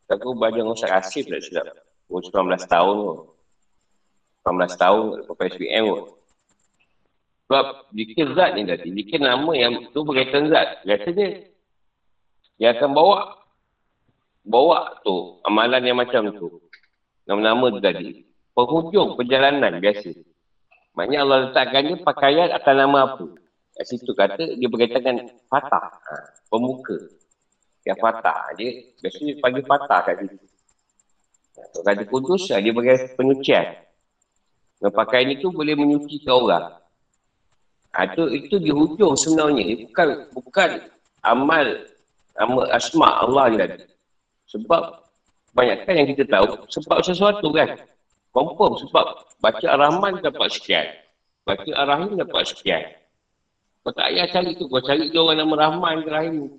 Aku 0.07 0.37
belajar 0.37 0.63
dengan 0.63 0.75
Ustaz 0.75 0.91
Asif 0.91 1.27
lah 1.27 1.39
silap. 1.41 1.67
Umur 2.07 2.23
19 2.23 2.63
tahun 2.67 2.95
tu. 2.95 3.15
19 4.47 4.79
tahun 4.79 5.03
lepas 5.23 5.47
SPM 5.51 5.85
tu. 5.91 6.05
Sebab 7.47 7.67
zikir 7.95 8.27
zat 8.35 8.59
ni 8.59 8.67
tadi, 8.67 8.91
zikir 8.91 9.23
nama 9.23 9.51
yang 9.55 9.87
tu 9.95 10.03
berkaitan 10.03 10.51
zat. 10.51 10.83
Biasanya 10.83 11.47
dia 12.59 12.75
akan 12.75 12.89
bawa 12.91 13.39
bawa 14.43 14.99
tu 15.03 15.39
amalan 15.47 15.83
yang 15.83 15.99
macam 15.99 16.27
tu. 16.35 16.59
Nama-nama 17.27 17.71
tu 17.71 17.79
tadi. 17.79 18.23
Penghujung 18.51 19.15
perjalanan 19.15 19.79
biasa. 19.79 20.11
Maknanya 20.97 21.19
Allah 21.21 21.37
letakkan 21.45 21.81
dia 21.85 21.97
pakaian 22.01 22.49
atas 22.49 22.73
nama 22.73 22.97
apa. 23.05 23.25
Kat 23.77 23.85
situ 23.85 24.11
kata 24.17 24.57
dia 24.57 24.65
berkaitan 24.65 25.05
dengan 25.05 25.29
fatah. 25.45 25.93
Ha, 25.93 26.13
pemuka. 26.49 26.97
Yang 27.85 27.97
fatah. 28.01 28.39
Dia 28.57 28.81
biasanya 29.05 29.33
panggil 29.37 29.63
fatah 29.69 29.99
kat 30.01 30.15
situ. 30.25 30.37
Kalau 31.53 31.83
kata 31.85 32.03
kudus, 32.09 32.49
dia 32.49 32.73
bagi 32.73 32.97
penyucian. 33.13 33.65
Dan 34.81 34.89
pakaian 34.89 35.29
itu 35.29 35.53
boleh 35.53 35.77
menyucikan 35.77 36.33
orang. 36.33 36.65
Ha, 37.93 38.09
itu, 38.09 38.23
itu 38.33 38.55
di 38.57 38.73
hujung 38.73 39.13
sebenarnya. 39.13 39.85
Bukan 39.85 40.07
bukan 40.33 40.69
amal, 41.21 41.65
amal 42.41 42.65
asma 42.73 43.21
Allah 43.21 43.53
ni 43.53 43.57
tadi. 43.61 43.85
Sebab 44.49 44.81
banyakkan 45.53 45.93
yang 45.93 46.09
kita 46.09 46.25
tahu. 46.25 46.65
Sebab 46.73 47.05
sesuatu 47.05 47.53
kan. 47.53 47.77
Confirm 48.37 48.73
sebab 48.85 49.05
baca 49.41 49.65
Ar-Rahman 49.65 50.21
dapat 50.21 50.53
sekian. 50.53 50.85
Baca 51.41 51.65
Ar-Rahim 51.73 52.21
dapat 52.21 52.45
sekian. 52.45 52.85
Kau 53.81 53.89
tak 53.89 54.13
payah 54.13 54.29
cari 54.29 54.53
tu. 54.53 54.69
Kau 54.69 54.77
cari 54.77 55.09
dia 55.09 55.17
orang 55.17 55.41
nama 55.41 55.53
Rahman 55.57 56.05
ke 56.05 56.09
Rahim. 56.13 56.53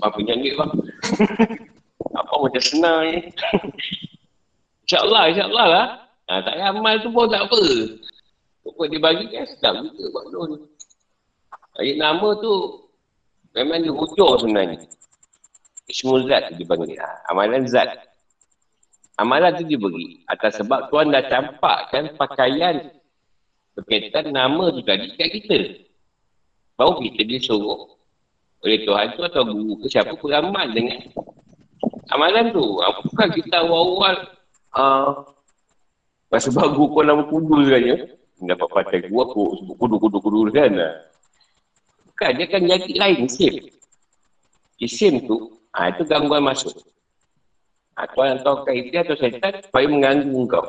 Apa 0.00 0.16
penyakit 0.16 0.56
bang? 0.56 0.72
Apa 2.24 2.32
macam 2.32 2.62
senang 2.64 3.12
ni. 3.12 3.28
InsyaAllah, 4.88 5.22
insyaAllah 5.28 5.66
lah. 5.68 5.86
Ha, 6.32 6.40
tak 6.40 6.54
payah 6.56 6.72
amal 6.72 6.96
tu 7.04 7.08
pun 7.12 7.28
tak 7.28 7.44
apa. 7.44 7.60
Kau 8.64 8.84
dia 8.88 9.00
bagi 9.00 9.28
kan 9.28 9.44
sedap 9.44 9.84
juga 9.84 10.04
buat 10.16 10.24
tu. 10.32 10.40
Ayat 11.76 11.96
nama 12.00 12.28
tu 12.40 12.52
memang 13.52 13.84
dia 13.84 13.92
hujung 13.92 14.32
sebenarnya. 14.40 14.80
Ismul 15.92 16.24
Zat 16.24 16.52
tu 16.52 16.52
dia 16.56 16.64
panggil. 16.64 16.96
Ha, 16.96 17.28
amalan 17.32 17.68
Zat. 17.68 18.16
Amalan 19.18 19.58
tu 19.58 19.66
dia 19.66 19.74
beri. 19.74 20.22
Atas 20.30 20.62
sebab 20.62 20.94
Tuan 20.94 21.10
dah 21.10 21.26
campakkan 21.26 22.14
pakaian 22.14 22.86
berkaitan 23.74 24.30
nama 24.30 24.70
tu 24.70 24.80
tadi 24.86 25.10
kat 25.18 25.28
kita. 25.34 25.58
Baru 26.78 27.02
kita 27.02 27.26
disuruh 27.26 27.98
oleh 28.62 28.86
Tuhan 28.86 29.18
tu 29.18 29.22
atau 29.26 29.42
guru 29.42 29.82
ke 29.82 29.86
siapa 29.90 30.14
beramal 30.14 30.70
dengan 30.70 31.02
amalan 32.14 32.54
tu. 32.54 32.78
Ah, 32.78 32.94
bukan 33.02 33.28
kita 33.34 33.66
awal-awal 33.66 34.14
uh, 34.78 35.10
sebab 36.30 36.78
guru 36.78 36.86
kau 36.94 37.02
nama 37.02 37.22
kudu 37.26 37.66
sebenarnya. 37.66 37.96
Dapat 38.38 38.68
pakai 38.70 38.98
guru 39.10 39.18
aku 39.26 39.42
sebut 39.58 39.74
kudu-kudu-kudu 39.82 40.54
kan. 40.54 40.70
Bukan, 42.06 42.30
dia 42.34 42.46
akan 42.50 42.62
jadi 42.66 42.92
lain, 42.98 43.20
sim. 43.30 43.54
Isim 44.78 45.26
tu, 45.26 45.58
ha, 45.74 45.90
itu 45.90 46.02
gangguan 46.06 46.42
masuk. 46.42 46.74
Atau 47.98 48.22
yang 48.22 48.38
tahu 48.46 48.62
kaitan 48.62 49.02
atau 49.02 49.18
syaitan 49.18 49.58
supaya 49.58 49.86
mengganggu 49.90 50.40
kau. 50.46 50.66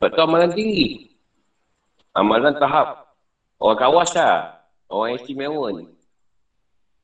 Sebab 0.00 0.08
tu 0.16 0.20
amalan 0.24 0.50
tinggi. 0.56 1.12
Amalan 2.16 2.56
tahap. 2.56 3.12
Orang 3.60 3.76
kawas 3.76 4.16
lah. 4.16 4.64
Orang 4.88 5.20
istimewa 5.20 5.76
ni. 5.76 5.84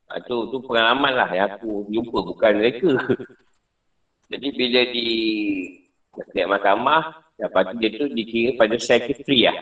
Ha, 0.09 0.21
tu, 0.25 0.49
tu 0.49 0.65
pengalaman 0.65 1.13
lah 1.13 1.29
yang 1.29 1.49
aku 1.53 1.85
jumpa. 1.93 2.19
Bukan 2.25 2.53
mereka. 2.57 2.89
Jadi 4.33 4.49
bila 4.57 4.81
di 4.89 5.09
setiap 6.17 6.57
mahkamah, 6.57 7.05
tu 7.37 7.77
dia 7.85 7.89
tu 7.93 8.09
dikira 8.13 8.57
pada 8.57 8.77
secretary 8.81 9.45
lah. 9.45 9.61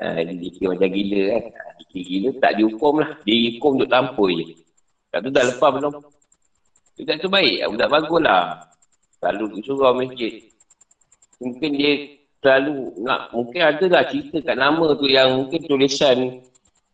Ha, 0.00 0.24
dia 0.24 0.36
dikira 0.40 0.72
macam 0.72 0.88
gila 0.88 1.20
kan. 1.36 1.44
Ha, 1.52 1.62
dikira 1.84 2.04
gila 2.08 2.28
tak 2.40 2.52
dihukum 2.56 2.94
lah. 3.04 3.10
Dihukum 3.28 3.70
untuk 3.76 3.92
tampul 3.92 4.28
je. 4.40 4.56
Tak 5.12 5.20
tu 5.20 5.28
dah 5.28 5.44
lepas 5.52 5.68
belum? 5.68 6.13
Budak 6.94 7.16
tu 7.18 7.28
baik, 7.30 7.66
budak 7.74 7.88
bagus 7.90 8.20
lah. 8.22 8.44
Selalu 9.18 9.58
suruh 9.66 9.92
masjid. 9.98 10.46
Mungkin 11.42 11.70
dia 11.74 11.92
selalu 12.38 12.94
nak, 13.02 13.34
mungkin 13.34 13.60
ada 13.66 13.84
lah 13.90 14.02
cerita 14.06 14.38
kat 14.38 14.56
nama 14.60 14.94
tu 14.94 15.10
yang 15.10 15.42
mungkin 15.42 15.60
tulisan 15.66 16.38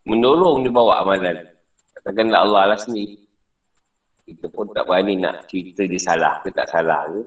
menolong 0.08 0.64
dia 0.64 0.72
bawa 0.72 1.04
amalan. 1.04 1.44
Katakan 2.00 2.32
Allah 2.32 2.72
lah 2.72 2.78
sendiri. 2.80 3.20
Kita 4.24 4.46
pun 4.48 4.72
tak 4.72 4.88
berani 4.88 5.20
nak 5.20 5.50
cerita 5.50 5.84
dia 5.84 6.00
salah 6.00 6.40
ke 6.40 6.48
tak 6.54 6.70
salah 6.70 7.04
ke. 7.10 7.20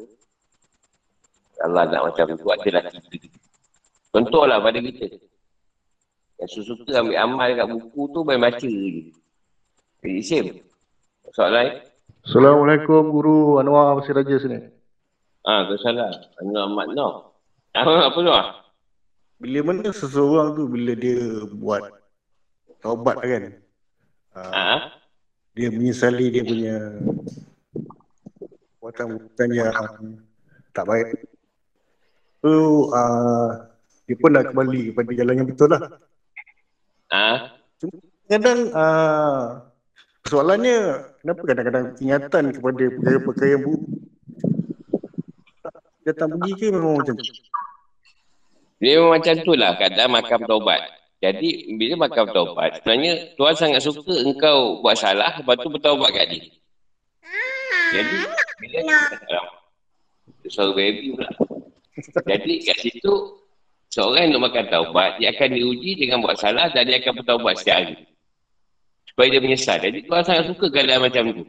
Allah 1.62 1.84
nak 1.94 2.02
macam 2.10 2.34
tu, 2.34 2.48
adalah 2.50 2.82
cerita. 2.90 3.38
Contohlah 4.10 4.58
pada 4.66 4.82
kita. 4.82 5.08
Yang 6.42 6.66
suka 6.66 7.06
ambil 7.06 7.18
amal 7.22 7.50
kat 7.54 7.68
buku 7.70 8.02
tu, 8.10 8.20
main 8.26 8.42
baca 8.42 8.66
je. 8.66 9.14
Jadi. 10.02 10.60
Soalan 11.32 11.54
lain? 11.54 11.93
Assalamualaikum 12.24 13.12
Guru 13.12 13.60
Anwar 13.60 14.00
Masih 14.00 14.16
Raja 14.16 14.40
sini. 14.40 14.64
Ah, 15.44 15.68
tu 15.68 15.76
salah. 15.84 16.08
Anwar 16.40 16.72
Ahmad 16.72 16.96
no. 16.96 17.36
Apa 17.76 18.08
apa 18.08 18.20
tu? 18.24 18.32
Bila 19.44 19.60
mana 19.68 19.92
seseorang 19.92 20.56
tu 20.56 20.72
bila 20.72 20.96
dia 20.96 21.44
buat 21.52 21.84
taubat 22.80 23.20
kan? 23.20 23.44
Ah. 24.40 24.40
Uh, 24.40 24.80
dia 25.52 25.68
menyesali 25.68 26.32
dia 26.32 26.48
punya 26.48 26.96
perbuatan 28.80 29.50
yang 29.52 29.76
tak 30.72 30.88
baik. 30.88 31.28
So, 32.40 32.88
uh, 32.96 33.68
dia 34.08 34.16
pun 34.16 34.32
dah 34.32 34.48
kembali 34.48 34.96
kepada 34.96 35.12
jalan 35.12 35.44
yang 35.44 35.48
betul 35.52 35.76
lah. 35.76 35.82
Ah. 37.12 37.60
Uh. 37.84 37.92
Kadang 38.32 38.72
uh, 38.72 39.68
Soalannya, 40.24 41.04
kenapa 41.24 41.42
kadang-kadang 41.48 41.86
ingatan 42.04 42.44
kepada 42.52 42.84
perkara-perkara 43.00 43.48
yang 43.56 43.64
buruk 43.64 43.84
datang 46.04 46.36
pergi 46.36 46.52
ke 46.60 46.66
memang 46.68 47.00
macam 47.00 47.16
tu? 47.16 47.24
Dia 48.84 49.00
memang 49.00 49.12
macam 49.16 49.34
tu 49.40 49.54
lah 49.56 49.72
keadaan 49.80 50.12
makam 50.12 50.44
taubat. 50.44 50.84
Jadi 51.24 51.80
bila 51.80 52.12
makam 52.12 52.28
taubat, 52.36 52.84
sebenarnya 52.84 53.32
Tuhan 53.40 53.56
sangat 53.56 53.80
suka 53.88 54.12
engkau 54.28 54.84
buat 54.84 55.00
salah, 55.00 55.40
lepas 55.40 55.56
tu 55.64 55.72
bertaubat 55.72 56.12
kat 56.12 56.26
dia. 56.36 56.44
Jadi, 57.96 58.18
bila 58.60 58.80
dia 60.44 60.50
suara 60.52 60.76
baby 60.76 61.16
pula. 61.16 61.32
Jadi 62.28 62.54
kat 62.68 62.78
situ, 62.84 63.40
seorang 63.96 64.28
yang 64.28 64.44
nak 64.44 64.52
makan 64.52 64.66
taubat, 64.68 65.16
dia 65.24 65.32
akan 65.32 65.56
diuji 65.56 65.96
dengan 65.96 66.20
buat 66.20 66.36
salah 66.36 66.68
dan 66.76 66.84
dia 66.84 67.00
akan 67.00 67.24
bertaubat 67.24 67.64
setiap 67.64 67.80
hari 67.80 67.96
supaya 69.14 69.30
dia 69.30 69.42
menyesal. 69.46 69.78
Jadi 69.78 70.10
Tuhan 70.10 70.24
sangat 70.26 70.44
suka 70.50 70.66
keadaan 70.74 71.06
macam 71.06 71.24
tu. 71.30 71.44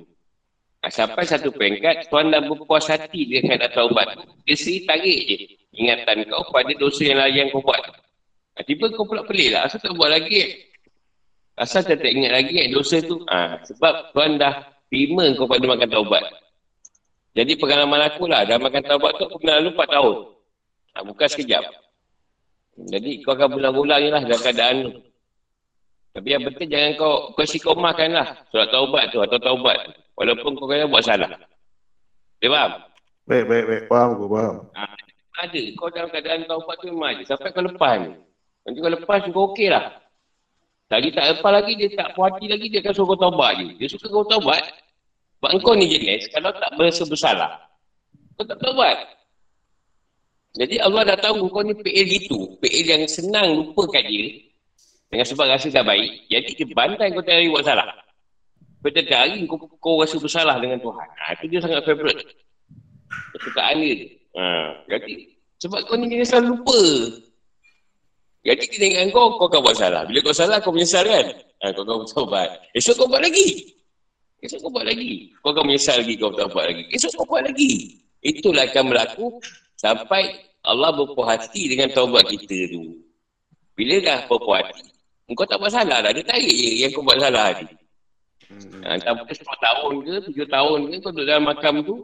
Sampai 0.85 1.25
satu 1.25 1.49
peringkat, 1.49 2.13
Tuhan 2.13 2.29
dah 2.29 2.45
berpuas 2.45 2.85
hati 2.93 3.25
dia 3.25 3.41
kena 3.41 3.73
taubat. 3.73 4.21
Dia 4.45 4.53
sendiri 4.53 4.85
tarik 4.85 5.21
je 5.25 5.37
ingatan 5.81 6.29
kau 6.29 6.45
pada 6.53 6.77
dosa 6.77 7.09
yang 7.09 7.25
lain 7.25 7.35
yang 7.35 7.49
kau 7.57 7.65
buat. 7.65 7.81
Tiba 8.69 8.93
kau 8.93 9.09
pula 9.09 9.25
pelik 9.25 9.57
lah. 9.57 9.65
Asal 9.65 9.81
tak 9.81 9.97
buat 9.97 10.13
lagi 10.13 10.61
Asal 11.55 11.87
tak, 11.87 12.03
ingat 12.03 12.35
lagi 12.35 12.55
eh, 12.61 12.69
dosa 12.69 13.01
tu. 13.01 13.23
Ha, 13.31 13.63
sebab 13.63 14.11
Tuhan 14.13 14.37
dah 14.37 14.75
terima 14.93 15.25
kau 15.39 15.47
pada 15.47 15.65
makan 15.65 15.89
taubat. 15.89 16.25
Jadi 17.35 17.57
pengalaman 17.59 18.11
aku 18.11 18.29
lah, 18.31 18.45
dah 18.47 18.61
makan 18.61 18.83
taubat 18.85 19.17
tu 19.17 19.25
aku 19.25 19.41
pernah 19.41 19.63
4 19.65 19.73
tahun. 19.73 20.17
Ha, 20.95 20.97
bukan 21.07 21.27
sekejap. 21.33 21.65
Jadi 22.91 23.23
kau 23.23 23.39
akan 23.39 23.49
bulan-bulan 23.55 23.99
je 24.03 24.11
lah 24.11 24.23
dalam 24.27 24.41
keadaan 24.43 24.77
tu. 24.83 24.93
Tapi 26.15 26.29
yang 26.31 26.47
penting 26.47 26.71
jangan 26.71 26.91
kau 26.95 27.15
kau 27.35 27.43
sikomahkan 27.43 28.15
lah 28.15 28.39
surat 28.55 28.71
taubat 28.71 29.11
tu 29.11 29.19
atau 29.19 29.39
taubat. 29.43 29.79
Walaupun 30.15 30.55
kau 30.55 30.71
kena 30.71 30.87
buat 30.87 31.03
salah. 31.03 31.27
Dia 32.39 32.55
faham? 32.55 32.73
Baik, 33.27 33.45
baik, 33.51 33.65
baik. 33.67 33.83
Faham 33.91 34.09
aku, 34.15 34.27
faham. 34.31 34.55
Ha, 34.79 34.83
ada. 35.43 35.63
Kau 35.75 35.91
dalam 35.91 36.09
keadaan 36.15 36.47
taubat 36.47 36.77
tu 36.79 36.87
memang 36.95 37.19
ada. 37.19 37.23
Sampai 37.27 37.51
kau 37.51 37.67
lepas 37.67 37.95
ni. 37.99 38.15
Nanti 38.63 38.79
kau 38.79 38.93
lepas 38.95 39.19
kau 39.27 39.45
okey 39.51 39.69
lah. 39.75 40.05
Lagi 40.93 41.11
tak 41.11 41.27
lepas 41.35 41.51
lagi, 41.51 41.73
dia 41.75 41.89
tak 41.99 42.15
puas 42.15 42.31
hati 42.31 42.47
lagi, 42.47 42.71
dia 42.71 42.79
akan 42.79 42.93
suruh 42.95 43.09
kau 43.11 43.19
taubat 43.19 43.59
je. 43.59 43.67
Dia 43.83 43.87
suka 43.91 44.07
kau 44.07 44.29
taubat. 44.31 44.63
Sebab 45.43 45.51
kau 45.67 45.75
ni 45.75 45.91
jenis, 45.91 46.31
kalau 46.31 46.55
tak 46.55 46.71
berasa 46.79 47.03
bersalah, 47.03 47.51
kau 48.39 48.47
tak 48.47 48.61
taubat. 48.63 48.97
Jadi 50.55 50.79
Allah 50.79 51.03
dah 51.03 51.19
tahu 51.19 51.51
kau 51.51 51.67
ni 51.67 51.75
PL 51.75 52.07
gitu. 52.07 52.55
PL 52.63 52.87
yang 52.87 53.05
senang 53.11 53.59
lupakan 53.59 54.05
dia. 54.07 54.44
Dengan 55.15 55.31
sebab 55.31 55.47
rasa 55.47 55.71
dah 55.71 55.87
baik, 55.87 56.27
jadi 56.27 56.51
dia 56.59 56.67
bantai 56.75 57.15
kau 57.15 57.23
tak 57.23 57.39
buat 57.47 57.63
salah. 57.63 57.87
Pada 58.83 58.99
hari 59.15 59.47
kau, 59.47 59.63
kau 59.79 60.03
rasa 60.03 60.19
bersalah 60.19 60.59
dengan 60.59 60.83
Tuhan. 60.83 61.07
Ha, 61.07 61.39
itu 61.39 61.55
dia 61.55 61.63
sangat 61.63 61.87
favourite. 61.87 62.19
Kesukaan 63.39 63.79
dia. 63.79 64.11
Ha, 64.35 64.75
jadi, 64.91 65.39
sebab 65.63 65.87
kau 65.87 65.95
ni 65.95 66.11
jenis 66.11 66.35
selalu 66.35 66.59
lupa. 66.59 66.83
Jadi 68.43 68.65
dia 68.75 68.79
dengan 68.91 69.07
kau, 69.15 69.39
kau 69.39 69.47
akan 69.47 69.63
buat 69.63 69.79
salah. 69.79 70.03
Bila 70.03 70.19
kau 70.19 70.35
salah, 70.35 70.59
kau 70.59 70.75
menyesal 70.75 71.07
kan? 71.07 71.31
Ha, 71.63 71.71
kau 71.71 71.87
akan 71.87 71.97
bertobat. 72.03 72.51
Esok 72.75 72.95
kau 72.99 73.07
buat 73.07 73.23
lagi. 73.23 73.71
Esok 74.43 74.67
kau 74.67 74.71
buat 74.75 74.83
lagi. 74.83 75.31
Kau 75.47 75.55
akan 75.55 75.63
menyesal 75.71 76.03
lagi, 76.03 76.19
kau 76.19 76.35
tak 76.35 76.51
buat 76.51 76.75
lagi. 76.75 76.91
Esok 76.91 77.23
kau 77.23 77.27
buat 77.31 77.47
lagi. 77.47 78.03
Itulah 78.19 78.67
akan 78.67 78.85
berlaku 78.91 79.39
sampai 79.79 80.43
Allah 80.67 80.91
berpuas 80.91 81.39
hati 81.39 81.71
dengan 81.71 81.95
taubat 81.95 82.27
kita 82.27 82.67
tu. 82.75 82.99
Bila 83.79 84.03
dah 84.03 84.19
berpuas 84.27 84.67
hati, 84.67 84.94
kau 85.33 85.49
tak 85.49 85.57
buat 85.57 85.73
salah 85.73 86.05
lah. 86.05 86.13
Dia 86.13 86.21
tarik 86.21 86.53
je 86.53 86.85
yang 86.85 86.93
kau 86.93 87.01
buat 87.01 87.17
salah 87.17 87.57
ni. 87.57 87.65
Hmm. 88.45 88.85
Ha, 88.85 89.01
tak 89.01 89.13
boleh 89.17 89.33
10 89.33 89.41
tahun 89.65 89.93
ke, 90.05 90.15
7 90.37 90.53
tahun 90.53 90.79
ke 90.93 90.95
kau 91.01 91.11
duduk 91.17 91.25
dalam 91.25 91.45
makam 91.49 91.75
tu. 91.81 91.97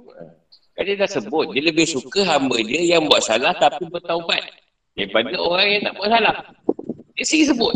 Kan 0.73 0.83
dia 0.89 0.97
dah 0.97 1.11
sebut. 1.13 1.53
Dia 1.53 1.63
lebih 1.69 1.85
suka 1.85 2.25
hamba 2.25 2.57
dia 2.65 2.97
yang 2.97 3.05
buat 3.05 3.21
salah 3.21 3.53
tapi 3.61 3.85
bertaubat. 3.93 4.41
Daripada 4.97 5.37
orang 5.37 5.69
yang 5.69 5.83
tak 5.85 5.95
buat 6.01 6.09
salah. 6.09 6.37
Dia 7.13 7.25
sendiri 7.29 7.53
sebut. 7.53 7.75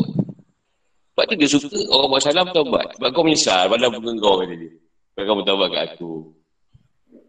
Sebab 1.12 1.24
tu 1.28 1.34
dia 1.36 1.48
suka 1.52 1.78
orang 1.92 2.08
buat 2.08 2.22
salah 2.24 2.42
bertaubat. 2.48 2.86
Sebab 2.96 3.08
kau 3.12 3.24
menyesal 3.28 3.68
pada 3.68 3.92
bunga 3.92 4.12
kau 4.16 4.40
kata 4.40 4.54
dia. 4.56 4.72
Sebab 5.12 5.22
kau 5.28 5.36
bertaubat 5.44 5.68
kat 5.68 5.84
aku. 5.92 6.12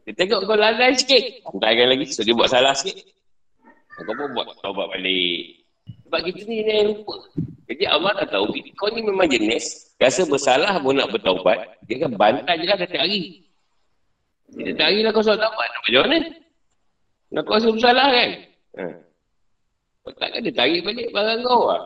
Dia 0.08 0.14
tengok 0.16 0.40
kau 0.48 0.56
lalai 0.56 0.96
sikit. 0.96 1.24
Hantarkan 1.52 1.86
lagi. 1.92 2.06
So 2.08 2.24
dia 2.24 2.32
buat 2.32 2.48
salah 2.48 2.72
sikit. 2.72 2.96
Kau 4.00 4.16
pun 4.16 4.32
buat 4.32 4.48
taubat 4.64 4.88
balik. 4.96 5.65
Sebab 6.06 6.20
kita 6.22 6.42
ni 6.46 6.62
yang 6.62 6.94
lupa. 6.94 7.16
Jadi 7.66 7.84
Allah 7.90 8.12
dah 8.22 8.28
tahu. 8.30 8.54
Kau 8.78 8.90
ni 8.94 9.02
memang 9.02 9.26
jenis. 9.26 9.98
Rasa 9.98 10.22
bersalah 10.30 10.78
pun 10.78 10.94
nak 10.94 11.10
bertaubat. 11.10 11.82
Dia 11.90 12.06
kan 12.06 12.14
bantai 12.14 12.62
je 12.62 12.66
lah 12.70 12.78
setiap 12.78 13.02
hari. 13.02 13.42
Setiap 14.54 14.86
hari 14.86 15.02
lah 15.02 15.12
kau 15.12 15.26
soal 15.26 15.42
taubat. 15.42 15.66
Nak 15.66 15.82
macam 15.82 16.02
mana? 16.06 16.18
Nak 17.34 17.42
kau 17.50 17.56
rasa 17.58 17.70
bersalah 17.74 18.08
kan? 18.14 18.30
Ha. 18.78 18.84
Kau 20.06 20.14
takkan 20.22 20.40
dia 20.46 20.54
tarik 20.54 20.86
balik 20.86 21.10
barang 21.10 21.42
kau 21.42 21.74
lah. 21.74 21.82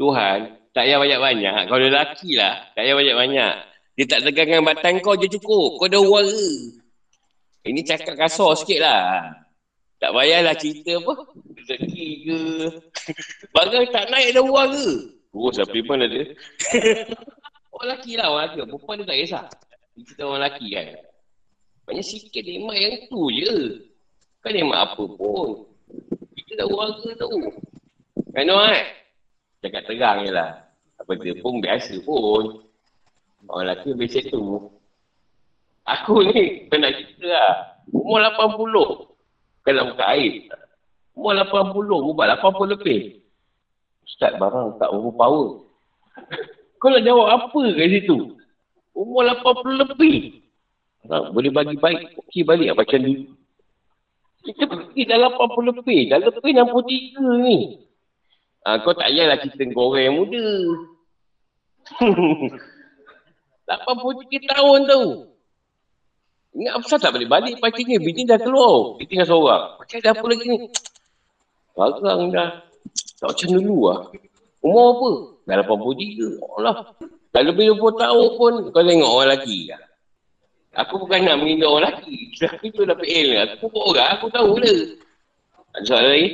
Tuhan, 0.00 0.38
tak 0.72 0.84
payah 0.88 0.98
banyak-banyak. 0.98 1.58
Kau 1.68 1.78
lelaki 1.78 2.30
lah. 2.40 2.54
Tak 2.72 2.82
payah 2.82 2.96
banyak-banyak. 2.96 3.54
Dia 3.94 4.04
tak 4.08 4.20
tegangkan 4.26 4.64
batang 4.64 4.96
kau 5.04 5.14
je 5.14 5.28
cukup. 5.28 5.78
Kau 5.78 5.86
dah 5.86 6.00
wara. 6.00 6.48
Ini 7.64 7.80
cakap 7.84 8.16
kasar 8.16 8.56
sikit 8.56 8.80
lah. 8.80 9.36
Tak 10.00 10.10
payahlah 10.16 10.56
cerita 10.56 10.96
apa. 10.98 11.12
Rezeki 11.94 12.10
ke. 12.26 12.40
Barang 13.54 13.86
tak 13.94 14.10
naik 14.10 14.34
dah 14.34 14.42
wara. 14.42 14.86
Oh, 15.34 15.50
siapa 15.54 15.78
pun 15.86 16.02
ada. 16.02 16.22
orang 17.74 17.86
lelaki 17.86 18.12
lah 18.18 18.26
orang 18.30 18.42
lelaki. 18.50 18.58
Perempuan 18.66 18.98
dia 18.98 19.06
tak 19.06 19.18
kisah. 19.22 19.44
Kita 19.94 20.22
orang 20.26 20.40
lelaki 20.42 20.66
kan. 20.74 20.86
Banyak 21.86 22.06
sikit 22.06 22.42
nikmat 22.42 22.76
yang 22.78 22.94
tu 23.06 23.22
je. 23.30 23.54
Kan 24.42 24.52
nikmat 24.54 24.78
apa 24.90 25.04
pun. 25.06 25.70
Kita 26.34 26.52
dah 26.62 26.66
wara 26.70 27.08
tu. 27.14 27.30
Kan 28.34 28.50
eh? 28.50 28.82
Cakap 29.62 29.82
terang 29.86 30.18
je 30.26 30.30
lah. 30.34 30.50
Apa 30.98 31.14
dia 31.18 31.34
pun 31.38 31.62
biasa 31.62 31.94
pun. 32.02 32.66
Orang 33.46 33.70
lelaki 33.70 33.94
biasa 33.94 34.18
tu. 34.30 34.70
Aku 35.84 36.26
ni 36.26 36.66
pernah 36.66 36.90
cerita 36.90 37.26
lah. 37.30 37.54
Umur 37.90 38.22
80. 38.34 39.62
Kalau 39.64 39.82
buka 39.92 40.04
air. 40.16 40.48
Umur 41.14 41.32
80. 41.38 42.10
Ubah 42.10 42.26
80 42.42 42.74
lebih. 42.74 43.22
Ustaz 44.04 44.34
barang 44.36 44.78
tak 44.82 44.90
overpower. 44.90 45.62
Kau 46.82 46.92
nak 46.92 47.02
jawab 47.06 47.26
apa 47.32 47.60
kat 47.74 47.88
situ? 47.88 48.36
Umur 48.92 49.24
80 49.26 49.82
lebih. 49.82 50.44
Ha, 51.08 51.30
boleh 51.30 51.50
bagi 51.54 51.76
baik. 51.78 52.18
Okey 52.26 52.42
balik 52.44 52.72
lah 52.72 52.76
macam 52.76 53.00
ni. 53.00 53.28
Kita 54.44 54.68
pergi 54.68 55.02
dah 55.08 55.18
80 55.32 55.70
lebih. 55.72 56.00
Dah 56.12 56.18
lebih 56.20 56.52
63 56.52 57.46
ni. 57.46 57.58
Ha, 58.64 58.80
kau 58.84 58.92
tak 58.96 59.08
payahlah 59.12 59.38
orang 59.76 60.02
yang 60.04 60.16
muda. 60.20 60.46
83 63.64 64.52
tahun 64.52 64.78
tu. 64.88 65.02
Ingat 66.54 66.72
apa 66.78 66.94
tak 67.02 67.12
boleh 67.16 67.28
balik 67.28 67.58
pastinya. 67.58 67.96
Bini 67.98 68.22
dah 68.28 68.38
keluar. 68.38 69.00
Dia 69.00 69.06
tinggal 69.10 69.26
seorang. 69.26 69.64
Macam 69.80 69.96
ada 69.98 70.10
apa 70.14 70.24
lagi 70.28 70.44
ni? 70.46 70.58
Barang 71.74 72.30
dah. 72.30 72.50
Tak 73.18 73.28
macam 73.34 73.48
dulu 73.58 73.76
lah. 73.90 74.00
Umur 74.62 74.86
apa? 74.94 75.10
Dah 75.44 75.54
83. 75.66 76.38
Allah. 76.58 76.76
Dah 77.34 77.42
lebih 77.42 77.74
20 77.76 77.98
tahun 77.98 78.28
pun 78.38 78.52
kau 78.70 78.84
tengok 78.86 79.10
orang 79.10 79.28
lelaki. 79.34 79.58
Aku 80.74 80.94
bukan 81.02 81.26
nak 81.26 81.42
menghina 81.42 81.66
orang 81.66 81.98
lelaki. 81.98 82.18
Tapi 82.42 82.66
tu 82.70 82.86
dah 82.86 82.94
PL. 82.94 83.58
Aku 83.58 83.66
pun 83.66 83.82
orang. 83.90 84.08
Aku 84.18 84.26
tahu 84.30 84.62
lah. 84.62 84.78
Ada 85.74 85.84
soalan 85.84 86.10
lagi? 86.14 86.28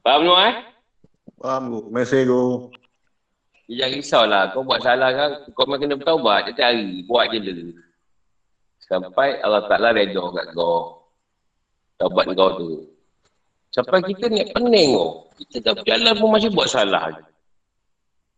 Faham 0.00 0.20
tu 0.24 0.32
eh? 0.32 0.54
Faham 1.40 1.62
tu. 1.68 1.80
Mesej 1.92 2.22
tu. 2.24 2.42
Dia 3.68 3.84
jangan 3.84 3.96
risaulah. 4.00 4.42
Kau 4.52 4.64
buat 4.64 4.80
salah 4.84 5.10
kan, 5.12 5.30
kau 5.56 5.64
memang 5.64 5.80
kena 5.84 5.94
bertaubat. 6.00 6.40
Dia 6.48 6.68
cari. 6.68 7.04
Buat 7.04 7.32
je 7.32 7.38
dulu. 7.40 7.68
Sampai 8.84 9.40
Allah 9.40 9.64
Ta'ala 9.64 9.96
reda 9.96 10.20
kat 10.20 10.46
kau. 10.52 11.08
Taubat 11.96 12.24
kau 12.32 12.50
tu. 12.60 12.93
Sampai 13.74 14.06
kita 14.06 14.30
ni 14.30 14.46
pening 14.54 14.94
kau. 14.94 15.26
Kita 15.34 15.56
dah 15.66 15.74
berjalan 15.74 16.14
pun 16.14 16.28
masih 16.30 16.50
buat 16.54 16.70
salah. 16.70 17.10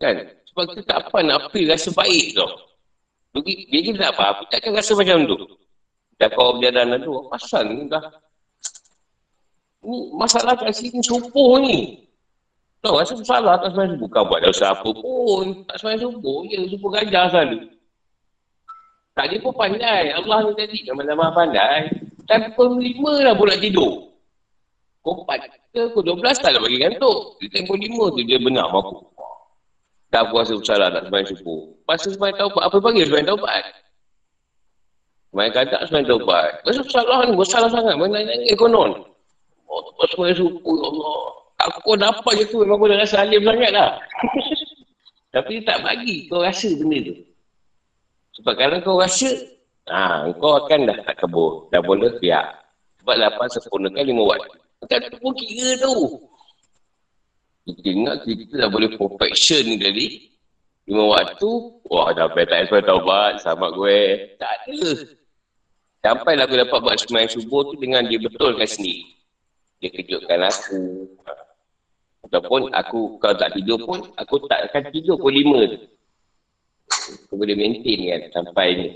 Kan? 0.01 0.33
Sebab 0.49 0.65
kita 0.73 0.83
tak 0.89 0.99
apa 1.05 1.19
nak 1.21 1.37
apa 1.45 1.59
rasa 1.69 1.93
baik 1.93 2.41
kau. 2.41 2.49
Bagi, 3.37 3.69
dia 3.69 3.81
kita 3.85 3.99
tak 4.09 4.13
apa, 4.17 4.49
takkan 4.49 4.73
rasa 4.73 4.97
macam 4.97 5.29
tu. 5.29 5.37
Dah 6.17 6.33
kau 6.33 6.57
berjalan 6.57 6.97
tu, 7.05 7.13
pasal 7.29 7.69
ni 7.69 7.85
dah. 7.85 8.01
Ni 9.85 10.09
masalah 10.17 10.57
kat 10.57 10.73
sini 10.73 11.05
subuh 11.05 11.61
ni. 11.61 12.09
Tahu 12.81 12.97
rasa 12.97 13.13
salah 13.21 13.61
tak 13.61 13.77
sebenarnya 13.77 14.01
bukan 14.01 14.23
buat 14.25 14.41
dosa 14.41 14.73
apa 14.73 14.89
pun. 14.89 15.69
Tak 15.69 15.77
sebenarnya 15.77 16.09
subuh 16.09 16.39
je, 16.49 16.59
subuh 16.73 16.91
gajah 16.97 17.25
selalu. 17.29 17.61
Tak 19.13 19.25
dia 19.29 19.45
pun 19.45 19.53
pandai. 19.53 20.17
Allah 20.17 20.49
ni 20.49 20.53
tadi 20.57 20.79
nama-nama 20.89 21.29
pandai. 21.37 21.93
Dan 22.25 22.57
pukul 22.57 22.81
lima 22.81 23.21
lah 23.21 23.35
pula 23.37 23.53
tidur. 23.61 24.16
Pukul 25.07 25.23
empat 25.23 25.39
ke 25.71 25.87
pukul 25.95 26.03
dua 26.03 26.17
belas 26.19 26.35
tak 26.43 26.51
lah 26.51 26.59
bagi 26.59 26.83
kantuk. 26.83 27.39
Dia 27.39 27.63
pukul 27.63 27.79
lima 27.79 28.05
tu 28.11 28.21
dia 28.27 28.43
benar 28.43 28.67
aku. 28.75 29.07
Tak 30.11 30.27
aku 30.27 30.35
rasa 30.43 30.59
bersalah 30.59 30.89
tak 30.91 31.03
sebenarnya 31.07 31.31
subuh. 31.31 31.63
Pasal 31.87 32.11
sebenarnya 32.11 32.43
taubat. 32.43 32.63
Apa 32.67 32.77
panggil 32.83 33.05
sebenarnya 33.07 33.31
taubat? 33.31 33.63
Sebenarnya 35.31 35.53
kata 35.55 35.77
sebenarnya 35.87 36.11
taubat. 36.11 36.51
Pasal 36.67 36.83
bersalah 36.83 37.17
ni 37.23 37.33
bersalah 37.39 37.71
sangat. 37.71 37.95
Mana 37.95 38.19
nangis 38.19 38.59
konon. 38.59 38.91
Oh, 39.71 40.07
sebenarnya 40.11 40.43
subuh 40.43 40.75
ya 40.75 40.87
Allah. 40.91 41.19
Aku 41.71 41.91
dapat 41.95 42.33
je 42.43 42.45
tu 42.51 42.57
memang 42.67 42.75
aku 42.75 42.91
dah 42.91 42.99
rasa 42.99 43.17
alim 43.23 43.47
sangat 43.47 43.71
lah. 43.71 43.91
Tapi 45.39 45.63
dia 45.63 45.67
tak 45.71 45.79
bagi 45.87 46.27
kau 46.27 46.43
rasa 46.43 46.67
benda 46.75 46.99
tu. 46.99 47.15
Sebab 48.43 48.55
kalau 48.59 48.79
kau 48.83 48.99
rasa, 48.99 49.31
ha, 49.87 50.27
kau 50.35 50.67
akan 50.67 50.91
dah 50.91 50.99
tak 51.07 51.15
kebur. 51.23 51.71
Dah 51.71 51.79
boleh 51.79 52.11
biar. 52.19 52.59
Sebab 53.07 53.15
lapan 53.23 53.47
sempurnakan 53.55 54.03
lima 54.03 54.23
waktu. 54.35 54.66
Bukan 54.83 54.99
tu 55.09 55.19
pun 55.19 55.33
kira 55.37 55.81
tu. 55.81 55.97
Kita 57.67 57.89
ingat 57.91 58.17
kita 58.23 58.55
dah 58.63 58.69
boleh 58.71 58.95
perfection 58.95 59.63
ni 59.67 59.77
tadi. 59.81 60.07
Lima 60.87 61.19
waktu, 61.19 61.51
wah 61.91 62.15
dah 62.15 62.31
tak 62.31 62.71
sampai 62.71 62.87
taubat, 62.87 63.43
sama 63.43 63.75
gue. 63.75 64.31
Tak 64.39 64.53
ada. 64.63 64.91
Sampailah 66.07 66.47
aku 66.47 66.55
dapat 66.55 66.79
buat 66.79 66.97
semayang 67.03 67.31
subuh 67.35 67.67
tu 67.67 67.75
dengan 67.83 68.07
dia 68.07 68.23
betulkan 68.23 68.63
sendiri. 68.63 69.03
Dia 69.83 69.91
kejutkan 69.91 70.47
aku. 70.47 71.11
Ataupun 72.31 72.71
aku 72.71 73.19
kalau 73.19 73.35
tak 73.35 73.51
tidur 73.59 73.83
pun, 73.83 74.07
aku 74.15 74.47
tak 74.47 74.71
akan 74.71 74.95
tidur 74.95 75.19
pukul 75.19 75.35
lima 75.35 75.61
tu. 75.75 75.79
Aku 77.27 77.35
boleh 77.35 77.59
maintain 77.59 77.99
kan 78.07 78.21
sampai 78.31 78.67
ni. 78.79 78.89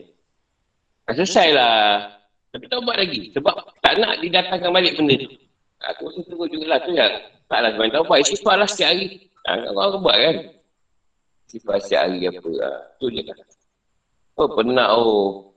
Dah 1.11 1.15
selesai 1.19 1.49
lah. 1.51 2.07
Tapi 2.55 2.71
tak 2.71 2.79
buat 2.87 2.99
lagi. 3.03 3.35
Sebab 3.35 3.55
tak 3.83 3.99
nak 3.99 4.23
didatangkan 4.23 4.71
balik 4.71 4.95
benda 4.95 5.27
tu. 5.27 5.50
Aku 5.81 6.13
rasa 6.13 6.21
tunggu 6.29 6.45
juga 6.53 6.77
lah 6.77 6.79
tu 6.85 6.93
yang 6.93 7.09
taklah 7.49 7.73
sebenarnya 7.73 7.95
tahu 7.97 8.05
buat. 8.05 8.21
Sifat 8.29 8.55
lah 8.61 8.69
setiap 8.69 8.89
hari. 8.93 9.07
Ha, 9.49 9.51
kau 9.73 9.81
aku 9.81 9.99
buat 10.05 10.17
kan. 10.21 10.37
Sifat 11.49 11.77
setiap 11.81 12.01
hari 12.05 12.19
apa. 12.29 12.51
Ha, 12.61 12.69
tu 13.01 13.07
je 13.09 13.23
kan. 13.25 13.39
Oh 14.37 14.49
pernah 14.53 14.89
oh. 14.93 15.51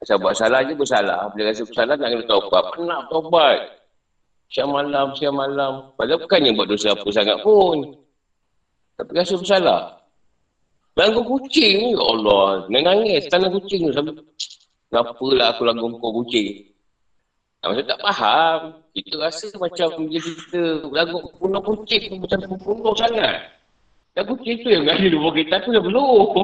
Asal 0.00 0.16
buat 0.16 0.32
salah 0.36 0.64
je 0.64 0.72
bersalah. 0.72 1.28
Bila 1.32 1.52
rasa 1.52 1.64
bersalah 1.64 1.94
nak 1.96 2.08
kena 2.08 2.24
taubat. 2.24 2.64
Pernah 2.72 3.00
taubat. 3.12 3.58
Siang 4.48 4.72
malam, 4.72 5.12
siang 5.16 5.36
malam. 5.36 5.92
Padahal 5.94 6.20
bukannya 6.24 6.56
buat 6.56 6.68
dosa 6.68 6.96
apa 6.96 7.08
sangat 7.12 7.36
pun. 7.44 7.96
Tapi 8.96 9.10
rasa 9.12 9.36
bersalah. 9.36 10.00
Langgar 10.96 11.24
kucing 11.24 11.96
ya 11.96 12.00
Allah. 12.00 12.68
Nangis 12.68 13.24
tanah 13.28 13.48
kucing 13.52 13.88
tu. 13.88 13.92
Kenapa 14.90 15.24
lah 15.36 15.48
aku 15.54 15.62
langgar 15.68 15.86
kau 15.96 16.12
kucing? 16.24 16.66
Nah, 17.60 17.76
macam 17.76 17.84
tak 17.84 18.00
faham. 18.00 18.60
Kita 18.90 19.14
rasa 19.22 19.46
macam 19.54 20.10
bila 20.10 20.18
kita 20.18 20.60
langgar 20.90 21.22
punuh 21.38 21.62
kucing 21.62 22.02
tu 22.10 22.16
macam 22.18 22.38
punuh 22.58 22.94
sangat. 22.98 23.54
Dan 24.18 24.26
kucing 24.26 24.58
tu 24.66 24.68
yang 24.74 24.82
ada 24.90 25.06
bawah 25.14 25.34
kita 25.34 25.62
tu 25.62 25.70
dah 25.70 25.82
belum. 25.82 26.34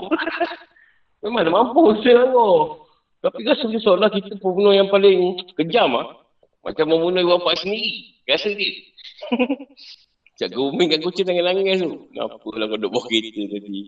Memang 1.27 1.43
dah 1.43 1.53
mampu 1.53 1.83
saya 2.07 2.23
langgar. 2.23 2.87
Tapi 3.27 3.43
rasa 3.43 3.65
dia 3.67 3.81
seolah 3.83 4.11
kita 4.15 4.39
pembunuh 4.39 4.71
yang 4.71 4.87
paling 4.87 5.43
kejam 5.59 5.99
ah. 5.99 6.07
Macam 6.63 6.87
membunuh 6.87 7.23
ibu 7.23 7.35
bapa 7.43 7.59
sendiri. 7.59 8.23
Rasa 8.31 8.55
dia. 8.55 8.71
Cak 10.39 10.53
grooming 10.53 10.93
kat 10.93 11.01
kucing 11.03 11.27
dengan 11.27 11.51
langis 11.51 11.83
tu. 11.83 12.07
Kenapa 12.13 12.49
lah 12.61 12.67
kau 12.69 12.77
duduk 12.79 12.91
bawah 12.93 13.05
kereta 13.09 13.43
tadi. 13.51 13.81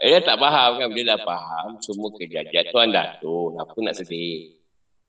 Dia 0.00 0.18
tak 0.24 0.40
faham 0.40 0.70
kan. 0.80 0.88
Dia 0.90 1.04
dah 1.14 1.18
faham 1.22 1.78
semua 1.84 2.08
kejadian 2.16 2.64
Tuhan 2.72 2.88
dah 2.90 3.08
tu. 3.22 3.54
Apa 3.54 3.76
nak 3.78 3.94
sedih. 3.94 4.56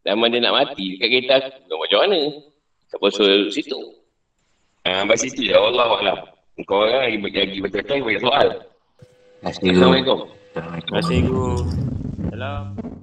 Zaman 0.03 0.33
dia 0.33 0.41
nak 0.43 0.53
mati 0.53 0.97
dekat 0.97 1.07
kereta 1.09 1.33
aku. 1.39 1.75
Macam 1.79 1.99
mana? 2.05 2.19
Tak 2.91 2.99
pasal 2.99 3.47
situ. 3.55 3.79
Ha, 4.83 5.07
sampai 5.07 5.15
situ 5.15 5.47
je. 5.47 5.55
Allah 5.55 5.87
Allah. 5.87 6.17
Kau 6.67 6.83
orang 6.83 7.07
lagi 7.07 7.17
lagi 7.23 7.57
baca-baca 7.63 7.93
banyak 8.03 8.21
soal. 8.21 8.47
Assalamualaikum. 9.41 10.19
Assalamualaikum. 10.53 10.91
Terima 10.91 10.99
kasih, 10.99 11.17
Guru. 11.25 11.55
Salam. 12.29 13.01